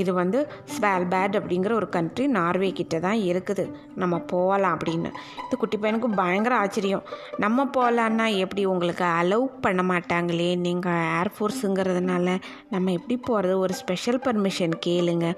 இது 0.00 0.10
வந்து 0.18 0.38
ஸ்வால்பேட் 0.72 1.36
அப்படிங்கிற 1.38 1.72
ஒரு 1.80 1.88
கண்ட்ரி 1.96 2.24
நார்வே 2.38 2.70
கிட்ட 2.78 2.98
தான் 3.04 3.20
இருக்குது. 3.28 3.64
நம்ம 4.02 4.18
போகலாம் 4.32 4.74
அப்படின்னு. 4.76 5.10
இது 5.44 5.56
குட்டி 5.62 5.76
பையனுக்கு 5.82 6.10
பயங்கர 6.22 6.54
ஆச்சரியம். 6.62 7.06
நம்ம 7.44 7.64
போகலான்னா 7.76 8.26
எப்படி 8.44 8.64
உங்களுக்கு 8.72 9.04
அலோவ் 9.20 9.48
பண்ண 9.66 9.82
மாட்டாங்களே? 9.92 10.50
நீங்கள் 10.66 11.06
ஏர்ஃபோர்ஸுங்கிறதுனால 11.20 12.36
நம்ம 12.74 12.92
எப்படி 12.98 13.18
போகிறது 13.30 13.56
ஒரு 13.64 13.76
ஸ்பெஷல் 13.82 14.22
பர்மிஷன் 14.26 14.76
கேளுங்க. 14.88 15.28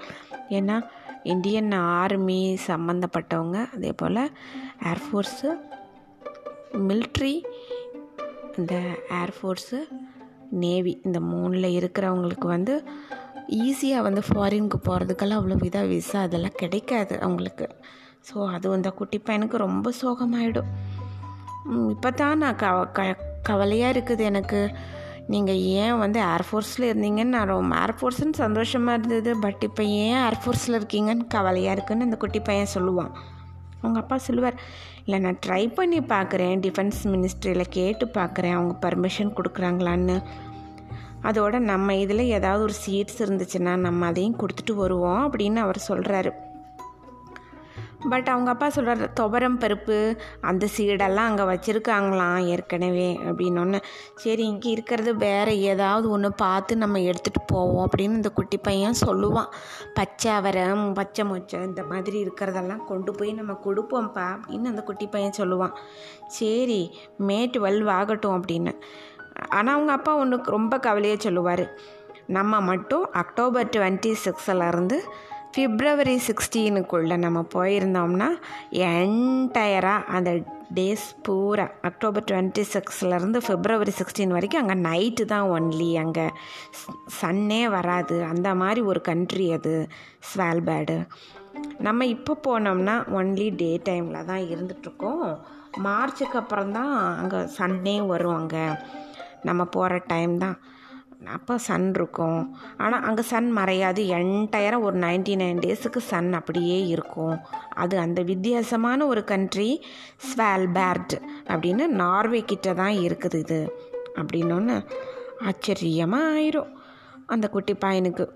ஏன்னா 0.59 0.77
இந்தியன் 1.33 1.71
ஆர்மி 1.99 2.41
சம்மந்தப்பட்டவங்க 2.69 3.59
அதே 3.75 3.91
போல் 3.99 4.23
ஏர்ஃபோர்ஸு 4.91 5.49
மில்ட்ரி 6.73 7.33
இந்த 8.57 8.75
ஏர்ஃபோர்ஸு 9.21 9.79
நேவி 10.61 10.93
இந்த 11.05 11.19
மூணில் 11.19 11.75
இருக்கிறவங்களுக்கு 11.79 12.47
வந்து 12.47 12.73
ஈஸியாக 13.65 14.05
வந்து 14.07 14.21
ஃபாரினுக்கு 14.27 14.77
போகிறதுக்கெல்லாம் 14.87 15.39
அவ்வளோ 15.41 15.57
விதா 15.63 15.81
விசா 15.91 16.19
அதெல்லாம் 16.27 16.59
கிடைக்காது 16.61 17.15
அவங்களுக்கு. 17.21 17.67
ஸோ 18.27 18.35
அது 18.55 18.73
அந்த 18.77 18.89
குட்டி 18.89 19.17
பையனுக்கு 19.17 19.57
ரொம்ப 19.57 19.91
சோகமாயிடும். 20.01 20.69
இப்போ 21.91 22.09
தான் 22.21 22.41
நான் 22.43 22.55
க 22.55 22.67
க 22.97 23.01
கவலையாக 23.49 23.93
இருக்குது 23.95 24.23
எனக்கு. 24.31 24.61
நீங்கள் 25.33 25.61
ஏன் 25.81 25.99
வந்து 26.03 26.19
ஏர்ஃபோர்ஸில் 26.19 26.89
இருந்தீங்கன்னு 26.89 27.35
நான் 27.37 27.53
ரொம்ப 27.55 27.75
ஏர்ஃபோர்ஸ்னு 27.83 28.41
சந்தோஷமாக 28.45 28.97
இருந்தது 28.97 29.33
பட் 29.45 29.61
இப்போ 29.67 29.83
ஏன் 29.83 30.19
ஏர்ஃபோர்ஸில் 30.27 30.77
இருக்கீங்கன்னு 30.79 31.27
கவலையாக 31.35 31.75
இருக்குன்னு 31.77 32.07
அந்த 32.09 32.17
குட்டி 32.17 32.39
பையன் 32.39 32.73
சொல்லுவான். 32.75 33.13
அவங்க 33.81 33.99
அப்பா 33.99 34.17
சொல்லுவார் 34.17 34.57
இல்லை 35.05 35.19
நான் 35.19 35.39
ட்ரை 35.45 35.73
பண்ணி 35.73 35.99
பார்க்குறேன். 35.99 36.59
டிஃபென்ஸ் 36.65 36.99
மினிஸ்ட்ரியில் 37.03 37.63
கேட்டு 37.69 38.05
பார்க்குறேன். 38.05 38.51
அவங்க 38.51 38.89
பர்மிஷன் 38.89 39.33
கொடுக்குறாங்களான்னு. 39.37 40.23
அதோட 41.23 41.59
நம்ம 41.59 41.95
இதில் 41.95 42.31
ஏதாவது 42.37 42.63
ஒரு 42.63 42.73
சீட்ஸ் 42.85 43.21
இருந்துச்சுன்னா 43.21 43.75
நம்ம 43.77 44.05
அதையும் 44.05 44.37
கொடுத்துட்டு 44.37 44.73
வருவோம் 44.73 45.31
அப்படின்னு 45.31 45.55
அவர் 45.55 45.85
சொல்கிறாரு 45.87 46.31
பட் 48.09 48.27
அவங்க 48.27 48.49
அப்பா 48.49 48.69
சொல்கிறார் 48.69 49.13
துவரம் 49.19 49.59
பருப்பு 49.59 49.97
அந்த 50.41 50.67
சீடெல்லாம் 50.75 51.29
அங்கே 51.29 51.43
வச்சுருக்காங்களாம் 51.43 52.45
ஏற்கனவே 52.45 53.19
அப்படின்னு 53.23 53.79
சரி 54.15 54.43
இங்கே 54.45 54.69
இருக்கிறது 54.69 55.17
வேறு 55.17 55.61
ஏதாவது 55.61 56.09
ஒன்று 56.09 56.33
பார்த்து 56.33 56.77
நம்ம 56.77 56.99
எடுத்துகிட்டு 56.99 57.41
போவோம் 57.45 57.87
அப்படின்னு 57.87 58.19
இந்த 58.21 58.29
குட்டி 58.29 58.57
பையன் 58.57 59.01
சொல்லுவான். 59.05 59.49
பச்சை 59.93 60.31
அவரை 60.31 60.65
பச்சை 60.93 61.25
மொச்சை 61.31 61.63
இந்த 61.63 61.83
மாதிரி 61.83 62.25
இருக்கிறதெல்லாம் 62.25 62.85
கொண்டு 62.85 63.11
போய் 63.11 63.33
நம்ம 63.33 63.59
கொடுப்போம்ப்பா 63.65 64.27
அப்படின்னு 64.35 64.71
அந்த 64.73 64.83
குட்டி 64.83 65.07
பையன் 65.07 65.37
சொல்லுவான். 65.37 65.73
சரி 66.27 66.97
மே 67.17 67.49
டுவெல் 67.53 67.89
ஆகட்டும் 67.89 68.41
அப்படின்னு. 68.41 68.73
ஆனால் 69.49 69.73
அவங்க 69.75 69.91
அப்பா 69.91 70.15
ஒன்று 70.15 70.41
ரொம்ப 70.43 70.79
கவலையாக 70.79 71.21
சொல்லுவார். 71.21 71.65
நம்ம 72.27 72.61
மட்டும் 72.61 73.11
அக்டோபர் 73.11 73.67
டுவெண்ட்டி 73.67 74.11
சிக்ஸில் 74.25 74.67
ஃபிப்ரவரி 75.53 76.15
சிக்ஸ்டீனுக்குள்ளே 76.27 77.17
நம்ம 77.17 77.45
போயிருந்தோம்னா 77.53 78.27
என்டையராக 78.71 80.05
அந்த 80.05 80.31
டேஸ் 80.73 81.05
பூரா 81.21 81.69
அக்டோபர் 81.81 82.23
டுவெண்ட்டி 82.23 82.63
சிக்ஸ்லேருந்து 82.73 83.37
ஃபிப்ரவரி 83.37 83.89
சிக்ஸ்டீன் 83.89 84.27
வரைக்கும் 84.27 84.61
அங்கே 84.61 84.89
நைட்டு 84.89 85.25
தான் 85.25 85.41
ஒன்லி 85.41 85.95
அங்கே 85.95 86.25
சன்னே 87.21 87.67
வராது. 87.67 88.23
அந்த 88.23 88.55
மாதிரி 88.55 88.81
ஒரு 88.81 89.01
கண்ட்ரி 89.01 89.51
அது 89.51 89.87
ஸ்வால்பேடு 90.29 90.97
நம்ம 91.79 92.05
இப்போ 92.05 92.37
போனோம்னா 92.47 93.13
ஒன்லி 93.13 93.55
டே 93.55 93.81
டைமில் 93.85 94.25
தான் 94.25 94.43
இருந்துகிட்ருக்கோம் 94.53 95.25
மார்ச்சுக்கு 95.81 96.37
அப்புறம் 96.37 96.71
தான் 96.71 96.93
அங்கே 97.17 97.37
சன்னே 97.57 98.05
வரும் 98.05 98.35
அங்கே. 98.35 98.65
நம்ம 99.43 99.65
போகிற 99.65 99.97
டைம் 100.07 100.37
தான். 100.37 100.57
அப்போ 101.25 101.57
சன் 101.57 101.93
இருக்கும். 101.93 102.55
ஆனால் 102.77 103.01
அங்கே 103.01 103.21
சன் 103.21 103.57
மறையாது. 103.57 104.01
என்டையராக 104.05 104.81
ஒரு 104.81 104.97
நைன்டி 104.97 105.35
நைன் 105.35 105.59
டேஸுக்கு 105.59 105.97
சன் 105.97 106.33
அப்படியே 106.33 106.85
இருக்கும். 106.85 107.39
அது 107.75 107.97
அந்த 107.97 108.21
வித்தியாசமான 108.21 109.05
ஒரு 109.05 109.23
கண்ட்ரி 109.23 109.81
ஸ்வால்பேர்ட் 110.27 111.21
அப்படின்னு 111.47 111.87
நார்வே 111.87 112.41
கிட்ட 112.41 112.73
தான் 112.73 112.93
இருக்குது 112.93 113.39
இது. 113.39 113.77
அப்படின்னு 114.15 114.83
ஆச்சரியமாக 115.43 116.39
ஆயிரும் 116.39 116.71
அந்த 117.25 117.49
குட்டி 117.49 117.73
பையனுக்கு. 117.73 118.27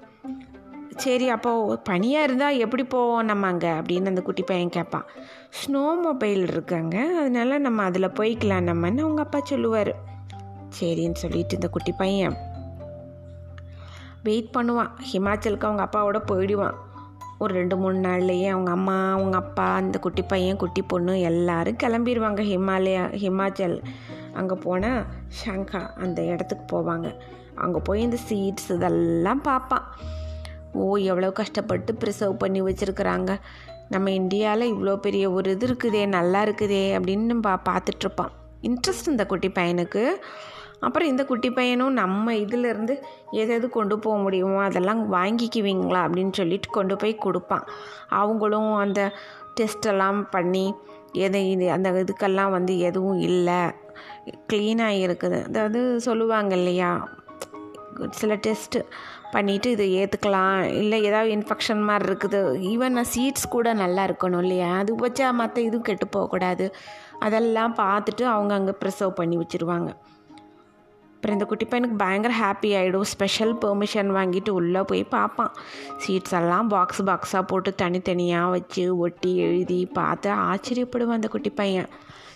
சரி 0.96 1.30
அப்போ 1.30 1.76
பனியாக 1.84 2.24
இருந்தால் 2.24 2.58
எப்படி 2.58 2.84
போவோம் 2.84 3.26
நம்ம 3.26 3.48
அங்கே? 3.48 3.68
அப்படின்னு 3.68 4.06
அந்த 4.06 4.22
குட்டி 4.22 4.44
பையன் 4.44 4.70
கேட்பான் 4.70 5.06
ஸ்னோ 5.60 6.02
மொபைல் 6.02 6.42
இருக்காங்க. 6.42 7.16
அதனால 7.20 7.58
நம்ம 7.58 7.84
அதில் 7.84 8.10
போய்க்கலாம் 8.10 8.68
நம்மன்னு 8.70 9.00
அவங்க 9.00 9.22
அப்பா 9.22 9.40
சொல்லுவார். 9.40 10.16
சரின்னு 10.80 11.14
சொல்லிட்டு 11.14 11.56
இந்த 11.56 11.68
குட்டி 11.68 11.92
பையன் 11.92 12.47
வெயிட் 14.28 14.54
பண்ணுவான். 14.58 14.92
ஹிமாச்சலுக்கு 15.12 15.68
அவங்க 15.70 15.84
அப்பாவோட 15.88 16.20
போயிடுவான். 16.32 16.76
ஒரு 17.44 17.52
ரெண்டு 17.60 17.76
மூணு 17.82 17.98
நாள்லேயே 18.06 18.48
அவங்க 18.54 18.72
அம்மா 18.78 18.96
அவங்க 19.16 19.36
அப்பா 19.44 19.66
அந்த 19.80 19.98
குட்டி 20.06 20.24
பையன் 20.32 20.62
குட்டி 20.62 20.82
பொண்ணு 20.92 21.14
எல்லாரும் 21.32 21.82
கிளம்பிடுவாங்க 21.84 22.44
ஹிமாலயா 22.52 23.04
ஹிமாச்சல். 23.24 23.76
அங்கே 24.40 24.56
போனால் 24.66 25.02
ஷங்கா 25.40 25.82
அந்த 26.06 26.20
இடத்துக்கு 26.32 26.66
போவாங்க. 26.74 27.10
அங்கே 27.66 27.80
போய் 27.88 28.06
இந்த 28.08 28.18
சீட்ஸ் 28.30 28.68
இதெல்லாம் 28.76 29.42
பார்ப்பான். 29.50 29.86
ஓ 30.82 30.88
எவ்வளோ 31.12 31.30
கஷ்டப்பட்டு 31.40 31.92
ப்ரிசர்வ் 32.02 32.42
பண்ணி 32.44 32.60
வச்சுருக்குறாங்க. 32.66 33.32
நம்ம 33.94 34.12
இந்தியாவில் 34.22 34.72
இவ்வளோ 34.74 34.94
பெரிய 35.06 35.26
ஒரு 35.38 35.50
இது 35.56 35.66
இருக்குதே 35.68 36.04
நல்லா 36.18 36.40
இருக்குதே 36.46 36.84
அப்படின்னு 36.98 37.36
பா 37.48 37.54
பார்த்துட்ருப்பான் 37.70 38.34
இன்ட்ரெஸ்ட் 38.70 39.12
இந்த 39.14 39.24
குட்டி 39.32 39.50
பையனுக்கு. 39.60 40.04
அப்புறம் 40.86 41.10
இந்த 41.12 41.24
குட்டி 41.26 41.50
பையனும் 41.52 41.98
நம்ம 42.02 42.34
இதிலேருந்து 42.44 42.96
எது 43.42 43.52
எது 43.58 43.68
கொண்டு 43.70 43.96
போக 44.00 44.18
முடியுமோ 44.26 44.60
அதெல்லாம் 44.64 45.02
வாங்கிக்குவீங்களா 45.14 46.02
அப்படின்னு 46.06 46.34
சொல்லிட்டு 46.40 46.70
கொண்டு 46.70 46.96
போய் 46.96 47.16
கொடுப்பான். 47.26 47.66
அவங்களும் 48.22 48.72
அந்த 48.84 49.02
டெஸ்டெல்லாம் 49.60 50.22
பண்ணி 50.36 50.66
எதை 51.26 51.44
இது 51.52 51.68
அந்த 51.76 51.90
இதுக்கெல்லாம் 52.04 52.56
வந்து 52.58 52.74
எதுவும் 52.90 53.20
இல்லை. 53.30 53.62
க்ளீனாக 54.50 55.04
இருக்குது. 55.06 55.40
அதாவது 55.50 55.80
சொல்லுவாங்க 56.08 56.54
இல்லையா 56.56 56.90
சில 58.20 58.34
டெஸ்ட்டு 58.48 58.80
பண்ணிவிட்டு 59.36 59.70
இதை 59.76 59.86
ஏற்றுக்கலாம் 60.00 60.58
இல்லை 60.82 60.98
ஏதாவது 61.04 61.30
இன்ஃபெக்ஷன் 61.38 61.82
மாதிரி 61.88 62.06
இருக்குது. 62.10 62.42
ஈவன் 62.72 63.00
சீட்ஸ் 63.14 63.48
கூட 63.56 63.74
நல்லா 63.84 64.04
இருக்கணும் 64.10 64.44
இல்லையா? 64.46 64.70
அது 64.82 64.92
வச்சா 65.06 65.30
மற்ற 65.40 65.58
இதுவும் 65.62 65.88
கெட்டு 65.90 66.08
போகக்கூடாது. 66.08 66.68
அதெல்லாம் 67.20 67.74
பார்த்துட்டு 67.80 68.26
அவங்க 68.36 68.54
அங்கே 68.60 68.76
ப்ரிசர்வ் 68.84 69.20
பண்ணி 69.22 69.38
வச்சுருவாங்க. 69.38 69.90
அப்புறம் 71.28 71.42
இந்த 71.42 71.50
குட்டி 71.52 71.66
பையனுக்கு 71.72 71.98
பயங்கர 71.98 72.34
ஹாப்பி 72.42 72.70
ஆகிடும் 72.80 73.08
ஸ்பெஷல் 73.12 73.52
பெர்மிஷன் 73.56 74.10
வாங்கிட்டு 74.18 74.52
உள்ளே 74.60 74.82
போய் 74.82 75.02
பார்ப்பான். 75.04 75.52
சீட்ஸ் 76.04 76.36
எல்லாம் 76.40 76.68
பாக்ஸ் 76.68 77.02
பாக்ஸாக 77.10 77.42
போட்டு 77.42 77.72
தனித்தனியாக 77.82 78.54
வச்சு 78.54 78.84
ஒட்டி 78.98 79.32
எழுதி 79.48 79.80
பார்த்து 79.98 80.30
ஆச்சரியப்படுவான் 80.30 81.20
அந்த 81.20 81.28
குட்டி 81.28 81.50
பையன். 81.50 81.90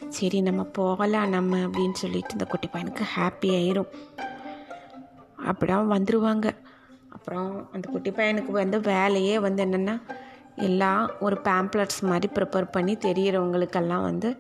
சரி 0.07 0.41
நம்ம 0.41 0.63
போகலாம் 0.79 1.29
நம்ம 1.29 1.59
அப்படின்னு 1.67 1.97
சொல்லிட்டு 2.03 2.31
இந்த 2.31 2.45
குட்டி 2.45 2.69
பையனுக்கு 2.73 3.05
ஹாப்பி 3.15 3.51
ஆயிரும். 3.59 3.89
அப்படிதான் 5.49 5.93
வந்துடுவாங்க 5.95 6.49
அப்புறம் 7.09 7.49
அந்த 7.71 7.85
குட்டி 7.89 8.11
பையனுக்கு 8.11 8.51
வந்து 8.63 8.79
வேலையே 8.93 9.37
வந்து 9.39 9.63
என்னென்னா 9.65 9.95
எல்லாம் 10.67 11.03
ஒரு 11.19 11.37
பேம்ப்ளட்ஸ் 11.43 12.01
மாதிரி 12.01 12.29
ப்ரிப்பேர் 12.39 12.73
பண்ணி 12.77 12.95
தெரிகிறவங்களுக்கெல்லாம் 13.07 14.07
வந்து 14.11 14.31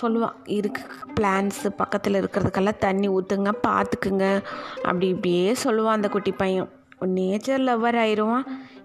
சொல்லுவான் 0.00 0.36
இருக்கு 0.46 0.82
பிளான்ஸு 1.16 1.68
பக்கத்தில் 1.76 2.18
இருக்கிறதுக்கெல்லாம் 2.20 2.82
தண்ணி 2.86 3.08
ஊற்றுங்க 3.08 3.52
பார்த்துக்குங்க 3.66 4.26
அப்படி 4.82 5.08
இப்படியே 5.08 5.54
சொல்லுவான் 5.64 5.98
அந்த 5.98 6.08
குட்டி 6.08 6.32
பையன். 6.32 6.70
நேச்சர் 7.16 7.62
லவ்வர் 7.68 7.98
ஆயிடுவான் 8.02 8.44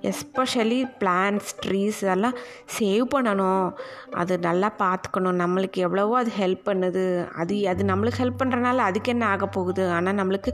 எஸ்பெஷலி 0.09 0.79
பிளான்ஸ் 0.99 1.49
ட்ரீஸ் 1.63 1.99
இதெல்லாம் 2.01 2.37
சேவ் 2.77 3.05
பண்ணணும். 3.15 3.67
அது 4.11 4.39
நல்லா 4.39 4.71
பார்த்துக்கணும் 4.83 5.39
நம்மளுக்கு 5.43 5.79
எவ்வளவோ 5.87 6.17
அது 6.17 6.31
ஹெல்ப் 6.39 6.63
பண்ணுது. 6.65 7.27
அது 7.29 7.67
அது 7.67 7.83
நம்மளுக்கு 7.83 8.21
ஹெல்ப் 8.23 8.41
பண்ணுறனால 8.41 8.77
அதுக்கு 8.89 9.11
என்ன 9.11 9.27
ஆக 9.27 9.47
போகுது? 9.47 9.89
ஆனால் 9.89 10.15
நம்மளுக்கு 10.15 10.53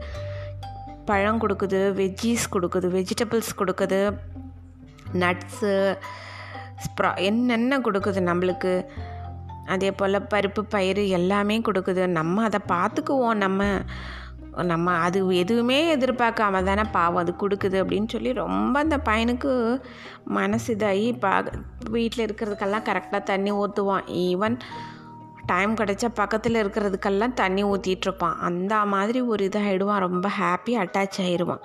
பழம் 1.05 1.41
கொடுக்குது 1.41 1.79
வெஜ்ஜீஸ் 2.01 2.45
கொடுக்குது 2.55 2.89
வெஜிடபிள்ஸ் 2.97 3.51
கொடுக்குது 3.57 4.01
நட்ஸு 5.13 5.97
ஸ்ப்ரா 6.85 7.17
என்னென்ன 7.17 7.79
கொடுக்குது 7.79 8.19
நம்மளுக்கு? 8.29 8.73
அதே 9.67 9.91
போல் 9.91 10.27
பருப்பு 10.33 10.61
பயிறு 10.69 11.09
எல்லாமே 11.09 11.59
கொடுக்குது. 11.59 12.07
நம்ம 12.07 12.43
அதை 12.43 12.59
பார்த்துக்குவோம் 12.67 13.35
நம்ம. 13.35 13.63
நம்ம 14.63 14.91
அது 14.91 15.19
எதுவுமே 15.35 15.95
எதிர்பார்க்காம 15.95 16.63
தானே 16.63 16.81
பாவம் 16.91 17.21
அது 17.23 17.33
கொடுக்குது 17.39 17.77
அப்படின்னு 17.83 18.07
சொல்லி 18.07 18.33
ரொம்ப 18.33 18.79
அந்த 18.79 18.97
பையனுக்கு 18.97 19.51
மனசு 20.23 20.75
இதாகி 20.75 21.19
பா 21.19 21.43
வீட்டில் 21.89 22.25
இருக்கிறதுக்கெல்லாம் 22.25 22.85
கரெக்டாக 22.89 23.23
தண்ணி 23.23 23.51
ஊற்றுவான். 23.51 24.05
ஈவன் 24.25 24.59
டைம் 25.45 25.73
கிடச்சா 25.75 26.07
பக்கத்தில் 26.13 26.61
இருக்கிறதுக்கெல்லாம் 26.63 27.33
தண்ணி 27.33 27.63
ஊற்றிட்டுருப்பான் 27.63 28.35
அந்த 28.49 28.75
மாதிரி 28.85 29.21
ஒரு 29.21 29.45
இதாகிடுவான் 29.45 30.05
ரொம்ப 30.07 30.29
ஹாப்பி 30.39 30.73
அட்டாச் 30.83 31.19
ஆயிடுவான் 31.19 31.63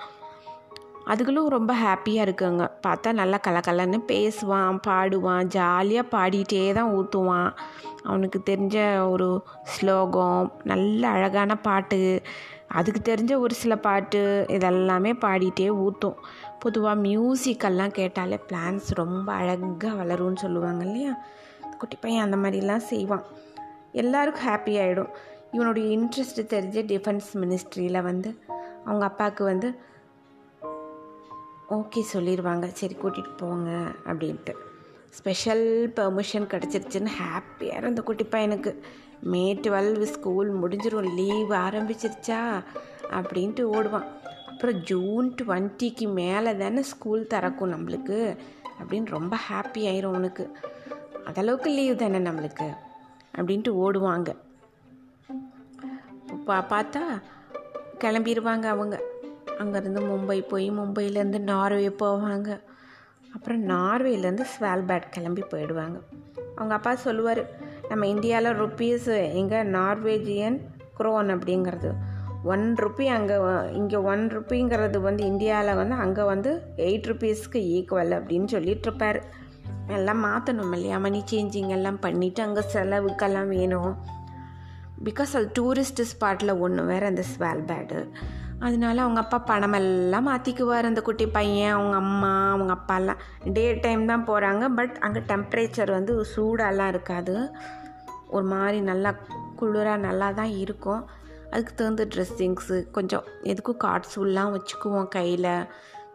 அதுகளும் 1.05 1.47
ரொம்ப 1.47 1.73
ஹாப்பியாக 1.75 2.25
இருக்குங்க. 2.25 2.67
பார்த்தா 2.87 3.11
நல்லா 3.11 3.39
கலக்கலன்னு 3.47 3.99
பேசுவான் 4.07 4.79
பாடுவான் 4.87 5.43
ஜாலியாக 5.43 6.07
பாடிட்டே 6.17 6.73
தான் 6.73 6.93
ஊற்றுவான் 6.95 7.51
அவனுக்கு 8.03 8.41
தெரிஞ்ச 8.45 9.09
ஒரு 9.09 9.43
ஸ்லோகம் 9.63 10.51
நல்ல 10.63 11.07
அழகான 11.07 11.57
பாட்டு 11.57 12.21
அதுக்கு 12.67 13.13
தெரிஞ்ச 13.13 13.37
ஒரு 13.37 13.53
சில 13.53 13.77
பாட்டு 13.77 14.45
இதெல்லாமே 14.49 15.11
பாடிட்டே 15.25 15.67
ஊற்றும் 15.67 16.15
பொதுவாக 16.59 17.01
மியூசிக்கெல்லாம் 17.01 17.91
கேட்டாலே 17.91 18.39
பிளான்ஸ் 18.47 18.89
ரொம்ப 18.93 19.33
அழகாக 19.33 20.03
வளரும்னு 20.03 20.35
சொல்லுவாங்க 20.35 20.85
இல்லையா? 20.85 21.23
குட்டி 21.77 21.97
பையன் 22.01 22.31
அந்த 22.31 22.49
மாதிரிலாம் 22.49 22.87
செய்வான். 22.91 23.23
எல்லாருக்கும் 23.91 24.47
ஹாப்பி 24.47 24.75
ஆகிடும் 24.83 25.09
இவனுடைய 25.51 25.97
இன்ட்ரெஸ்ட்டு 25.97 26.53
தெரிஞ்ச 26.53 26.83
டிஃபென்ஸ் 26.91 27.29
மினிஸ்ட்ரியில் 27.33 28.01
வந்து 28.01 28.43
அவங்க 28.85 29.05
அப்பாவுக்கு 29.05 29.43
வந்து 29.43 29.79
ஓகே 31.73 32.03
சொல்லிடுவாங்க 32.13 32.67
சரி 32.67 32.97
கூட்டிகிட்டு 33.03 33.37
போங்க 33.37 33.69
அப்படின்ட்டு. 34.05 34.53
ஸ்பெஷல் 35.09 35.91
பெர்மிஷன் 35.95 36.47
கிடச்சிருச்சுன்னு 36.47 37.07
ஹாப்பியாக 37.21 37.77
இருந்த 37.77 38.01
குட்டி 38.01 38.23
பையனுக்கு. 38.23 38.77
மே 39.21 39.55
டுவெல் 39.55 40.03
ஸ்கூல் 40.03 40.53
முடிஞ்சிடும் 40.53 41.13
லீவ் 41.15 41.51
ஆரம்பிச்சிருச்சா? 41.51 42.63
அப்படின்ட்டு 43.11 43.63
ஓடுவான். 43.73 44.07
அப்புறம் 44.47 44.81
ஜூன் 44.83 45.35
டுவெண்ட்டிக்கு 45.41 46.13
மேலே 46.13 46.57
தானே 46.57 46.81
ஸ்கூல் 46.81 47.27
திறக்கும் 47.27 47.71
நம்மளுக்கு. 47.71 48.37
அப்படின்னு 48.83 49.05
ரொம்ப 49.05 49.37
ஹாப்பி 49.51 49.77
ஆயிரும் 49.77 50.15
உனக்கு 50.19 50.51
அதளவுக்கு 51.25 51.65
லீவ் 51.65 51.97
தானே 51.97 52.19
நம்மளுக்கு 52.19 52.75
அப்படின்ட்டு 53.37 53.71
ஓடுவாங்க. 53.85 54.35
பா 56.45 56.65
பார்த்தா 56.69 57.21
கிளம்பிடுவாங்க 57.99 58.65
அவங்க. 58.65 59.11
அங்கேருந்து 59.59 60.01
மும்பை 60.11 60.47
போய் 60.47 60.71
மும்பையிலேருந்து 60.71 61.39
நார்வே 61.39 61.89
போவாங்க. 62.03 62.59
அப்புறம் 63.33 63.61
நார்வேலேருந்து 63.69 64.45
ஸ்வால்பேட் 64.53 65.07
கிளம்பி 65.09 65.43
போயிடுவாங்க. 65.53 65.97
அவங்க 66.55 66.73
அப்பா 66.75 66.95
சொல்லுவார் 66.95 67.43
நம்ம 67.89 68.07
இந்தியாவில் 68.07 68.57
ருப்பீஸ் 68.57 69.07
எங்கே 69.41 69.61
நார்வேஜியன் 69.77 70.57
குரோன் 70.97 71.31
அப்படிங்கிறது 71.35 71.91
ஒன் 72.43 72.75
ருப்பி 72.79 73.05
அங்கே 73.05 73.35
இங்கே 73.71 73.95
ஒன் 73.95 74.23
ருப்பிங்கிறது 74.35 75.01
வந்து 75.01 75.23
இந்தியாவில் 75.25 75.75
வந்து 75.75 75.95
அங்கே 75.95 76.23
வந்து 76.23 76.51
எயிட் 76.77 77.07
ருப்பீஸ்க்கு 77.11 77.59
ஈக்குவல் 77.77 78.13
அப்படின்னு 78.17 78.47
சொல்லிகிட்ருப்பார் 78.51 79.19
எல்லாம் 79.87 80.23
மாற்றணும் 80.25 80.73
இல்லையா? 80.73 80.97
மணி 80.97 81.23
சேஞ்சிங் 81.31 81.67
எல்லாம் 81.67 81.99
பண்ணிவிட்டு 82.01 82.41
அங்கே 82.41 82.63
செலவுக்கெல்லாம் 82.73 83.47
வேணும். 83.47 83.93
பிகாஸ் 85.03 85.31
அது 85.33 85.47
டூரிஸ்ட் 85.59 86.01
ஸ்பாட்டில் 86.11 86.59
ஒன்று 86.59 86.85
வேறு 86.85 87.05
அந்த 87.05 87.23
ஸ்வால்பேடு 87.31 87.99
அதனால 88.65 88.97
அவங்க 89.01 89.19
அப்பா 89.23 89.37
பணமெல்லாம் 89.49 90.27
மாற்றிக்குவார் 90.29 90.89
அந்த 90.89 91.01
குட்டி 91.07 91.25
பையன் 91.37 91.73
அவங்க 91.77 91.95
அம்மா 92.03 92.33
அவங்க 92.51 92.73
அப்பாலாம். 92.79 93.21
டே 93.55 93.65
டைம் 93.85 94.03
தான் 94.11 94.27
போகிறாங்க 94.29 94.63
பட் 94.77 94.95
அங்கே 95.05 95.21
டெம்ப்ரேச்சர் 95.31 95.91
வந்து 95.97 96.13
சூடாலாம் 96.33 96.91
இருக்காது. 96.93 97.35
ஒரு 98.35 98.45
மாதிரி 98.53 98.79
நல்லா 98.91 99.11
குளிராக 99.59 100.03
நல்லா 100.07 100.31
தான் 100.31 100.53
இருக்கும். 100.63 101.03
அதுக்கு 101.51 101.73
தகுந்த 101.75 102.05
ட்ரெஸ்ஸிங்ஸு 102.13 102.77
கொஞ்சம் 102.91 103.25
எதுக்கும் 103.51 103.81
கார்ட்ஸுலாம் 103.83 104.53
வச்சுக்குவோம் 104.55 105.11
கையில். 105.17 105.51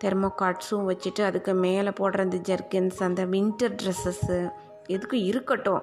தெர்மோ 0.02 0.28
கார்ட்ஸும் 0.40 0.88
வச்சுட்டு 0.90 1.22
அதுக்கு 1.28 1.52
மேலே 1.66 1.92
போடுற 2.00 2.18
அந்த 2.26 2.38
ஜெர்கின்ஸ் 2.48 2.98
அந்த 3.08 3.22
வின்டர் 3.34 3.76
ட்ரெஸ்ஸஸ்ஸு 3.82 4.38
எதுக்கும் 4.94 5.24
இருக்கட்டும். 5.30 5.82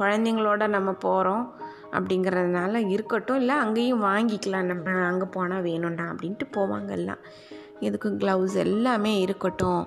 குழந்தைங்களோட 0.00 0.66
நம்ம 0.76 0.90
போகிறோம் 1.06 1.44
அப்படிங்கிறதுனால 1.92 2.88
இருக்கட்டும் 2.88 3.36
இல்லை 3.36 3.56
அங்கேயும் 3.56 4.04
வாங்கிக்கலாம். 4.04 4.70
நம்ம 4.72 4.90
அங்கே 4.90 5.26
போனால் 5.36 5.62
வேணும்டா 5.62 6.06
அப்படின்ட்டு 6.12 6.46
போவாங்க 6.56 6.90
எல்லாம் 6.90 7.22
எதுக்கு 7.80 8.08
க்ளவுஸ் 8.10 8.56
எல்லாமே 8.64 9.20
இருக்கட்டும் 9.20 9.84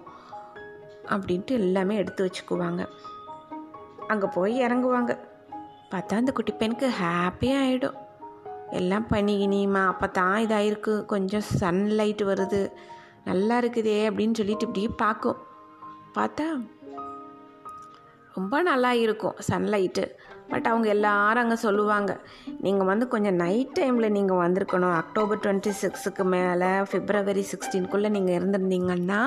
அப்படின்ட்டு 1.13 1.53
எல்லாமே 1.61 1.95
எடுத்து 1.95 2.25
வச்சுக்குவாங்க. 2.25 2.83
அங்கே 4.07 4.27
போய் 4.37 4.53
இறங்குவாங்க. 4.65 5.17
பார்த்தா 5.93 6.19
அந்த 6.21 6.31
குட்டி 6.31 6.51
பெண்ணுக்கு 6.51 6.87
ஹாப்பியாக 7.01 7.65
ஆகிடும் 7.65 7.97
எல்லாம் 8.79 9.05
பண்ணிக்கினியுமா 9.11 9.83
அப்போ 9.87 10.07
தான் 10.07 10.39
இதாகிருக்கு 10.45 11.05
கொஞ்சம் 11.05 11.45
சன்லைட் 11.59 12.23
வருது. 12.31 12.71
நல்லா 13.23 13.57
இருக்குதே 13.57 13.99
அப்படின்னு 14.09 14.37
சொல்லிட்டு 14.39 14.67
இப்படியே 14.67 14.89
பார்க்கும். 14.97 15.39
பார்த்தா 16.17 16.45
ரொம்ப 18.39 18.57
நல்லா 18.71 18.91
இருக்கும் 19.05 19.39
சன்லைட்டு 19.51 20.03
பட் 20.51 20.67
அவங்க 20.69 20.87
எல்லாரும் 20.93 21.41
அங்கே 21.43 21.57
சொல்லுவாங்க 21.63 22.11
நீங்கள் 22.65 22.87
வந்து 22.89 23.05
கொஞ்சம் 23.11 23.37
நைட் 23.41 23.73
டைமில் 23.79 24.13
நீங்கள் 24.15 24.39
வந்திருக்கணும். 24.43 24.93
அக்டோபர் 25.01 25.41
டுவெண்ட்டி 25.43 25.71
சிக்ஸுக்கு 25.81 26.23
மேலே 26.33 26.69
ஃபிப்ரவரி 26.89 27.43
சிக்ஸ்டீன்குள்ளே 27.51 28.09
நீங்கள் 28.15 28.37
இருந்திருந்தீங்கன்னா 28.37 29.19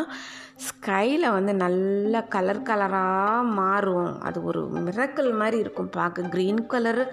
ஸ்கையில் 0.67 1.27
வந்து 1.37 1.53
நல்ல 1.63 2.23
கலர் 2.35 2.67
கலராக 2.71 3.45
மாறும். 3.61 4.11
அது 4.29 4.41
ஒரு 4.51 4.63
மிரக்கல் 4.87 5.31
மாதிரி 5.43 5.59
இருக்கும் 5.65 5.95
பார்க்க. 5.99 6.33
Green 6.35 6.61
colour 6.75 7.07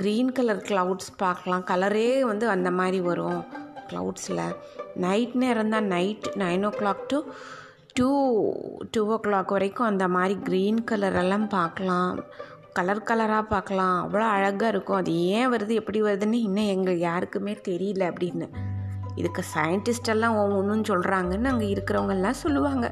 green 0.00 0.32
colour 0.38 0.64
clouds 0.70 1.12
பார்க்கலாம். 1.24 1.66
கலரே 1.72 2.08
வந்து 2.30 2.48
அந்த 2.54 2.70
மாதிரி 2.80 3.00
வரும் 3.10 3.40
க்ளவுட்ஸில் 3.90 4.44
நைட் 5.04 5.36
நேரம் 5.44 5.74
தான் 5.76 5.88
night 5.96 6.26
nine 6.44 6.66
o'clock 6.80 7.06
to 7.12 7.18
two 7.98 8.08
two 8.90 9.14
o'clock 9.26 9.52
வரைக்கும் 9.54 9.86
அந்த 9.86 10.08
மாதிரி 10.08 10.34
க்ரீன் 10.48 10.80
கலரெல்லாம் 10.90 11.48
பார்க்கலாம். 11.48 12.18
கலர் 12.72 13.02
கலராக 13.02 13.42
பார்க்கலாம். 13.42 13.96
அவ்வளோ 14.02 14.26
அழகாக 14.36 14.68
இருக்கும். 14.68 14.96
அது 14.96 15.12
ஏன் 15.14 15.52
வருது 15.52 15.74
எப்படி 15.74 16.02
வருதுன்னு 16.02 16.32
இன்னும் 16.32 16.64
எங்கள் 16.64 16.98
யாருக்குமே 16.98 17.52
தெரியல 17.68 18.02
அப்படின்னு. 18.10 18.48
இதுக்கு 19.14 19.42
சயின்டிஸ்டெல்லாம் 19.54 20.36
ஒவ்வொன்றும் 20.42 20.82
சொல்கிறாங்கன்னு 20.82 21.44
அங்கே 21.44 21.74
இருக்கிறவங்கெல்லாம் 21.74 22.42
சொல்லுவாங்க. 22.42 22.86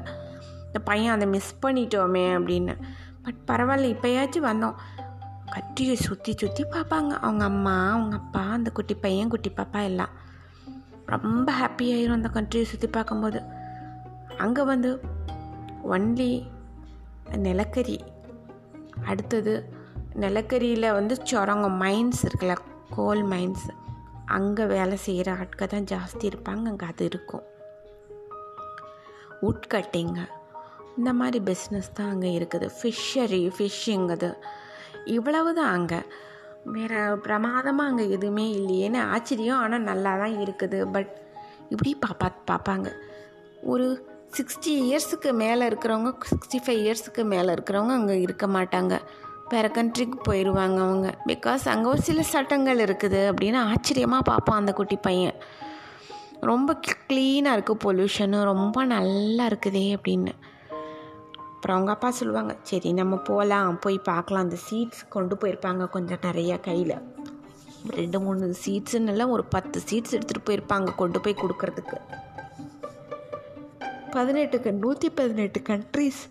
இந்த 0.67 0.79
பையன் 0.83 1.13
அதை 1.13 1.27
மிஸ் 1.27 1.53
பண்ணிட்டோமே 1.65 2.25
அப்படின்னு. 2.37 2.75
பட் 3.23 3.41
பரவாயில்ல 3.47 3.91
இப்போயாச்சும் 3.95 4.49
வந்தோம். 4.51 4.79
கட்டியை 5.49 5.95
சுற்றி 5.95 6.35
சுற்றி 6.37 6.63
பார்ப்பாங்க. 6.63 7.11
அவங்க 7.19 7.43
அம்மா 7.43 7.91
அவங்க 7.91 8.15
அப்பா 8.15 8.39
அந்த 8.39 8.71
குட்டி 8.71 8.95
பையன் 8.95 9.29
குட்டி 9.29 9.51
பாப்பா 9.57 9.83
எல்லாம். 9.83 10.09
ரொம்ப 11.05 11.51
ஹாப்பியாயிரும் 11.51 12.17
அந்த 12.19 12.31
கண்ட்ரியை 12.33 12.63
சுற்றி 12.63 12.87
பார்க்கும்போது. 12.87 13.54
அங்கே 14.37 14.63
வந்து 14.63 14.99
ஒன்லி 15.83 16.31
நிலக்கரி. 17.45 17.97
அடுத்தது 19.05 19.53
நிலக்கரியில் 20.23 20.93
வந்து 20.93 21.15
சுரங்க 21.23 21.67
மைன்ஸ் 21.83 22.21
இருக்குல்ல 22.27 22.55
கோல் 22.95 23.23
மைன்ஸ் 23.23 23.65
அங்கே 24.25 24.65
வேலை 24.65 24.97
செய்கிற 24.97 25.33
ஆட்கள் 25.33 25.67
தான் 25.67 25.89
ஜாஸ்தி 25.91 26.25
இருப்பாங்க 26.29 26.65
அங்கே 26.71 26.85
அது 26.85 27.05
இருக்கும். 27.05 27.43
உட்கட்டிங்க 29.41 30.19
இந்த 30.97 31.13
மாதிரி 31.13 31.39
பிஸ்னஸ் 31.43 31.91
தான் 31.93 32.09
அங்கே 32.09 32.31
இருக்குது. 32.39 32.67
ஃபிஷ்ஷரி 32.81 33.51
ஃபிஷ்ஷிங் 33.57 34.07
அது. 34.09 34.37
இவ்வளவு 35.05 35.53
தான் 35.53 35.73
அங்கே. 35.77 35.99
வேறு 36.75 37.17
பிரமாதமாக 37.17 37.89
அங்கே 37.89 38.09
எதுவுமே 38.09 38.45
இல்லையேன்னு 38.49 39.01
ஆச்சரியம் 39.05 39.57
ஆனால் 39.57 39.81
நல்லா 39.81 40.17
தான் 40.17 40.35
இருக்குது. 40.45 40.91
பட் 40.91 41.11
இப்படி 41.69 41.97
பாப்பா 42.05 42.29
பார்ப்பாங்க 42.51 42.87
ஒரு 43.63 43.87
சிக்ஸ்டி 44.37 44.71
இயர்ஸுக்கு 44.85 45.29
மேலே 45.41 45.63
இருக்கிறவங்க 45.69 46.09
சிக்ஸ்டி 46.31 46.57
ஃபைவ் 46.63 46.81
இயர்ஸுக்கு 46.85 47.23
மேலே 47.33 47.49
இருக்கிறவங்க 47.55 47.93
அங்கே 47.99 48.15
இருக்க 48.25 48.45
மாட்டாங்க. 48.55 48.95
வேறு 49.51 49.69
கண்ட்ரிக்கு 49.77 50.17
போயிடுவாங்க 50.27 50.77
அவங்க. 50.85 51.07
பிகாஸ் 51.31 51.63
அங்கே 51.73 51.87
ஒரு 51.93 52.01
சில 52.07 52.21
சட்டங்கள் 52.31 52.79
இருக்குது 52.85 53.19
அப்படின்னு 53.29 53.59
ஆச்சரியமாக 53.71 54.27
பார்ப்பான் 54.31 54.59
அந்த 54.61 54.73
குட்டி 54.73 54.97
பையன். 55.07 55.37
ரொம்ப 56.49 56.71
க்ளீனாக 57.09 57.55
இருக்குது 57.57 57.81
பொல்யூஷனு 57.85 58.39
ரொம்ப 58.51 58.83
நல்லா 58.95 59.45
இருக்குதே 59.51 59.85
அப்படின்னு. 59.97 60.33
அப்புறம் 61.53 61.75
அவங்க 61.77 61.91
அப்பா 61.95 62.09
சொல்லுவாங்க 62.11 62.55
சரி 62.69 62.89
நம்ம 63.01 63.15
போகலாம் 63.29 63.79
போய் 63.85 63.99
பார்க்கலாம். 64.11 64.45
அந்த 64.47 64.57
சீட்ஸ் 64.67 65.01
கொண்டு 65.15 65.35
போயிருப்பாங்க 65.41 65.89
கொஞ்சம் 65.95 66.23
நிறையா 66.27 66.57
கையில். 66.69 66.95
ரெண்டு 67.99 68.19
மூணு 68.25 68.45
சீட்ஸுன்னெல்லாம் 68.65 69.33
ஒரு 69.37 69.43
பத்து 69.55 69.79
சீட்ஸ் 69.89 70.15
எடுத்துகிட்டு 70.17 70.47
போயிருப்பாங்க 70.49 70.95
கொண்டு 71.01 71.19
போய் 71.21 71.41
கொடுக்கறதுக்கு. 71.41 71.97
பதினெட்டுக்கு 74.15 74.69
நூற்றி 74.83 75.07
பதினெட்டு 75.19 75.59
கண்ட்ரிஸ் 75.69 76.21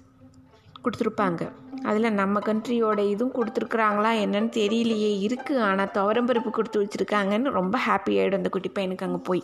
கொடுத்துருப்பாங்க. 0.84 1.42
அதில் 1.88 2.16
நம்ம 2.20 2.40
கண்ட்ரியோட 2.46 3.00
இதுவும் 3.12 3.34
கொடுத்துருக்குறாங்களா 3.36 4.10
என்னன்னு 4.24 4.50
தெரியலையே. 4.58 5.10
இருக்குது 5.26 5.62
ஆனால் 5.68 5.92
துவரம்பருப்பு 5.96 6.50
கொடுத்து 6.56 6.82
வச்சுருக்காங்கன்னு 6.82 7.56
ரொம்ப 7.58 7.76
ஹாப்பி 7.86 8.12
ஆகிடும் 8.20 8.40
அந்த 8.40 8.50
குட்டி 8.56 8.70
பையனுக்கு 8.76 9.06
அங்கே 9.06 9.20
போய். 9.28 9.42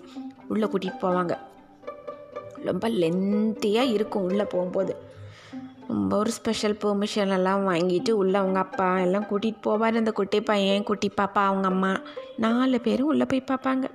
உள்ளே 0.53 0.67
கூட்டிகிட்டு 0.73 1.05
போவாங்க. 1.07 1.37
ரொம்ப 2.69 2.87
லென்த்தியாக 3.03 3.95
இருக்கும் 3.97 4.27
உள்ளே 4.31 4.47
போகும்போது. 4.55 4.95
ரொம்ப 5.91 6.13
ஒரு 6.23 6.33
ஸ்பெஷல் 6.39 6.77
பெர்மிஷன் 6.83 7.35
எல்லாம் 7.37 7.63
வாங்கிட்டு 7.71 8.11
உள்ளே 8.23 8.37
அவங்க 8.43 8.59
அப்பா 8.67 8.89
எல்லாம் 9.07 9.29
கூட்டிகிட்டு 9.31 9.65
போவார் 9.69 10.01
அந்த 10.03 10.13
குட்டி 10.19 10.41
பையன் 10.51 10.89
குட்டி 10.91 11.09
பாப்பா 11.21 11.43
அவங்க 11.51 11.67
அம்மா. 11.75 11.93
நாலு 12.45 12.79
பேரும் 12.87 13.11
உள்ளே 13.13 13.27
போய் 13.33 13.49
பார்ப்பாங்க 13.51 13.87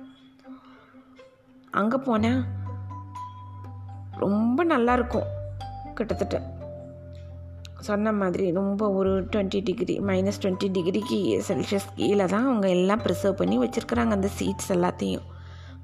அங்கே 1.80 1.98
போனால் 2.08 2.42
ரொம்ப 4.18 4.64
நல்லாயிருக்கும் 4.64 5.28
கிட்டத்தட்ட. 5.94 6.54
சொன்ன 7.80 8.12
மாதிரி 8.12 8.50
ரொம்ப 8.50 8.90
ஒரு 8.90 9.24
டுவெண்ட்டி 9.24 9.60
டிகிரி 9.62 9.98
மைனஸ் 9.98 10.40
டுவெண்ட்டி 10.42 10.68
டிகிரிக்கு 10.68 11.18
செல்சியஸ் 11.48 11.88
கீழே 11.94 12.24
தான் 12.24 12.44
அவங்க 12.44 12.68
எல்லாம் 12.68 13.02
ப்ரிசர்வ் 13.02 13.40
பண்ணி 13.40 13.58
வச்சுருக்குறாங்க 13.58 14.10
அந்த 14.10 14.28
சீட்ஸ் 14.38 14.68
எல்லாத்தையும். 14.68 15.26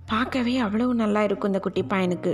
பார்க்கவே 0.07 0.61
அவ்வளோ 0.63 0.87
நல்லா 0.93 1.23
இருக்கும் 1.23 1.51
இந்த 1.51 1.61
குட்டி 1.61 1.83
பையனுக்கு. 1.83 2.33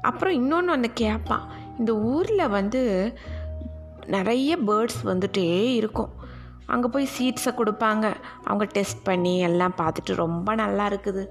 அப்புறம் 0.00 0.34
இன்னொன்று 0.34 0.72
ஒன்று 0.72 0.92
கேட்பான் 0.92 1.44
இந்த 1.78 1.96
ஊரில் 1.96 2.48
வந்து 2.48 2.82
நிறைய 4.06 4.56
பேர்ட்ஸ் 4.56 5.00
வந்துட்டே 5.04 5.48
இருக்கும். 5.74 6.08
அங்கே 6.66 6.88
போய் 6.88 7.08
சீட்ஸை 7.18 7.50
கொடுப்பாங்க. 7.50 8.14
அவங்க 8.44 8.64
டெஸ்ட் 8.64 9.02
பண்ணி 9.02 9.38
எல்லாம் 9.38 9.74
பார்த்துட்டு 9.78 10.14
ரொம்ப 10.14 10.54
நல்லா 10.54 10.88
இருக்குது. 10.88 11.24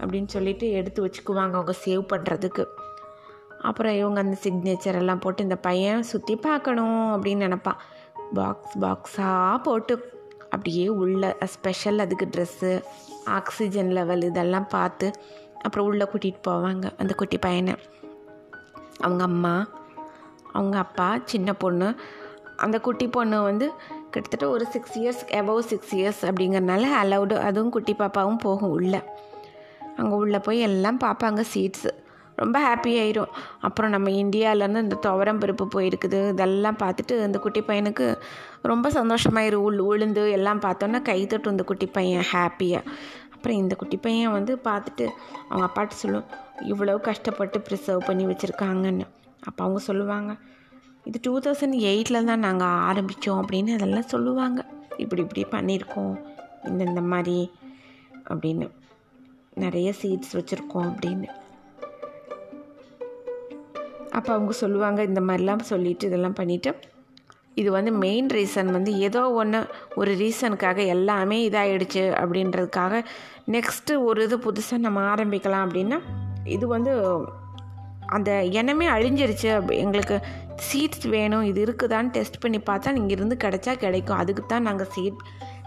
அப்படின்னு 0.00 0.26
சொல்லிட்டு 0.26 0.70
எடுத்து 0.70 1.06
வச்சுக்குவாங்க 1.06 1.56
அவங்க 1.58 1.74
சேவ் 1.84 2.02
பண்ணுறதுக்கு 2.12 2.64
அப்புறம் 3.58 3.94
இவங்க 3.94 4.20
அந்த 4.20 4.36
சிக்னேச்சர் 4.42 4.98
எல்லாம் 5.00 5.18
போட்டு 5.18 5.42
இந்த 5.42 5.56
பையன் 5.56 6.02
சுற்றி 6.02 6.36
பார்க்கணும் 6.36 6.98
அப்படின்னு 7.16 7.44
நினப்பான். 7.46 7.80
பாக்ஸ் 8.34 8.78
பாக்ஸாக 8.78 9.62
போட்டு 9.62 9.94
அப்படியே 10.44 10.88
உள்ள 10.88 11.36
ஸ்பெஷல் 11.44 11.98
அதுக்கு 11.98 12.28
ட்ரெஸ்ஸு 12.36 12.82
ஆக்சிஜன் 13.24 13.90
லெவல் 13.90 14.22
இதெல்லாம் 14.22 14.68
பார்த்து 14.68 15.10
அப்புறம் 15.60 15.86
உள்ளே 15.86 16.04
கூட்டிகிட்டு 16.04 16.42
போவாங்க 16.48 16.90
அந்த 16.98 17.14
குட்டி 17.14 17.38
பையனை. 17.38 17.74
அவங்க 19.00 19.22
அம்மா 19.22 19.68
அவங்க 20.52 20.78
அப்பா 20.78 21.18
சின்ன 21.24 21.52
பொண்ணு. 21.52 21.94
அந்த 22.56 22.80
குட்டி 22.80 23.08
பொண்ணு 23.08 23.42
வந்து 23.42 23.72
கிட்டத்தட்ட 24.10 24.48
ஒரு 24.48 24.64
six 24.66 24.98
years 24.98 25.22
above 25.30 25.58
six 25.58 25.94
years 25.96 26.22
அப்படிங்கிறனால 26.22 26.88
அலௌடு 27.02 27.36
அதுவும் 27.36 27.70
குட்டி 27.70 27.94
பாப்பாவும் 27.98 28.38
போகும் 28.38 28.70
உள்ளே. 28.70 29.00
அங்கே 29.96 30.14
உள்ளே 30.14 30.38
போய் 30.38 30.60
எல்லாம் 30.60 30.98
பார்ப்பாங்க 30.98 31.44
சீட்ஸு 31.54 31.90
ரொம்ப 32.36 32.58
ஹாப்பி 32.66 32.92
ஆயிரும். 33.02 33.32
அப்புறம் 33.60 33.90
நம்ம 33.90 34.10
இந்தியாவிலேருந்து 34.10 34.82
இந்த 34.86 34.98
துவரம் 35.06 35.40
பருப்பு 35.40 35.64
போயிருக்குது. 35.74 36.28
இதெல்லாம் 36.28 36.76
பார்த்துட்டு 36.76 37.24
இந்த 37.26 37.38
குட்டி 37.38 37.60
பையனுக்கு 37.60 38.18
ரொம்ப 38.62 38.90
சந்தோஷமாயிரு. 38.90 39.52
உள் 39.52 39.78
உளுந்து 39.78 40.30
எல்லாம் 40.30 40.60
பார்த்தோன்னா 40.60 41.02
கை 41.02 41.26
தட்டும் 41.26 41.50
இந்த 41.50 41.64
குட்டி 41.64 41.86
பையன் 41.86 42.24
ஹாப்பியாக 42.32 42.82
அப்புறம் 43.34 43.58
இந்த 43.58 43.74
குட்டி 43.74 43.96
பையன் 43.96 44.32
வந்து 44.32 44.60
பார்த்துட்டு 44.64 45.06
அவங்க 45.48 45.64
அப்பாட்ட 45.68 45.88
சொல்லும் 45.88 46.26
இவ்வளோ 46.60 47.00
கஷ்டப்பட்டு 47.00 47.62
ப்ரிசர்வ் 47.68 48.06
பண்ணி 48.06 48.26
வச்சுருக்காங்கன்னு. 48.26 49.06
அப்போ 49.44 49.64
அவங்க 49.64 49.80
சொல்லுவாங்க 49.80 50.36
இது 51.04 51.18
டூ 51.22 51.40
தௌசண்ட் 51.40 51.76
எயிட்டில் 51.90 52.24
தான் 52.24 52.38
நாங்கள் 52.38 52.76
ஆரம்பித்தோம் 52.88 53.40
அப்படின்னு 53.40 53.72
அதெல்லாம் 53.72 54.06
சொல்லுவாங்க. 54.06 54.60
இப்படி 54.96 55.22
இப்படி 55.22 55.42
பண்ணியிருக்கோம். 55.50 56.14
இந்தந்த 56.64 57.02
மாதிரி. 57.02 57.50
அப்படின்னு. 58.28 58.66
நிறைய 59.54 59.92
சீட்ஸ் 60.02 60.32
வச்சுருக்கோம் 60.32 60.88
அப்படின்னு. 60.90 61.28
அப்போ 64.10 64.32
அவங்க 64.32 64.52
சொல்லுவாங்க 64.52 65.02
இந்த 65.02 65.20
மாதிரிலாம் 65.20 65.58
சொல்லிவிட்டு 65.58 66.06
இதெல்லாம் 66.06 66.38
பண்ணிவிட்டு 66.40 66.72
இது 67.54 67.70
வந்து 67.70 67.92
மெயின் 67.92 68.26
ரீசன் 68.26 68.70
வந்து 68.70 68.98
ஏதோ 68.98 69.30
ஒன்று 69.30 69.66
ஒரு 69.94 70.12
ரீசனுக்காக 70.14 70.86
எல்லாமே 70.86 71.50
இதாகிடுச்சு 71.50 72.04
அப்படின்றதுக்காக 72.22 73.04
நெக்ஸ்ட்டு 73.50 74.04
ஒரு 74.04 74.22
இது 74.22 74.36
புதுசாக 74.36 74.78
நம்ம 74.78 75.14
ஆரம்பிக்கலாம் 75.14 75.64
அப்படின்னா 75.66 76.00
இது 76.44 76.66
வந்து 76.66 76.92
அந்த 78.06 78.42
இனமே 78.42 78.86
அழிஞ்சிருச்சு. 78.86 79.48
அப்படி 79.56 79.78
எங்களுக்கு 79.78 80.22
சீட்ஸ் 80.68 81.08
வேணும் 81.08 81.42
இது 81.42 81.64
இருக்குதான்னு 81.64 82.10
டெஸ்ட் 82.10 82.40
பண்ணி 82.40 82.58
பார்த்தா 82.58 82.96
இங்கே 82.96 83.14
இருந்து 83.14 83.36
கிடச்சா 83.44 83.74
கிடைக்கும். 83.74 84.16
அதுக்கு 84.16 84.46
தான் 84.46 84.62
நாங்கள் 84.62 84.86
சீட் 84.86 85.20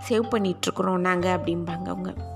சேவ் 0.10 0.32
பண்ணிகிட்ருக்குறோம் 0.32 0.98
நாங்கள் 0.98 1.36
அப்படிம்பாங்க 1.38 1.88
அவங்க. 1.88 2.35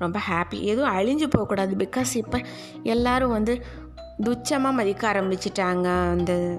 ரொம்ப 0.00 0.20
ஹாப்பி 0.30 0.60
எதுவும் 0.60 0.96
அழிஞ்சு 0.96 1.26
போகக்கூடாது 1.30 1.76
பிகாஸ் 1.76 2.14
இப்போ 2.14 2.40
எல்லோரும் 2.82 3.30
வந்து 3.30 3.62
துச்சமாக 4.22 4.72
மதிக்க 4.72 5.12
ஆரம்பிச்சிட்டாங்க. 5.12 6.08
அந்த 6.10 6.58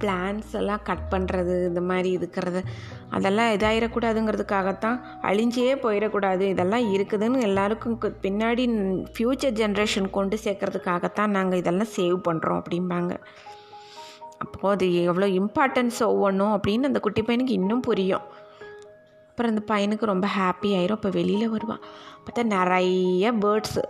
பிளான்ஸ் 0.00 0.52
எல்லாம் 0.52 0.80
கட் 0.84 1.06
பண்ணுறது 1.10 1.66
இந்த 1.66 1.80
மாதிரி 1.80 2.10
இருக்கிறது 2.10 2.62
அதெல்லாம் 3.10 3.52
இதாயிடக்கூடாதுங்கிறதுக்காகத்தான் 3.52 5.00
அழிஞ்சே 5.22 5.74
போயிடக்கூடாது. 5.82 6.40
இதெல்லாம் 6.40 6.94
இருக்குதுன்னு 6.94 7.42
எல்லாருக்கும் 7.42 7.98
கு- 8.00 8.14
பின்னாடி 8.22 8.64
ஃப்யூச்சர் 9.18 9.52
ஜென்ரேஷன் 9.52 10.10
கொண்டு 10.10 10.38
சேர்க்குறதுக்காகத்தான் 10.44 11.26
நாங்கள் 11.26 11.58
இதெல்லாம் 11.58 11.92
சேவ் 11.96 12.20
பண்ணுறோம் 12.28 12.62
அப்படிம்பாங்க. 12.62 13.16
அப்போது 14.38 14.72
அது 14.72 15.02
எவ்வளோ 15.02 15.26
இம்பார்ட்டன்ஸ் 15.26 16.02
ஒவ்வொன்றும் 16.02 16.60
அப்படின்னு 16.60 16.82
அந்த 16.82 17.00
குட்டி 17.00 17.22
பையனுக்கு 17.22 17.50
இன்னும் 17.50 17.80
புரியும். 17.80 18.44
அப்புறம் 19.28 19.56
அந்த 19.56 19.74
பையனுக்கு 19.74 20.04
ரொம்ப 20.04 20.28
ஹாப்பி 20.38 20.66
ஆயிரும். 20.66 20.90
அப்போ 20.90 21.08
வெளியில் 21.08 21.48
வருவான் 21.48 21.80
பார்த்தா 22.26 22.42
நிறைய 22.44 23.32
பேர்ட்ஸு 23.32 23.82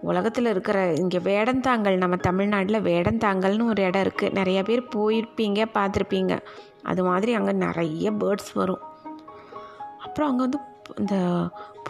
உலகத்தில் 0.00 0.46
இருக்கிற 0.46 0.78
இங்கே 0.92 1.18
வேடந்தாங்கல் 1.18 1.96
நம்ம 1.96 2.16
தமிழ்நாட்டில் 2.16 2.86
வேடந்தாங்கல்னு 2.88 3.68
ஒரு 3.68 3.82
இடம் 3.82 4.04
இருக்குது 4.06 4.32
நிறைய 4.32 4.62
பேர் 4.62 4.82
போயிருப்பீங்க 4.96 5.60
பார்த்துருப்பீங்க. 5.76 6.38
அது 6.82 7.04
மாதிரி 7.04 7.34
அங்கே 7.34 7.52
நிறைய 7.52 8.12
பேர்ட்ஸ் 8.12 8.52
வரும். 8.54 8.82
அப்புறம் 10.04 10.28
அங்கே 10.28 10.42
வந்து 10.42 10.58
இந்த 10.98 11.16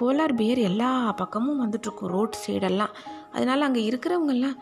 போலார் 0.01 0.35
பியர் 0.37 0.59
எல்லா 0.59 1.13
பக்கமும் 1.13 1.63
வந்துட்டுருக்கும் 1.63 2.13
ரோட் 2.17 2.41
சைடெல்லாம் 2.47 2.95
அதனால் 3.33 3.61
அங்கே 3.61 3.89
இருக்கிறவங்கெல்லாம் 3.91 4.59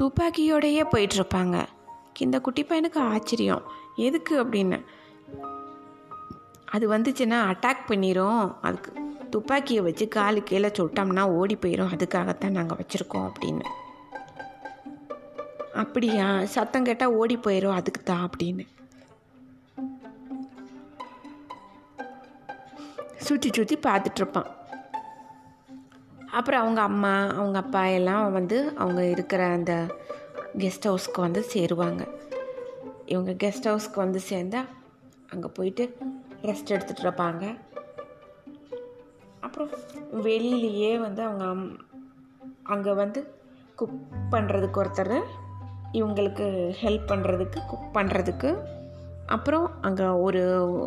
துப்பாக்கியோடையே 0.00 0.84
போயிட்டுருப்பாங்க 0.92 1.56
இந்த 2.18 2.40
குட்டி 2.40 2.62
பையனுக்கு 2.62 3.00
ஆச்சரியம். 3.14 3.64
எதுக்கு 3.96 4.44
அப்படின்னு? 4.44 4.78
அது 6.74 6.84
வந்துச்சுன்னா 6.92 7.40
அட்டாக் 7.52 7.88
பண்ணிடும் 7.88 8.40
அதுக்கு 8.62 8.92
துப்பாக்கியை 9.30 9.82
வச்சு 9.86 10.04
காலு 10.08 10.40
கீழே 10.42 10.68
சுட்டோம்னா 10.78 11.24
ஓடி 11.38 11.56
போயிடும் 11.56 11.92
அதுக்காகத்தான் 11.94 12.56
நாங்கள் 12.58 12.78
வச்சுருக்கோம் 12.80 13.26
அப்படின்னு. 13.30 13.66
அப்படியா? 15.82 16.26
சத்தம் 16.54 16.84
கேட்டால் 16.84 17.16
ஓடி 17.20 17.36
போயிடும் 17.36 17.78
அதுக்கு 17.78 18.02
தான் 18.02 18.28
அப்படின்னு 18.28 18.66
சுற்றி 23.26 23.48
சுற்றி 23.56 23.76
பார்த்துட்ருப்பான் 23.86 24.50
அப்புறம் 26.38 26.60
அவங்க 26.60 26.80
அம்மா 26.80 27.12
அவங்க 27.38 27.58
அப்பா 27.58 27.82
எல்லாம் 27.98 28.32
வந்து 28.32 28.56
அவங்க 28.78 29.02
இருக்கிற 29.14 29.42
அந்த 29.56 29.72
கெஸ்ட் 30.58 30.88
ஹவுஸ்க்கு 30.88 31.20
வந்து 31.20 31.40
சேருவாங்க. 31.52 32.02
இவங்க 33.06 33.32
கெஸ்ட் 33.32 33.68
ஹவுஸ்க்கு 33.70 34.04
வந்து 34.04 34.20
சேர்ந்தால் 34.20 34.68
அங்கே 35.32 35.48
போயிட்டு 35.48 35.84
ரெஸ்ட் 36.42 36.72
எடுத்துகிட்டு 36.74 37.04
இருப்பாங்க. 37.06 37.44
அப்புறம் 39.40 39.68
வெளியிலேயே 40.12 40.98
வந்து 40.98 41.22
அவங்க 41.22 41.46
அங்கே 42.62 42.92
வந்து 42.92 43.20
குக் 43.76 43.98
பண்ணுறதுக்கு 44.30 44.80
ஒருத்தர் 44.82 45.22
இவங்களுக்கு 45.92 46.46
ஹெல்ப் 46.82 47.06
பண்ணுறதுக்கு 47.08 47.58
குக் 47.66 47.94
பண்ணுறதுக்கு 47.94 48.56
அப்புறம் 49.26 49.82
அங்கே 49.82 50.04
ஒரு 50.04 50.42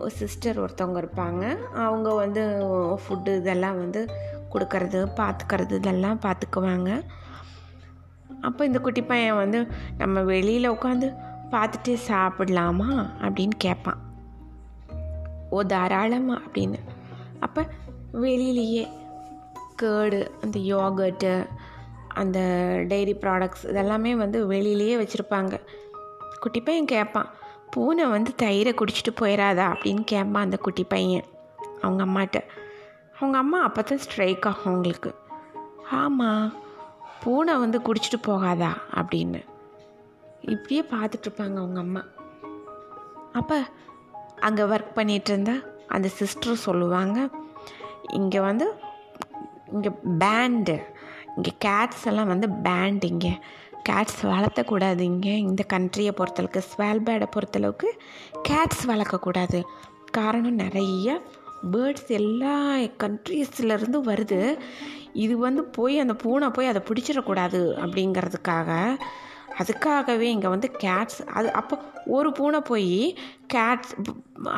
சிஸ்டர் 0.08 0.60
ஒருத்தவங்க 0.60 1.00
இருப்பாங்க. 1.04 1.58
அவங்க 1.74 2.14
வந்து 2.14 2.44
ஃபுட்டு 3.02 3.38
இதெல்லாம் 3.38 3.78
வந்து 3.78 4.02
கொடுக்கறது 4.52 5.00
பார்த்துக்கறது 5.20 5.72
இதெல்லாம் 5.72 6.20
பார்த்துக்குவாங்க 6.20 7.06
அப்போ 8.42 8.66
இந்த 8.66 8.80
குட்டி 8.80 9.02
பையன் 9.02 9.36
வந்து 9.36 9.68
நம்ம 9.98 10.22
வெளியில் 10.22 10.72
உட்காந்து 10.72 11.08
பார்த்துட்டு 11.52 11.98
சாப்பிடலாமா? 12.08 12.90
அப்படின்னு 13.22 13.56
கேட்பான் 13.58 13.98
ஓ 15.50 15.62
தாராளமா 15.62 16.42
அப்படின்னு. 16.48 16.80
அப்போ 17.40 17.68
வெளியிலேயே 18.13 18.89
கேர்டு 19.82 20.32
அந்த 20.41 20.60
யோகர்ட்டு 20.60 21.48
அந்த 22.08 22.39
டெய்ரி 22.88 23.15
ப்ராடக்ட்ஸ் 23.22 23.65
இதெல்லாமே 23.65 24.15
வந்து 24.15 24.50
வெளியிலேயே 24.50 24.95
வச்சுருப்பாங்க. 24.95 25.60
குட்டி 26.39 26.62
பையன் 26.62 26.86
கேட்பான் 26.86 27.30
பூனை 27.72 28.06
வந்து 28.06 28.34
தயிரை 28.41 28.76
குடிச்சிட்டு 28.76 29.22
போயிடாதா 29.22 29.76
அப்படின்னு 29.76 30.04
கேட்பான் 30.04 30.43
அந்த 30.43 30.58
குட்டி 30.58 30.84
பையன் 30.84 31.24
அவங்க 31.82 32.06
அம்மாட்ட. 32.06 32.43
அவங்க 33.17 33.38
அம்மா 33.38 33.62
அப்போ 33.62 33.82
தான் 33.82 33.98
ஸ்ட்ரைக் 33.98 34.48
ஆகும் 34.48 34.74
அவங்களுக்கு. 34.74 35.15
ஆமாம் 35.91 36.54
பூனை 37.24 37.58
வந்து 37.58 37.80
குடிச்சிட்டு 37.80 38.22
போகாதா? 38.28 38.69
அப்படின்னு. 38.95 39.45
இப்படியே 40.41 40.82
பார்த்துட்ருப்பாங்க 40.82 41.56
அவங்க 41.56 41.80
அம்மா. 41.80 42.04
அப்போ 43.34 43.63
அங்கே 44.39 44.63
ஒர்க் 44.63 44.91
பண்ணிகிட்டு 44.95 45.30
இருந்தால் 45.30 45.86
அந்த 45.88 46.08
சிஸ்டர் 46.08 46.56
சொல்லுவாங்க 46.56 47.30
இங்கே 48.13 48.39
வந்து 48.39 48.65
இங்கே 49.72 49.91
பேண்டு 50.19 50.76
இங்கே 51.36 51.52
கேட்ஸ் 51.65 52.06
எல்லாம் 52.06 52.28
வந்து 52.28 52.50
பேண்ட் 52.50 53.04
இங்கே. 53.04 53.39
கேட்ஸ் 53.89 54.22
வளர்த்தக்கூடாது 54.22 55.00
இங்கே. 55.00 55.38
இந்த 55.38 55.65
கண்ட்ரியை 55.74 56.12
பொறுத்தளவுக்கு 56.17 56.62
ஸ்வால்பேடை 56.72 57.28
பொறுத்தளவுக்கு 57.36 57.89
கேட்ஸ் 58.50 58.84
வளர்க்கக்கூடாது. 58.88 59.62
காரணம் 60.12 60.56
நிறைய 60.56 61.22
பேர்ட்ஸ் 61.72 62.08
எல்லா 62.08 62.76
கண்ட்ரீஸ்லேருந்து 62.76 64.00
வருது. 64.06 64.60
இது 65.13 65.38
வந்து 65.38 65.63
போய் 65.63 66.00
அந்த 66.00 66.13
பூனை 66.13 66.50
போய் 66.50 66.67
அதை 66.67 66.82
பிடிச்சிடக்கூடாது 66.88 67.62
அப்படிங்கிறதுக்காக 67.86 68.95
அதுக்காகவே 69.62 70.28
இங்கே 70.36 70.48
வந்து 70.48 70.67
கேட்ஸ் 70.84 71.19
அது 71.38 71.48
அப்போ 71.54 71.76
ஒரு 72.17 72.30
பூனை 72.32 72.60
போய் 72.72 72.93
கேட்ஸ் 73.54 73.93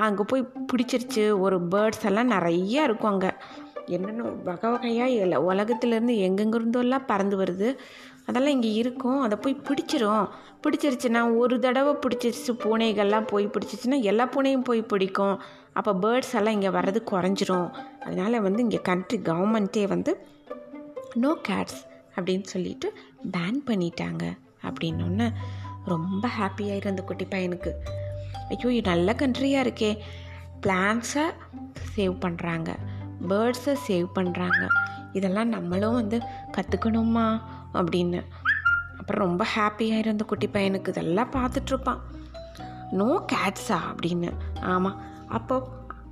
அங்கே 0.06 0.24
போய் 0.32 0.44
பிடிச்சிருச்சு. 0.72 1.24
ஒரு 1.46 1.58
பேர்ட்ஸ் 1.74 2.06
எல்லாம் 2.10 2.32
நிறையா 2.32 2.82
இருக்கும் 2.88 3.12
அங்கே. 3.14 3.32
என்னென்ன 3.96 4.24
வகை 4.44 4.68
வகையாக 4.72 5.16
இல்லை 5.24 5.38
உலகத்துலேருந்து 5.50 6.16
எங்கெங்கிருந்தோல்லாம் 6.28 7.08
பறந்து 7.12 7.38
வருது. 7.44 7.70
அதெல்லாம் 8.26 8.56
இங்கே 8.58 8.72
இருக்கும். 8.82 9.22
அதை 9.22 9.38
போய் 9.38 9.56
பிடிச்சிரும். 9.68 10.26
பிடிச்சிருச்சுன்னா 10.64 11.22
ஒரு 11.38 11.56
தடவை 11.60 11.94
பிடிச்சிருச்சு 12.04 12.54
பூனைகள்லாம் 12.64 13.30
போய் 13.32 13.48
பிடிச்சிச்சுன்னா 13.56 14.00
எல்லா 14.12 14.28
பூனையும் 14.36 14.68
போய் 14.70 14.82
பிடிக்கும். 14.92 15.36
அப்போ 15.74 15.94
பேர்ட்ஸ் 16.04 16.36
எல்லாம் 16.40 16.56
இங்கே 16.58 16.72
வர்றது 16.78 17.02
குறைஞ்சிரும். 17.12 17.70
அதனால் 18.06 18.46
வந்து 18.48 18.62
இங்கே 18.62 18.82
கண்ட்ரி 18.90 19.20
கவர்மெண்ட்டே 19.32 19.88
வந்து 19.88 20.14
நோ 21.24 21.34
கேட்ஸ் 21.50 21.82
அப்படின்னு 22.16 22.48
சொல்லிட்டு 22.54 22.88
பேன் 23.36 23.60
பண்ணிட்டாங்க. 23.70 24.26
அப்படின்னோடனே 24.68 25.28
ரொம்ப 25.86 26.30
ஹாப்பியாயிரும் 26.40 26.94
அந்த 26.94 27.04
குட்டி 27.04 27.26
பையனுக்கு. 27.26 27.74
ஐயோ 28.50 28.72
இது 28.74 28.90
நல்ல 28.90 29.16
கண்ட்ரியாக 29.20 29.66
இருக்கே. 29.66 29.92
பிளான்ஸை 30.64 31.26
சேவ் 31.96 32.16
பண்ணுறாங்க 32.26 32.70
பேர்ட்ஸை 33.30 33.76
சேவ் 33.88 34.08
பண்ணுறாங்க 34.16 34.68
இதெல்லாம் 35.14 35.50
நம்மளும் 35.50 35.94
வந்து 35.94 36.18
கற்றுக்கணுமா 36.58 37.26
அப்படின்னு. 37.74 38.22
அப்புறம் 38.98 39.28
ரொம்ப 39.28 39.46
ஹாப்பியாக 39.56 40.04
இருந்த 40.04 40.24
குட்டி 40.24 40.48
பையனுக்கு 40.48 40.88
இதெல்லாம் 40.88 41.32
பார்த்துட்ருப்பான். 41.32 42.02
நோ 42.92 43.26
கேட்ஸா 43.32 43.78
அப்படின்னு. 43.92 44.32
ஆமாம் 44.62 45.02
அப்போது 45.28 45.68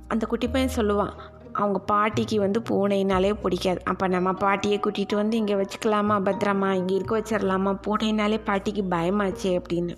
அந்த 0.08 0.26
குட்டி 0.26 0.48
பையன் 0.48 0.76
சொல்லுவான் 0.76 1.14
அவங்க 1.52 1.78
பாட்டிக்கு 1.78 2.38
வந்து 2.38 2.60
பூனைனாலே 2.60 3.34
பிடிக்காது. 3.42 3.80
அப்போ 3.84 4.08
நம்ம 4.08 4.32
பாட்டியை 4.32 4.80
கூட்டிகிட்டு 4.82 5.14
வந்து 5.14 5.36
இங்கே 5.36 5.54
வச்சுக்கலாமா 5.54 6.16
பத்திரமா? 6.26 6.72
இங்கே 6.72 6.94
இருக்க 6.94 7.18
வச்சிடலாமா 7.18 7.78
பூனைனாலே 7.86 8.40
பாட்டிக்கு 8.44 8.82
பயமாச்சே 8.90 9.60
அப்படின்னு. 9.60 9.96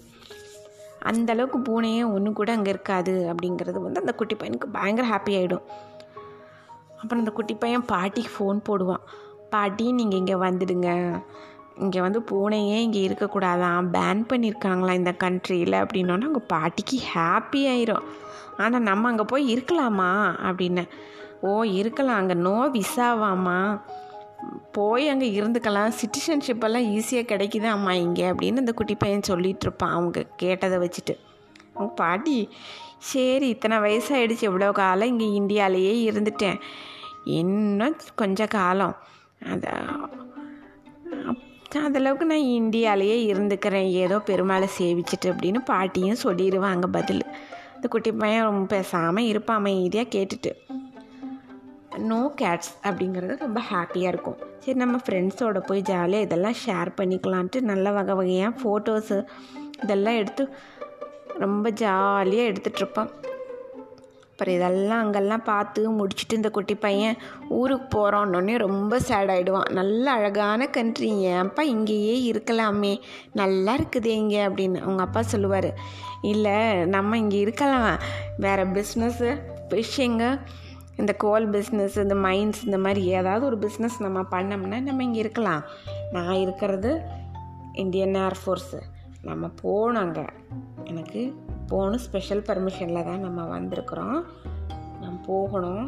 அந்தளவுக்கு 1.04 1.58
பூனையே 1.64 2.12
ஒன்று 2.12 2.32
கூட 2.32 2.52
அங்கே 2.52 2.70
இருக்காது 2.70 3.34
அப்படிங்கிறது 3.34 3.78
வந்து 3.78 4.00
அந்த 4.00 4.12
குட்டி 4.12 4.34
பையனுக்கு 4.34 4.68
பயங்கர 4.72 5.08
ஹாப்பி 5.08 5.30
ஆகிடும் 5.30 5.64
அப்புறம் 6.96 7.18
அந்த 7.18 7.30
குட்டி 7.30 7.54
பையன் 7.54 7.84
பாட்டிக்கு 7.84 8.30
ஃபோன் 8.38 8.60
போடுவான். 8.68 9.00
பாட்டி 9.50 9.92
நீங்கள் 9.92 10.18
இங்கே 10.18 10.34
வந்துடுங்க. 10.34 11.22
இங்கே 11.78 12.00
வந்து 12.00 12.22
பூனையே 12.22 12.80
இங்கே 12.80 13.08
இருக்கக்கூடாதான். 13.08 13.88
பேன் 13.90 14.26
பண்ணியிருக்காங்களா 14.28 14.92
இந்த 14.92 15.14
கண்ட்ரியில் 15.18 15.82
அப்படின்னோன்னா 15.82 16.22
அவங்க 16.22 16.38
பாட்டிக்கு 16.38 16.98
ஹாப்பி 17.14 17.60
ஆயிரும். 17.72 18.02
ஆனால் 18.58 18.82
நம்ம 18.82 19.08
அங்கே 19.08 19.22
போய் 19.22 19.54
இருக்கலாமா? 19.54 20.34
அப்படின்னு. 20.48 20.88
ஓ 21.48 21.52
இருக்கலாம் 21.80 22.20
அங்கே 22.20 22.36
நோ 22.46 22.56
விசாவாம்மா 22.78 23.58
போய் 24.76 25.04
அங்கே 25.12 25.28
இருந்துக்கலாம். 25.38 25.92
சிட்டிசன்ஷிப் 26.00 26.64
எல்லாம் 26.66 26.86
ஈஸியாக 26.94 27.30
கிடைக்குதாம்மா 27.32 27.92
இங்கே 28.04 28.24
அப்படின்னு 28.30 28.62
அந்த 28.62 28.72
குட்டி 28.78 28.94
பையன் 29.02 29.28
சொல்லிகிட்ருப்பான் 29.30 29.60
இருப்பான். 29.62 29.94
அவங்க 29.96 30.26
கேட்டதை 30.42 30.76
வச்சுட்டு. 30.84 31.14
அவங்க 31.74 31.92
பாட்டி 32.00 32.36
சரி 33.10 33.46
இத்தனை 33.54 33.76
வயசாகிடுச்சு 33.84 34.48
எவ்வளோ 34.50 34.68
காலம் 34.80 35.10
இங்கே 35.12 35.28
இந்தியாவிலேயே 35.40 35.94
இருந்துட்டேன். 36.08 36.58
இன்னும் 37.40 37.96
கொஞ்ச 38.22 38.46
காலம். 38.58 38.94
அதை 39.52 39.72
அந்தளவுக்கு 41.80 42.24
நான் 42.32 42.48
இந்தியாவிலேயே 42.60 43.18
இருந்துக்கிறேன். 43.32 43.88
ஏதோ 44.02 44.16
பெருமாளை 44.30 44.66
சேவிச்சிட்டு 44.78 45.28
அப்படின்னு 45.32 45.60
பாட்டியும் 45.70 46.22
சொல்லிடுவாங்க 46.24 46.86
பதில். 46.96 47.24
இந்த 47.76 47.86
குட்டி 47.94 48.10
பையன் 48.22 48.48
ரொம்ப 48.48 48.64
பேசாமல் 48.74 49.28
இருப்பான். 49.32 49.60
அமைதியாக 49.62 50.12
கேட்டுட்டு. 50.16 50.52
நோ 51.98 52.34
கேட்ஸ் 52.40 52.72
அப்படிங்கிறது 52.84 53.36
ரொம்ப 53.38 53.60
ஹாப்பியாக 53.70 54.12
இருக்கும். 54.12 54.38
சரி 54.58 54.78
நம்ம 54.78 54.98
ஃப்ரெண்ட்ஸோட 55.06 55.60
போய் 55.66 55.80
ஜாலியாக 55.80 56.26
இதெல்லாம் 56.26 56.60
ஷேர் 56.66 56.90
பண்ணிக்கலான்ட்டு 57.00 57.60
நல்ல 57.60 57.90
வகை 57.90 58.14
வகையாக 58.14 58.58
ஃபோட்டோஸு 58.62 59.24
இதெல்லாம் 59.82 60.14
எடுத்து 60.14 60.48
ரொம்ப 61.38 61.70
ஜாலியாக 61.70 62.50
எடுத்துகிட்ருப்பான் 62.50 63.10
அப்புறம் 64.32 64.54
இதெல்லாம் 64.56 64.98
அங்கெல்லாம் 64.98 65.42
பார்த்து 65.44 65.90
முடிச்சுட்டு 65.98 66.32
இந்த 66.32 66.50
குட்டி 66.50 66.74
பையன் 66.74 67.16
ஊருக்கு 67.48 67.86
போகிறோன்னொடனே 67.96 68.58
ரொம்ப 68.58 68.98
சேட் 68.98 69.30
ஆகிடுவான் 69.30 69.70
நல்ல 69.70 70.10
அழகான 70.10 70.66
கண்ட்ரி 70.66 71.10
ஏன்ப்பா 71.10 71.60
இங்கேயே 71.60 72.32
இருக்கலாமே? 72.32 72.94
நல்லா 73.32 73.76
இருக்குது 73.76 74.06
இங்கே 74.06 74.46
அப்படின்னு 74.46 74.80
அவங்க 74.80 75.02
அப்பா 75.02 75.22
சொல்லுவார். 75.22 75.70
இல்லை 76.20 76.74
நம்ம 76.84 77.18
இங்கே 77.18 77.38
இருக்கலாம். 77.38 77.98
வேறு 78.38 78.64
பிஸ்னஸ்ஸு 78.64 79.30
ஃபிஷ்ஷிங்கு 79.68 80.38
இந்த 81.02 81.14
கோல் 81.24 81.46
பிஸ்னஸ் 81.50 81.96
இந்த 82.02 82.14
மைன்ஸ் 82.14 82.58
இந்த 82.64 82.78
மாதிரி 82.78 83.00
ஏதாவது 83.04 83.44
ஒரு 83.46 83.56
பிஸ்னஸ் 83.58 83.96
நம்ம 83.98 84.20
பண்ணோம்னா 84.30 84.80
நம்ம 84.80 85.02
இங்கே 85.02 85.18
இருக்கலாம். 85.18 85.62
நான் 86.12 86.40
இருக்கிறது 86.44 86.90
இந்தியன் 87.72 88.14
ஏர்ஃபோர்ஸு 88.14 88.80
நம்ம 89.22 89.48
போகணும் 89.62 90.02
அங்கே. 90.02 90.24
எனக்கு 90.84 91.20
போகணும் 91.66 91.98
ஸ்பெஷல் 91.98 92.42
பர்மிஷனில் 92.42 93.04
தான் 93.04 93.24
நம்ம 93.26 93.58
வந்திருக்கிறோம். 93.58 94.18
நம்ம 95.00 95.14
போகணும் 95.26 95.86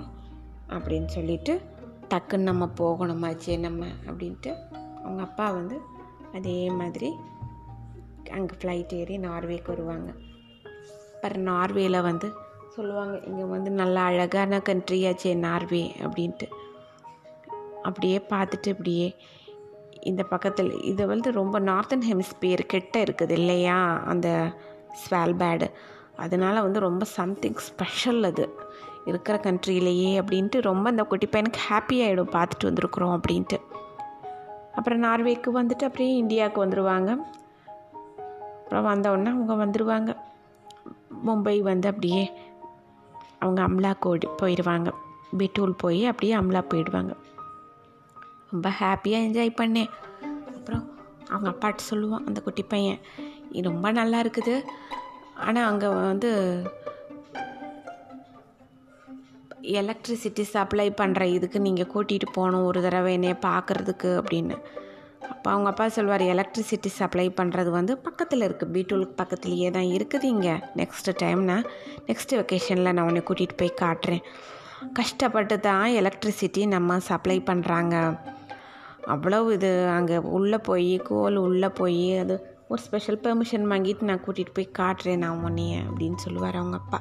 அப்படின்னு 0.68 1.06
சொல்லிட்டு 1.06 1.54
டக்குன்னு 2.10 2.50
நம்ம 2.50 2.68
போகணுமாச்சே 2.80 3.58
நம்ம 3.58 3.84
அப்படின்ட்டு 4.06 4.52
அவங்க 5.04 5.22
அப்பா 5.22 5.50
வந்து 5.50 5.76
அதே 6.32 6.70
மாதிரி 6.80 7.10
அங்கே 8.30 8.54
ஃப்ளைட் 8.60 8.94
ஏறி 9.00 9.18
நார்வேக்கு 9.18 9.66
வருவாங்க. 9.66 10.10
அப்புறம் 11.14 11.46
நார்வேயில் 11.46 12.00
வந்து 12.02 12.28
சொல்லுவாங்க 12.74 13.20
இங்கே 13.26 13.42
வந்து 13.42 13.70
நல்ல 13.70 14.00
அழகான 14.00 14.58
கண்ட்ரியாச்சே 14.58 15.34
நார்வே 15.36 15.94
அப்படின்ட்டு. 16.02 16.46
அப்படியே 17.82 18.18
பார்த்துட்டு 18.30 18.66
இப்படியே 18.66 19.16
இந்த 20.00 20.22
பக்கத்தில் 20.22 20.82
இது 20.82 21.06
வந்து 21.06 21.32
ரொம்ப 21.32 21.60
நார்த்தன் 21.60 22.06
ஹெமிஸ்பியர் 22.10 22.62
கிட்ட 22.66 23.02
இருக்குது 23.02 23.30
இல்லையா 23.30 24.00
அந்த 24.04 24.28
ஸ்வால்பேடு 25.02 25.68
அதனால் 26.16 26.62
வந்து 26.62 26.80
ரொம்ப 26.80 27.04
சம்திங் 27.04 27.54
ஸ்பெஷல் 27.54 28.22
அது. 28.22 28.44
இருக்கிற 29.04 29.40
கண்ட்ரியிலேயே 29.42 30.10
அப்படின்ட்டு 30.20 30.60
ரொம்ப 30.60 30.90
அந்த 30.90 31.02
குட்டி 31.02 31.26
பையனுக்கு 31.26 31.62
ஹாப்பி 31.70 31.96
ஆகிடும் 32.04 32.34
பார்த்துட்டு 32.36 32.68
வந்திருக்குறோம் 32.70 33.14
அப்படின்ட்டு. 33.16 33.58
அப்புறம் 34.72 35.02
நார்வேக்கு 35.02 35.50
வந்துட்டு 35.60 35.84
அப்படியே 35.84 36.14
இந்தியாவுக்கு 36.16 36.64
வந்துடுவாங்க 36.64 37.10
அப்புறம் 38.58 38.84
வந்தவுடனே 38.84 39.30
அவங்க 39.30 39.54
வந்துடுவாங்க 39.64 40.16
மும்பை 41.26 41.60
வந்து 41.60 41.88
அப்படியே 41.88 42.22
அவங்க 43.44 43.60
அம்லா 43.68 43.92
கோடி 44.04 44.28
போயிடுவாங்க. 44.42 44.90
பெட்டூல் 45.40 45.80
போய் 45.82 46.02
அப்படியே 46.10 46.34
அம்லா 46.40 46.62
போயிடுவாங்க. 46.72 47.12
ரொம்ப 48.52 48.68
ஹாப்பியாக 48.80 49.26
என்ஜாய் 49.26 49.58
பண்ணேன். 49.60 49.92
அப்புறம் 50.56 50.84
அவங்க 51.32 51.48
அப்பாட்ட 51.52 51.88
சொல்லுவான் 51.90 52.26
அந்த 52.28 52.40
குட்டி 52.46 52.64
பையன் 52.72 53.00
இது 53.56 53.66
ரொம்ப 53.70 53.88
நல்லா 53.98 54.18
இருக்குது. 54.24 54.54
ஆனால் 55.46 55.68
அங்கே 55.70 55.88
வந்து 56.10 56.30
எலக்ட்ரிசிட்டி 59.80 60.44
சப்ளை 60.54 60.86
பண்ணுற 61.00 61.22
இதுக்கு 61.36 61.58
நீங்கள் 61.66 61.90
கூட்டிகிட்டு 61.92 62.28
போகணும் 62.36 62.66
ஒரு 62.70 62.80
தடவை 62.86 63.12
என்னைய 63.18 63.36
பார்க்குறதுக்கு 63.46 64.10
அப்படின்னு. 64.20 64.56
அப்போ 65.32 65.48
அவங்க 65.52 65.68
அப்பா 65.70 65.86
சொல்வார் 65.96 66.24
எலக்ட்ரிசிட்டி 66.32 66.90
சப்ளை 66.98 67.26
பண்ணுறது 67.38 67.70
வந்து 67.76 67.92
பக்கத்தில் 68.06 68.44
இருக்குது 68.46 68.72
பீட்டூலுக்கு 68.74 69.14
பக்கத்துலேயே 69.20 69.68
தான் 69.76 69.88
இருக்குது 69.96 70.26
இங்கே. 70.34 70.54
நெக்ஸ்ட்டு 70.80 71.14
டைம்னா 71.22 71.56
நெக்ஸ்ட் 72.08 72.34
வெக்கேஷனில் 72.40 72.94
நான் 72.96 73.06
உன்னை 73.10 73.22
கூட்டிகிட்டு 73.28 73.58
போய் 73.62 73.80
காட்டுறேன். 73.82 74.24
கஷ்டப்பட்டு 74.98 75.56
தான் 75.68 75.86
எலக்ட்ரிசிட்டி 76.00 76.62
நம்ம 76.74 76.98
சப்ளை 77.10 77.38
பண்ணுறாங்க 77.50 77.94
அவ்வளோ 79.14 79.38
இது 79.56 79.70
அங்கே 79.96 80.18
உள்ளே 80.36 80.58
போய் 80.68 80.92
கோல் 81.08 81.36
உள்ளே 81.46 81.68
போய் 81.80 82.04
அது 82.22 82.34
ஒரு 82.70 82.80
ஸ்பெஷல் 82.82 83.20
பெர்மிஷன் 83.24 83.66
வாங்கிட்டு 83.72 84.08
நான் 84.10 84.24
கூட்டிகிட்டு 84.26 84.56
போய் 84.58 84.76
காட்டுறேன் 84.80 85.22
நான் 85.24 85.42
உன்னைய 85.48 85.82
அப்படின்னு 85.88 86.18
சொல்லுவார் 86.24 86.58
அவங்க 86.60 86.78
அப்பா. 86.82 87.00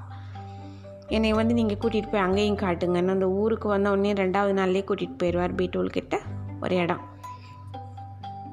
என்னை 1.09 1.31
வந்து 1.39 1.53
நீங்கள் 1.59 1.79
கூட்டிகிட்டு 1.81 2.11
போய் 2.11 2.25
அங்கேயும் 2.27 2.61
காட்டுங்கன்னு 2.65 3.15
அந்த 3.17 3.29
ஊருக்கு 3.41 3.67
வந்த 3.67 3.93
உடனே 3.95 4.13
ரெண்டாவது 4.23 4.53
நாள்லேயே 4.59 4.85
கூட்டிகிட்டு 4.89 5.19
போயிடுவார் 5.23 5.57
பீட்டூல் 5.61 5.95
கிட்ட 5.97 6.17
ஒரு 6.61 6.75
இடம். 6.75 7.03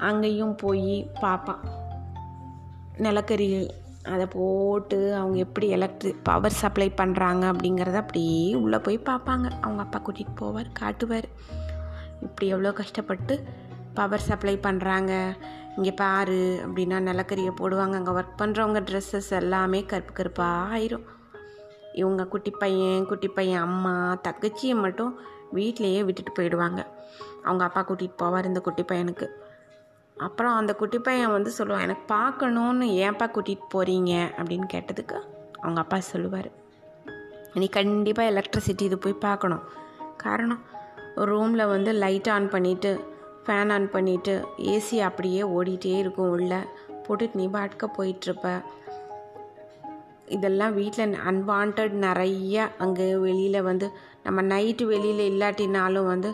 அங்கேயும் 0.09 0.57
போய் 0.57 0.95
பார்ப்பான். 1.21 1.63
நிலக்கரி 3.07 3.49
அதை 4.13 4.27
போட்டு 4.27 4.99
அவங்க 5.15 5.37
எப்படி 5.39 5.67
எலக்ட்ரிக் 5.69 6.25
பவர் 6.29 6.59
சப்ளை 6.61 6.87
பண்ணுறாங்க 7.01 7.45
அப்படிங்கிறத 7.53 7.95
அப்படியே 7.95 8.55
உள்ளே 8.55 8.79
போய் 8.79 8.99
பார்ப்பாங்க. 9.09 9.47
அவங்க 9.61 9.83
அப்பா 9.83 9.99
கூட்டிகிட்டு 9.99 10.41
போவார் 10.41 10.71
காட்டுவார். 10.81 11.29
இப்படி 12.27 12.47
எவ்வளோ 12.55 12.73
கஷ்டப்பட்டு 12.73 13.35
பவர் 13.95 14.27
சப்ளை 14.29 14.55
பண்ணுறாங்க 14.67 15.13
இங்கே 15.77 15.93
பாரு 15.93 16.41
அப்படின்னா 16.65 16.99
நிலக்கரியை 17.09 17.53
போடுவாங்க. 17.61 17.95
அங்கே 18.01 18.11
ஒர்க் 18.11 18.41
பண்ணுறவங்க 18.43 18.81
ட்ரெஸ்ஸஸ் 18.89 19.31
எல்லாமே 19.41 19.81
கருப்பு 19.93 20.13
கருப்பாக 20.13 20.77
ஆயிரும். 20.77 21.07
இவங்க 21.93 22.25
குட்டி 22.27 22.51
பையன் 22.51 23.07
குட்டி 23.07 23.29
பையன் 23.29 23.61
அம்மா 23.61 23.95
தங்கச்சியை 24.29 24.75
மட்டும் 24.85 25.13
வீட்டிலையே 25.55 26.01
விட்டுட்டு 26.09 26.33
போயிடுவாங்க. 26.39 26.81
அவங்க 27.45 27.63
அப்பா 27.65 27.81
கூட்டிகிட்டு 27.89 28.21
போவார் 28.23 28.45
இந்த 28.45 28.61
குட்டி 28.61 28.83
பையனுக்கு. 28.83 29.29
அப்புறம் 30.21 30.55
அந்த 30.55 30.73
குட்டி 30.75 30.99
பையன் 30.99 31.35
வந்து 31.37 31.51
சொல்லுவான் 31.59 31.85
எனக்கு 31.87 32.05
பார்க்கணுன்னு 32.15 32.87
ஏன்ப்பா 33.03 33.27
கூட்டிகிட்டு 33.35 33.69
போகிறீங்க 33.75 34.13
அப்படின்னு 34.41 34.67
கேட்டதுக்கு 34.73 35.19
அவங்க 35.61 35.81
அப்பா 35.81 35.99
சொல்லுவார் 36.13 36.51
நீ 37.55 37.67
கண்டிப்பாக 37.69 38.33
எலக்ட்ரிசிட்டி 38.33 38.85
இது 38.89 38.99
போய் 38.99 39.23
பார்க்கணும். 39.27 39.63
காரணம் 40.17 40.61
ரூமில் 41.31 41.65
வந்து 41.67 41.93
லைட் 41.93 42.29
ஆன் 42.29 42.49
பண்ணிவிட்டு 42.51 42.91
ஃபேன் 43.45 43.73
ஆன் 43.73 43.89
பண்ணிவிட்டு 43.91 44.35
ஏசி 44.73 44.97
அப்படியே 44.99 45.43
ஓடிட்டே 45.57 45.93
இருக்கும் 46.03 46.31
உள்ளே. 46.31 46.61
போட்டுட்டு 47.05 47.39
நீ 47.41 47.47
பாட்டுக்க 47.47 47.87
போயிட்டுருப்ப. 47.99 48.49
இதெல்லாம் 50.37 50.75
வீட்டில் 50.75 51.17
அன்வான்ட் 51.31 51.81
நிறைய 52.05 52.69
அங்கே 52.79 53.07
வெளியில் 53.17 53.67
வந்து 53.69 53.87
நம்ம 54.23 54.43
நைட்டு 54.43 54.85
வெளியில் 54.85 55.25
இல்லாட்டினாலும் 55.31 56.11
வந்து 56.13 56.31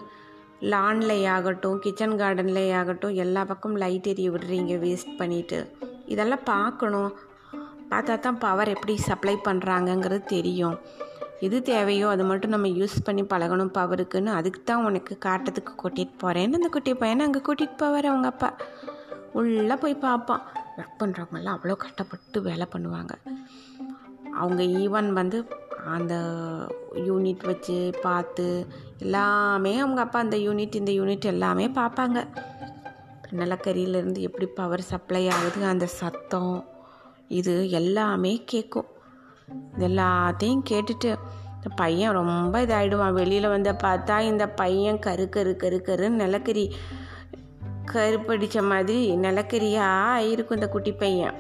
லான்லே 0.63 1.29
ஆகட்டும் 1.37 1.79
கிச்சன் 1.85 2.19
கார்டன்லே 2.21 2.67
ஆகட்டும் 2.81 3.17
எல்லா 3.25 3.45
பக்கம் 3.45 3.75
லைட் 3.83 4.07
எரிய 4.13 4.31
விடுறீங்க 4.31 4.75
வேஸ்ட் 4.85 5.17
பண்ணிவிட்டு 5.19 5.59
இதெல்லாம் 6.07 6.45
பார்க்கணும். 6.45 7.11
பார்த்தா 7.91 8.15
தான் 8.21 8.39
பவர் 8.39 8.73
எப்படி 8.75 8.97
சப்ளை 9.09 9.35
பண்ணுறாங்கங்கிறது 9.49 10.25
தெரியும். 10.37 10.77
எது 11.41 11.63
தேவையோ 11.63 12.07
அது 12.09 12.25
மட்டும் 12.25 12.55
நம்ம 12.55 12.69
யூஸ் 12.69 12.97
பண்ணி 13.05 13.23
பழகணும் 13.23 13.73
பவருக்குன்னு 13.79 14.31
அதுக்கு 14.39 14.61
தான் 14.65 14.85
உனக்கு 14.85 15.15
காட்டுறதுக்கு 15.27 15.73
கூட்டிகிட்டு 15.83 16.17
போகிறேன்னு 16.23 16.59
அந்த 16.61 16.69
குட்டி 16.69 16.95
பையனை 16.95 17.25
அங்கே 17.27 17.43
கூட்டிகிட்டு 17.49 17.77
போவார் 17.83 18.11
அவங்க 18.13 18.29
அப்பா. 18.35 18.51
உள்ளே 19.33 19.77
போய் 19.77 19.95
பார்ப்பான். 19.95 20.43
ஒர்க் 20.79 21.01
பண்ணுறவங்கெல்லாம் 21.03 21.57
அவ்வளோ 21.57 21.77
கஷ்டப்பட்டு 21.85 22.43
வேலை 22.43 22.67
பண்ணுவாங்க. 22.75 23.15
அவங்க 24.41 24.63
ஈவன் 24.63 25.11
வந்து 25.13 25.39
அந்த 25.87 26.15
யூனிட் 26.95 27.45
வச்சு 27.45 27.95
பார்த்து 28.03 28.67
எல்லாமே 28.99 29.79
அவங்க 29.79 30.01
அப்பா 30.01 30.19
அந்த 30.19 30.37
யூனிட் 30.37 30.75
இந்த 30.75 30.93
யூனிட் 30.93 31.25
எல்லாமே 31.25 31.67
பார்ப்பாங்க. 31.69 32.29
நிலக்கரியிலேருந்து 33.37 34.19
எப்படி 34.19 34.47
பவர் 34.47 34.81
சப்ளை 34.81 35.29
ஆகுது 35.29 35.65
அந்த 35.65 35.87
சத்தம் 35.87 36.65
இது 37.29 37.71
எல்லாமே 37.71 38.43
கேட்கும். 38.45 38.87
எல்லாத்தையும் 39.79 40.63
கேட்டுட்டு 40.71 41.17
இந்த 41.57 41.75
பையன் 41.77 42.13
ரொம்ப 42.13 42.65
இதாகிடுவான் 42.65 43.13
வெளியில் 43.13 43.49
வந்து 43.49 43.73
பார்த்தா 43.73 44.21
இந்த 44.21 44.49
பையன் 44.49 44.99
கரு 44.99 45.29
கரு 45.29 45.57
கரு 45.57 45.83
கருன்னு 45.87 46.09
நிலக்கரி 46.09 46.75
கருப்படித்த 47.93 48.63
மாதிரி 48.63 49.17
நிலக்கரியாக 49.17 50.17
இருக்கும் 50.17 50.57
இந்த 50.57 50.69
குட்டி 50.69 50.93
பையன். 50.93 51.35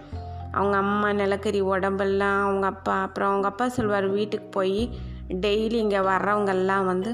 அவங்க 0.56 0.76
அம்மா 0.76 1.08
நிலக்கரி 1.12 1.60
உடம்பெல்லாம் 1.72 2.42
அவங்க 2.42 2.66
அப்பா 2.66 2.94
அப்புறம் 3.02 3.30
அவங்க 3.30 3.48
அப்பா 3.48 3.68
சொல்வார் 3.68 4.06
வீட்டுக்கு 4.08 4.48
போய் 4.48 4.78
டெய்லி 5.44 5.78
இங்கே 5.84 6.00
வர்றவங்கெல்லாம் 6.12 6.84
வந்து 6.84 7.10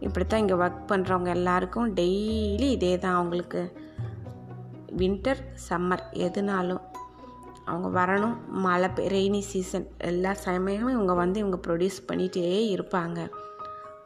இப்படி 0.00 0.24
தான் 0.26 0.40
இங்கே 0.40 0.54
ஒர்க் 0.54 0.82
பண்ணுறவங்க 0.88 1.30
எல்லாருக்கும் 1.38 1.88
டெய்லி 1.94 2.68
இதே 2.76 2.98
தான் 2.98 3.14
அவங்களுக்கு. 3.14 3.62
வின்டர் 4.98 5.40
சம்மர் 5.68 6.02
எதுனாலும் 6.26 6.82
அவங்க 7.64 7.88
வரணும். 8.00 8.36
மழை 8.64 8.88
ரெய்னி 9.14 9.40
சீசன் 9.52 9.86
எல்லா 10.10 10.32
சமயமும் 10.46 10.94
இவங்க 10.96 11.14
வந்து 11.14 11.40
இவங்க 11.40 11.58
ப்ரொடியூஸ் 11.66 11.98
பண்ணிகிட்டே 12.08 12.44
இருப்பாங்க. 12.74 13.20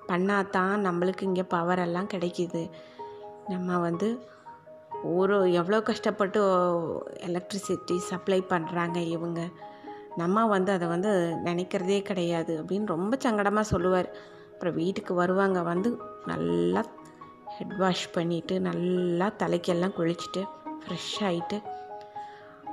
பண்ணால் 0.09 0.51
தான் 0.51 0.77
நம்மளுக்கு 0.87 1.23
இங்கே 1.23 1.43
பவர் 1.43 1.79
எல்லாம் 1.79 2.13
கிடைக்கிது. 2.15 2.63
நம்ம 3.49 3.79
வந்து 3.79 4.09
ஒரு 5.05 5.53
எவ்வளோ 5.53 5.81
கஷ்டப்பட்டு 5.81 6.41
எலக்ட்ரிசிட்டி 7.29 7.97
சப்ளை 7.97 8.45
பண்ணுறாங்க 8.49 8.97
இவங்க. 8.97 9.41
நம்ம 10.17 10.47
வந்து 10.47 10.73
அதை 10.73 10.89
வந்து 10.89 11.11
நினைக்கிறதே 11.45 12.03
கிடையாது 12.03 12.63
அப்படின்னு 12.63 12.87
ரொம்ப 12.87 13.17
சங்கடமாக 13.23 13.71
சொல்லுவார். 13.73 14.09
அப்புறம் 14.53 14.75
வீட்டுக்கு 14.75 15.15
வருவாங்க 15.15 15.63
வந்து 15.63 15.99
நல்லா 16.27 16.83
ஹெட் 17.57 17.77
வாஷ் 17.79 18.07
பண்ணிவிட்டு 18.15 18.61
நல்லா 18.61 19.33
தலைக்கெல்லாம் 19.43 19.97
குளிச்சுட்டு 19.99 20.43
ஃப்ரெஷ் 20.81 21.23
ஆகிட்டு 21.23 21.59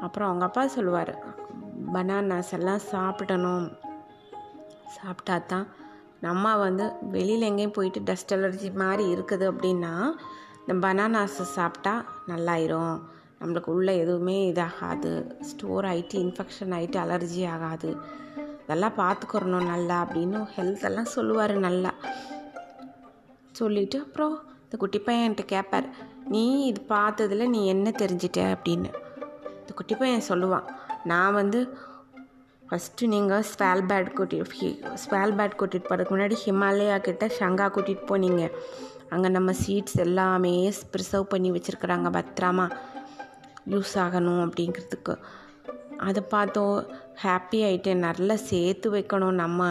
அப்புறம் 0.01 0.27
அவங்க 0.27 0.45
அப்பா 0.45 0.67
சொல்லுவார் 0.67 1.13
பனானாஸ் 1.93 2.53
எல்லாம் 2.57 2.81
சாப்பிடணும். 2.91 3.67
சாப்பிட்டா 4.97 5.37
தான் 5.37 5.67
நம்ம 6.21 6.55
வந்து 6.57 6.91
வெளியில் 7.01 7.41
எங்கேயும் 7.41 7.71
போயிட்டு 7.71 7.99
டஸ்ட் 8.03 8.33
அலர்ஜி 8.33 8.73
மாதிரி 8.73 9.15
இருக்குது 9.15 9.45
அப்படின்னா 9.51 9.93
இந்த 10.67 10.87
பனானாஸை 10.87 11.45
சாப்பிட்டா 11.57 12.05
நல்லாயிரும். 12.27 13.01
நம்மளுக்கு 13.41 13.69
உள்ளே 13.69 13.97
எதுவுமே 13.97 14.51
இதாகாது. 14.51 15.41
ஸ்டோர் 15.41 15.85
ஆகிட்டு 15.85 16.17
இன்ஃபெக்ஷன் 16.23 16.73
ஆகிட்டு 16.77 16.97
அலர்ஜி 17.03 17.49
ஆகாது. 17.49 17.97
இதெல்லாம் 18.63 18.93
பார்த்துக்கிறணும் 18.97 19.65
நல்லா 19.65 19.97
அப்படின்னு 20.05 20.47
ஹெல்த் 20.55 20.83
எல்லாம் 20.83 21.05
சொல்லுவார் 21.05 21.57
நல்லா. 21.57 21.93
சொல்லிவிட்டு 23.51 23.99
அப்புறம் 23.99 24.33
இந்த 24.63 24.77
குட்டி 24.77 24.99
பையன் 24.99 25.31
என்கிட்ட 25.31 25.45
கேட்பார் 25.45 25.87
நீ 26.27 26.65
இது 26.65 26.81
பார்த்ததில் 26.89 27.49
நீ 27.49 27.67
என்ன 27.67 27.89
தெரிஞ்சிட்ட? 27.89 28.37
அப்படின்னு. 28.37 28.89
இந்த 29.59 29.73
குட்டி 29.75 29.95
பையன் 29.95 30.27
சொல்லுவான் 30.29 30.67
நான் 31.03 31.33
வந்து 31.33 31.77
ஃபஸ்ட்டு 32.69 33.07
நீங்கள் 33.07 33.43
ஸ்வால் 33.51 33.83
பேட் 33.89 34.13
கூட்டி 34.13 34.41
ஸ்வால் 35.05 35.33
பேட் 35.37 35.57
கூட்டிகிட்டு 35.59 35.89
போகிறதுக்கு 35.89 36.13
முன்னாடி 36.15 36.35
ஹிமாலயா 36.45 36.97
கிட்ட 36.99 37.25
ஷங்கா 37.39 37.67
கூட்டிகிட்டு 37.75 38.07
போனீங்க. 38.07 38.49
அங்கே 39.09 39.29
நம்ம 39.29 39.51
சீட்ஸ் 39.63 39.97
எல்லாமே 40.05 40.73
ப்ரிசர்வ் 40.93 41.31
பண்ணி 41.33 41.51
வச்சுருக்குறாங்க. 41.51 42.07
பத்திரமா 42.17 42.65
யூஸ் 43.73 43.93
ஆகணும் 44.03 44.41
அப்படிங்கிறதுக்கு. 44.45 45.13
அதை 45.97 46.23
பார்த்தோம். 46.29 46.77
ஹாப்பி 47.23 47.59
ஆகிட்டு 47.67 47.93
நல்லா 47.95 48.35
சேர்த்து 48.35 48.87
வைக்கணும். 48.95 49.39
நம்ம 49.43 49.69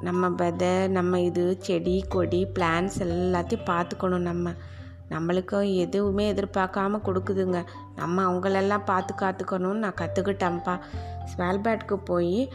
நம்ம 0.00 0.28
விதை 0.28 0.88
நம்ம 0.88 1.20
இது 1.20 1.56
செடி 1.60 2.04
கொடி 2.08 2.40
பிளான்ஸ் 2.54 2.96
எல்லாத்தையும் 3.06 3.68
பார்த்துக்கணும் 3.70 4.26
நம்ம. 4.30 4.52
நம்மளுக்கும் 5.10 5.68
எதுவுமே 5.76 6.24
எதிர்பார்க்காம 6.32 7.00
கொடுக்குதுங்க. 7.06 7.58
நம்ம 7.96 8.16
அவங்களெல்லாம் 8.28 8.84
பார்த்து 8.84 9.14
காத்துக்கணும்னு 9.22 9.82
நான் 9.84 10.00
கற்றுக்கிட்டேன்ப்பா 10.00 10.74
ஸ்வால்பேட்க்கு 11.32 11.96
போய் 12.04 12.48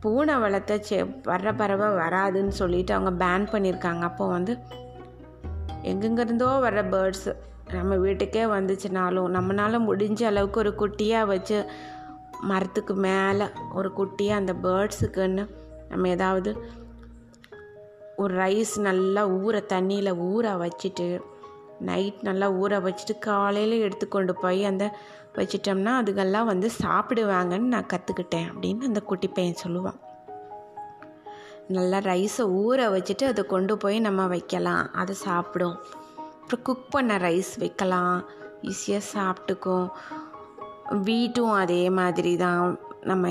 பூனை 0.00 0.34
வளர்த்த 0.34 0.78
செ 0.78 0.96
வர்ற 1.02 1.56
பறவை 1.56 1.88
வராதுன்னு 2.02 2.54
சொல்லிட்டு 2.60 2.94
அவங்க 2.94 3.12
பேன் 3.24 3.44
பண்ணியிருக்காங்க. 3.52 4.00
அப்போ 4.00 4.26
வந்து 4.26 4.54
எங்கெங்கிருந்தோ 5.82 6.60
வர 6.60 6.82
பேர்ட்ஸ் 6.82 7.36
நம்ம 7.72 7.96
வீட்டுக்கே 7.96 8.44
வந்துச்சுனாலும் 8.44 9.34
நம்மளால் 9.36 9.86
முடிஞ்ச 9.88 10.22
அளவுக்கு 10.22 10.60
ஒரு 10.60 10.72
குட்டியாக 10.78 11.26
வச்சு 11.26 11.64
மரத்துக்கு 12.40 12.94
மேலே 12.94 13.46
ஒரு 13.74 13.92
குட்டியாக 13.96 14.40
அந்த 14.42 14.52
பேர்ட்ஸுக்குன்னு 14.62 15.44
நம்ம 15.88 16.08
ஏதாவது 16.08 16.50
ஒரு 18.16 18.34
ரைஸ் 18.34 18.80
நல்லா 18.80 19.28
ஊற 19.28 19.62
தண்ணியில் 19.72 20.18
ஊற 20.30 20.46
வச்சுட்டு 20.64 21.20
நைட் 21.80 22.18
நல்லா 22.22 22.50
ஊற 22.52 22.72
வச்சுட்டு 22.86 23.18
காலையில் 23.18 23.80
எடுத்துக்கொண்டு 23.80 24.34
போய் 24.34 24.64
அந்த 24.64 24.84
வச்சிட்டோம்னா 25.34 25.92
அதுகெல்லாம் 26.00 26.44
வந்து 26.44 26.70
சாப்பிடுவாங்கன்னு 26.82 27.72
நான் 27.74 27.90
கற்றுக்கிட்டேன் 27.92 28.48
அப்படின்னு 28.52 28.80
அந்த 28.80 29.00
குட்டி 29.00 29.28
பையன் 29.28 29.62
சொல்லுவான். 29.66 29.98
நல்லா 31.68 31.98
ரைஸை 31.98 32.44
ஊற 32.62 32.78
வச்சுட்டு 32.94 33.24
அதை 33.24 33.44
கொண்டு 33.44 33.76
போய் 33.76 33.98
நம்ம 33.98 34.26
வைக்கலாம். 34.26 34.90
அதை 34.92 35.14
சாப்பிடும். 35.14 35.76
அப்புறம் 36.42 36.62
குக் 36.62 36.90
பண்ண 36.90 37.16
ரைஸ் 37.16 37.52
வைக்கலாம். 37.58 38.24
ஈஸியாக 38.62 39.10
சாப்பிட்டுக்கும். 39.14 39.88
வீட்டும் 41.08 41.52
அதே 41.52 41.90
மாதிரி 41.90 42.36
தான். 42.36 42.78
நம்ம 43.00 43.30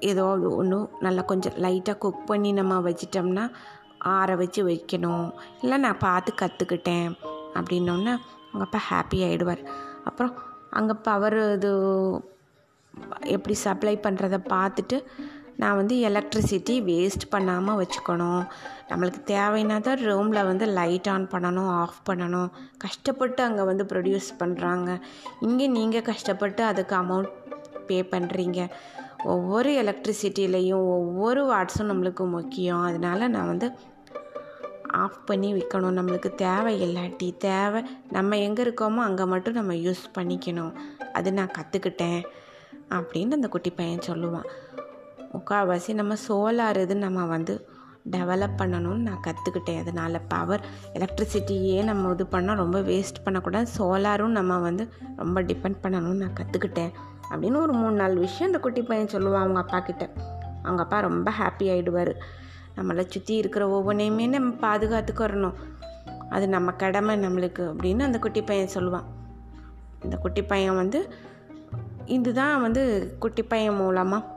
ஏதோ 0.00 0.24
ஒன்று 0.46 0.88
நல்லா 1.00 1.22
கொஞ்சம் 1.22 1.54
லைட்டாக 1.54 1.98
குக் 1.98 2.26
பண்ணி 2.26 2.52
நம்ம 2.52 2.80
வச்சிட்டோம்னா 2.80 3.50
ஆற 3.98 4.36
வச்சு 4.36 4.62
வைக்கணும். 4.64 5.32
இல்லை 5.60 5.76
நான் 5.78 5.98
பார்த்து 5.98 6.32
கற்றுக்கிட்டேன் 6.42 7.08
அப்படின்னோடனே 7.54 8.14
அவங்க 8.50 8.64
அப்பா 8.64 8.80
ஹாப்பி 8.90 9.18
ஆகிடுவார் 9.26 9.62
அப்புறம் 10.04 10.34
அங்கே 10.70 10.94
பவர் 11.02 11.52
இது 11.52 11.70
எப்படி 13.20 13.54
சப்ளை 13.54 13.96
பண்ணுறத 13.96 14.36
பார்த்துட்டு 14.48 15.04
நான் 15.62 15.78
வந்து 15.80 15.94
எலக்ட்ரிசிட்டி 16.08 16.74
வேஸ்ட் 16.88 17.26
பண்ணாமல் 17.34 17.78
வச்சுக்கணும். 17.80 18.42
நம்மளுக்கு 18.90 19.20
தேவைன்னா 19.32 19.76
தான் 19.88 20.02
ரூமில் 20.08 20.48
வந்து 20.50 20.66
லைட் 20.78 21.08
ஆன் 21.12 21.26
பண்ணணும் 21.34 21.70
ஆஃப் 21.82 22.00
பண்ணணும். 22.08 22.50
கஷ்டப்பட்டு 22.84 23.40
அங்கே 23.46 23.64
வந்து 23.70 23.86
ப்ரொடியூஸ் 23.92 24.30
பண்ணுறாங்க 24.42 24.90
இங்கே 25.46 25.68
நீங்கள் 25.78 26.06
கஷ்டப்பட்டு 26.10 26.64
அதுக்கு 26.70 26.96
அமௌண்ட் 27.02 27.32
பே 27.88 27.98
பண்ணுறீங்க 28.14 28.60
ஒவ்வொரு 29.32 29.70
எலக்ட்ரிசிட்டிலையும் 29.82 30.86
ஒவ்வொரு 30.96 31.42
வாட்ஸும் 31.50 31.90
நம்மளுக்கு 31.90 32.24
முக்கியம். 32.36 32.84
அதனால் 32.88 33.32
நான் 33.36 33.50
வந்து 33.52 33.68
ஆஃப் 35.04 35.20
பண்ணி 35.28 35.48
விற்கணும் 35.54 35.96
நம்மளுக்கு 35.98 36.30
தேவை 36.42 36.72
இல்லாட்டி 36.86 37.28
தேவை 37.46 37.80
நம்ம 38.16 38.36
எங்கே 38.46 38.62
இருக்கோமோ 38.66 39.00
அங்கே 39.08 39.24
மட்டும் 39.32 39.58
நம்ம 39.60 39.74
யூஸ் 39.86 40.04
பண்ணிக்கணும். 40.18 40.74
அது 41.18 41.28
நான் 41.38 41.56
கற்றுக்கிட்டேன் 41.56 42.20
அப்படின்னு 42.96 43.36
அந்த 43.38 43.48
குட்டி 43.54 43.70
பையன் 43.78 44.06
சொல்லுவான். 44.10 44.48
முக்கால்வாசி 45.34 45.94
நம்ம 45.94 46.14
சோலார் 46.28 46.76
இது 46.76 46.96
நம்ம 46.96 47.24
வந்து 47.24 47.66
டெவலப் 48.10 48.58
பண்ணணும்னு 48.58 49.06
நான் 49.08 49.22
கற்றுக்கிட்டேன் 49.26 49.80
அதனால் 49.80 50.20
பவர் 50.28 50.64
எலக்ட்ரிசிட்டியே 50.94 51.84
நம்ம 51.84 52.10
இது 52.12 52.24
பண்ணால் 52.30 52.54
ரொம்ப 52.54 52.80
வேஸ்ட் 52.80 53.22
பண்ணக்கூடாது. 53.24 53.68
சோலாரும் 53.78 54.36
நம்ம 54.38 54.58
வந்து 54.58 54.88
ரொம்ப 55.16 55.42
டிபெண்ட் 55.42 55.78
பண்ணணும்னு 55.82 56.22
நான் 56.24 56.38
கற்றுக்கிட்டேன் 56.40 56.92
அப்படின்னு 57.30 57.56
ஒரு 57.56 57.72
மூணு 57.72 57.94
நாலு 57.94 58.18
விஷயம் 58.20 58.46
அந்த 58.46 58.58
குட்டி 58.58 58.82
பையன் 58.82 59.12
சொல்லுவான் 59.12 59.42
அவங்க 59.44 59.60
அப்பா 59.60 59.80
கிட்ட. 59.80 60.10
அவங்க 60.62 60.82
அப்பா 60.82 61.00
ரொம்ப 61.00 61.32
ஹாப்பி 61.38 61.66
ஆகிடுவார் 61.74 62.12
நம்மளை 62.76 63.06
சுற்றி 63.06 63.34
இருக்கிற 63.36 63.64
ஒவ்வொன்றையுமே 63.68 64.28
நம்ம 64.28 64.52
பாதுகாத்துக்கிறணும் 64.66 65.56
அது 66.30 66.48
நம்ம 66.48 66.70
கடமை 66.70 67.14
நம்மளுக்கு 67.20 67.62
அப்படின்னு 67.72 68.02
அந்த 68.02 68.18
குட்டி 68.18 68.42
பையன் 68.42 68.74
சொல்லுவான். 68.74 69.08
இந்த 70.02 70.16
குட்டி 70.16 70.42
பையன் 70.42 70.74
வந்து 70.74 71.12
இதுதான் 72.04 72.60
வந்து 72.60 72.82
குட்டி 73.18 73.42
பையன் 73.42 73.74
மூலமாக 73.74 74.33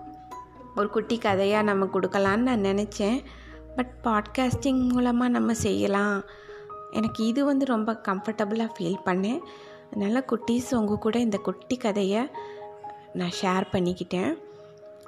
ஒரு 0.78 0.90
குட்டி 0.90 1.18
கதையாக 1.18 1.64
நம்ம 1.64 1.86
கொடுக்கலான்னு 1.86 2.48
நான் 2.50 2.68
நினச்சேன். 2.70 3.18
பட் 3.76 3.94
பாட்காஸ்டிங் 4.04 4.82
மூலமாக 4.90 5.32
நம்ம 5.32 5.54
செய்யலாம். 5.54 6.24
எனக்கு 6.92 7.26
இது 7.26 7.46
வந்து 7.46 7.66
ரொம்ப 7.66 8.02
கம்ஃபர்டபுளாக 8.08 8.76
ஃபீல் 8.78 9.06
பண்ணேன். 9.06 9.40
அதனால் 9.92 10.26
குட்டீஸ் 10.32 10.76
உங்கள் 10.76 10.98
கூட 10.98 11.20
இந்த 11.20 11.38
குட்டி 11.38 11.78
கதையை 11.78 12.22
நான் 13.14 13.36
ஷேர் 13.42 13.66
பண்ணிக்கிட்டேன். 13.72 14.32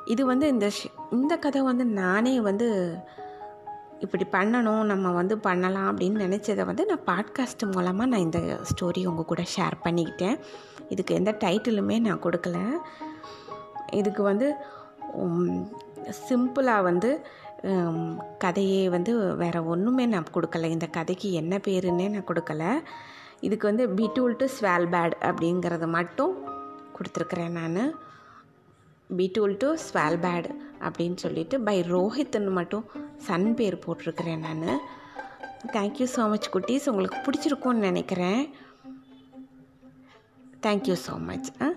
இது 0.05 0.25
வந்து 0.25 0.47
இந்த 0.47 0.67
இந்த 1.11 1.37
கதை 1.37 1.61
வந்து 1.61 1.85
நானே 1.85 2.41
வந்து 2.41 2.67
இப்படி 3.99 4.25
பண்ணணும் 4.31 4.83
நம்ம 4.83 5.11
வந்து 5.11 5.37
பண்ணலாம் 5.37 5.97
அப்படின்னு 5.97 6.23
நினச்சதை 6.25 6.65
வந்து 6.65 6.83
நான் 6.85 7.07
பாட்காஸ்ட் 7.07 7.65
மூலமாக 7.71 8.09
நான் 8.09 8.25
இந்த 8.27 8.41
ஸ்டோரி 8.69 9.01
உங்கள் 9.05 9.25
கூட 9.25 9.43
ஷேர் 9.55 9.75
பண்ணிக்கிட்டேன். 9.83 10.37
இதுக்கு 10.89 11.15
எந்த 11.15 11.31
டைட்டிலுமே 11.39 11.99
நான் 11.99 12.21
கொடுக்கல. 12.21 12.57
இதுக்கு 13.91 14.23
வந்து 14.23 14.47
சிம்பிளாக 16.25 16.87
வந்து 16.89 17.09
கதையே 18.43 18.83
வந்து 18.95 19.13
வேறு 19.41 19.61
ஒன்றுமே 19.73 20.03
நான் 20.13 20.33
கொடுக்கல. 20.35 20.69
இந்த 20.75 20.87
கதைக்கு 20.97 21.29
என்ன 21.41 21.53
பேருன்னே 21.65 22.05
நான் 22.13 22.29
கொடுக்கல. 22.29 22.63
இதுக்கு 23.47 23.65
வந்து 23.71 23.85
பிட்டூல் 23.97 24.37
டு 24.41 24.45
ஸ்வால்பேட் 24.57 25.15
அப்படிங்கிறத 25.29 25.87
மட்டும் 25.97 26.33
கொடுத்துருக்குறேன் 26.95 27.57
நான். 27.59 27.81
பிட்டூல் 29.19 29.53
டு 29.63 29.69
ஸ்வால்பேட் 29.87 30.49
அப்படின்னு 30.87 31.19
சொல்லிட்டு 31.25 31.55
பை 31.67 31.77
ரோஹித்னு 31.93 32.51
மட்டும் 32.59 32.85
சன் 33.27 33.47
பேர் 33.59 33.83
போட்டிருக்கிறேன் 33.85 34.43
நான். 34.47 34.81
தேங்க்யூ 35.75 36.07
ஸோ 36.15 36.25
மச் 36.33 36.49
குட்டீஸ். 36.55 36.89
உங்களுக்கு 36.91 37.19
பிடிச்சிருக்கும்னு 37.25 37.87
நினைக்கிறேன். 37.89 38.41
Thank you 40.65 40.97
so 41.07 41.15
much 41.29 41.49
ah 41.65 41.69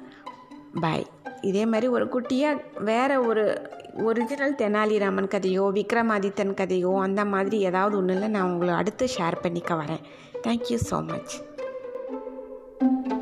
bye 0.80 1.06
இதே 1.40 1.66
மாதிரி 1.66 1.88
ஒரு 1.88 2.04
குட்டியாக 2.04 2.60
வேறு 2.78 3.26
ஒரு 3.26 3.70
ஒரிஜினல் 3.94 4.54
தெனாலிராமன் 4.54 5.28
கதையோ 5.28 5.64
விக்ரமாதித்தன் 5.72 6.54
கதையோ 6.54 7.00
அந்த 7.00 7.24
மாதிரி 7.24 7.58
ஏதாவது 7.58 8.02
ஒன்றுல 8.02 8.28
நான் 8.28 8.52
உங்களை 8.52 8.74
அடுத்து 8.74 9.08
ஷேர் 9.18 9.42
பண்ணிக்க 9.42 9.74
வரேன். 9.74 10.02
Thank you 10.42 10.78
so 10.90 11.04
much 11.04 11.34
thank 12.80 13.12
you 13.12 13.21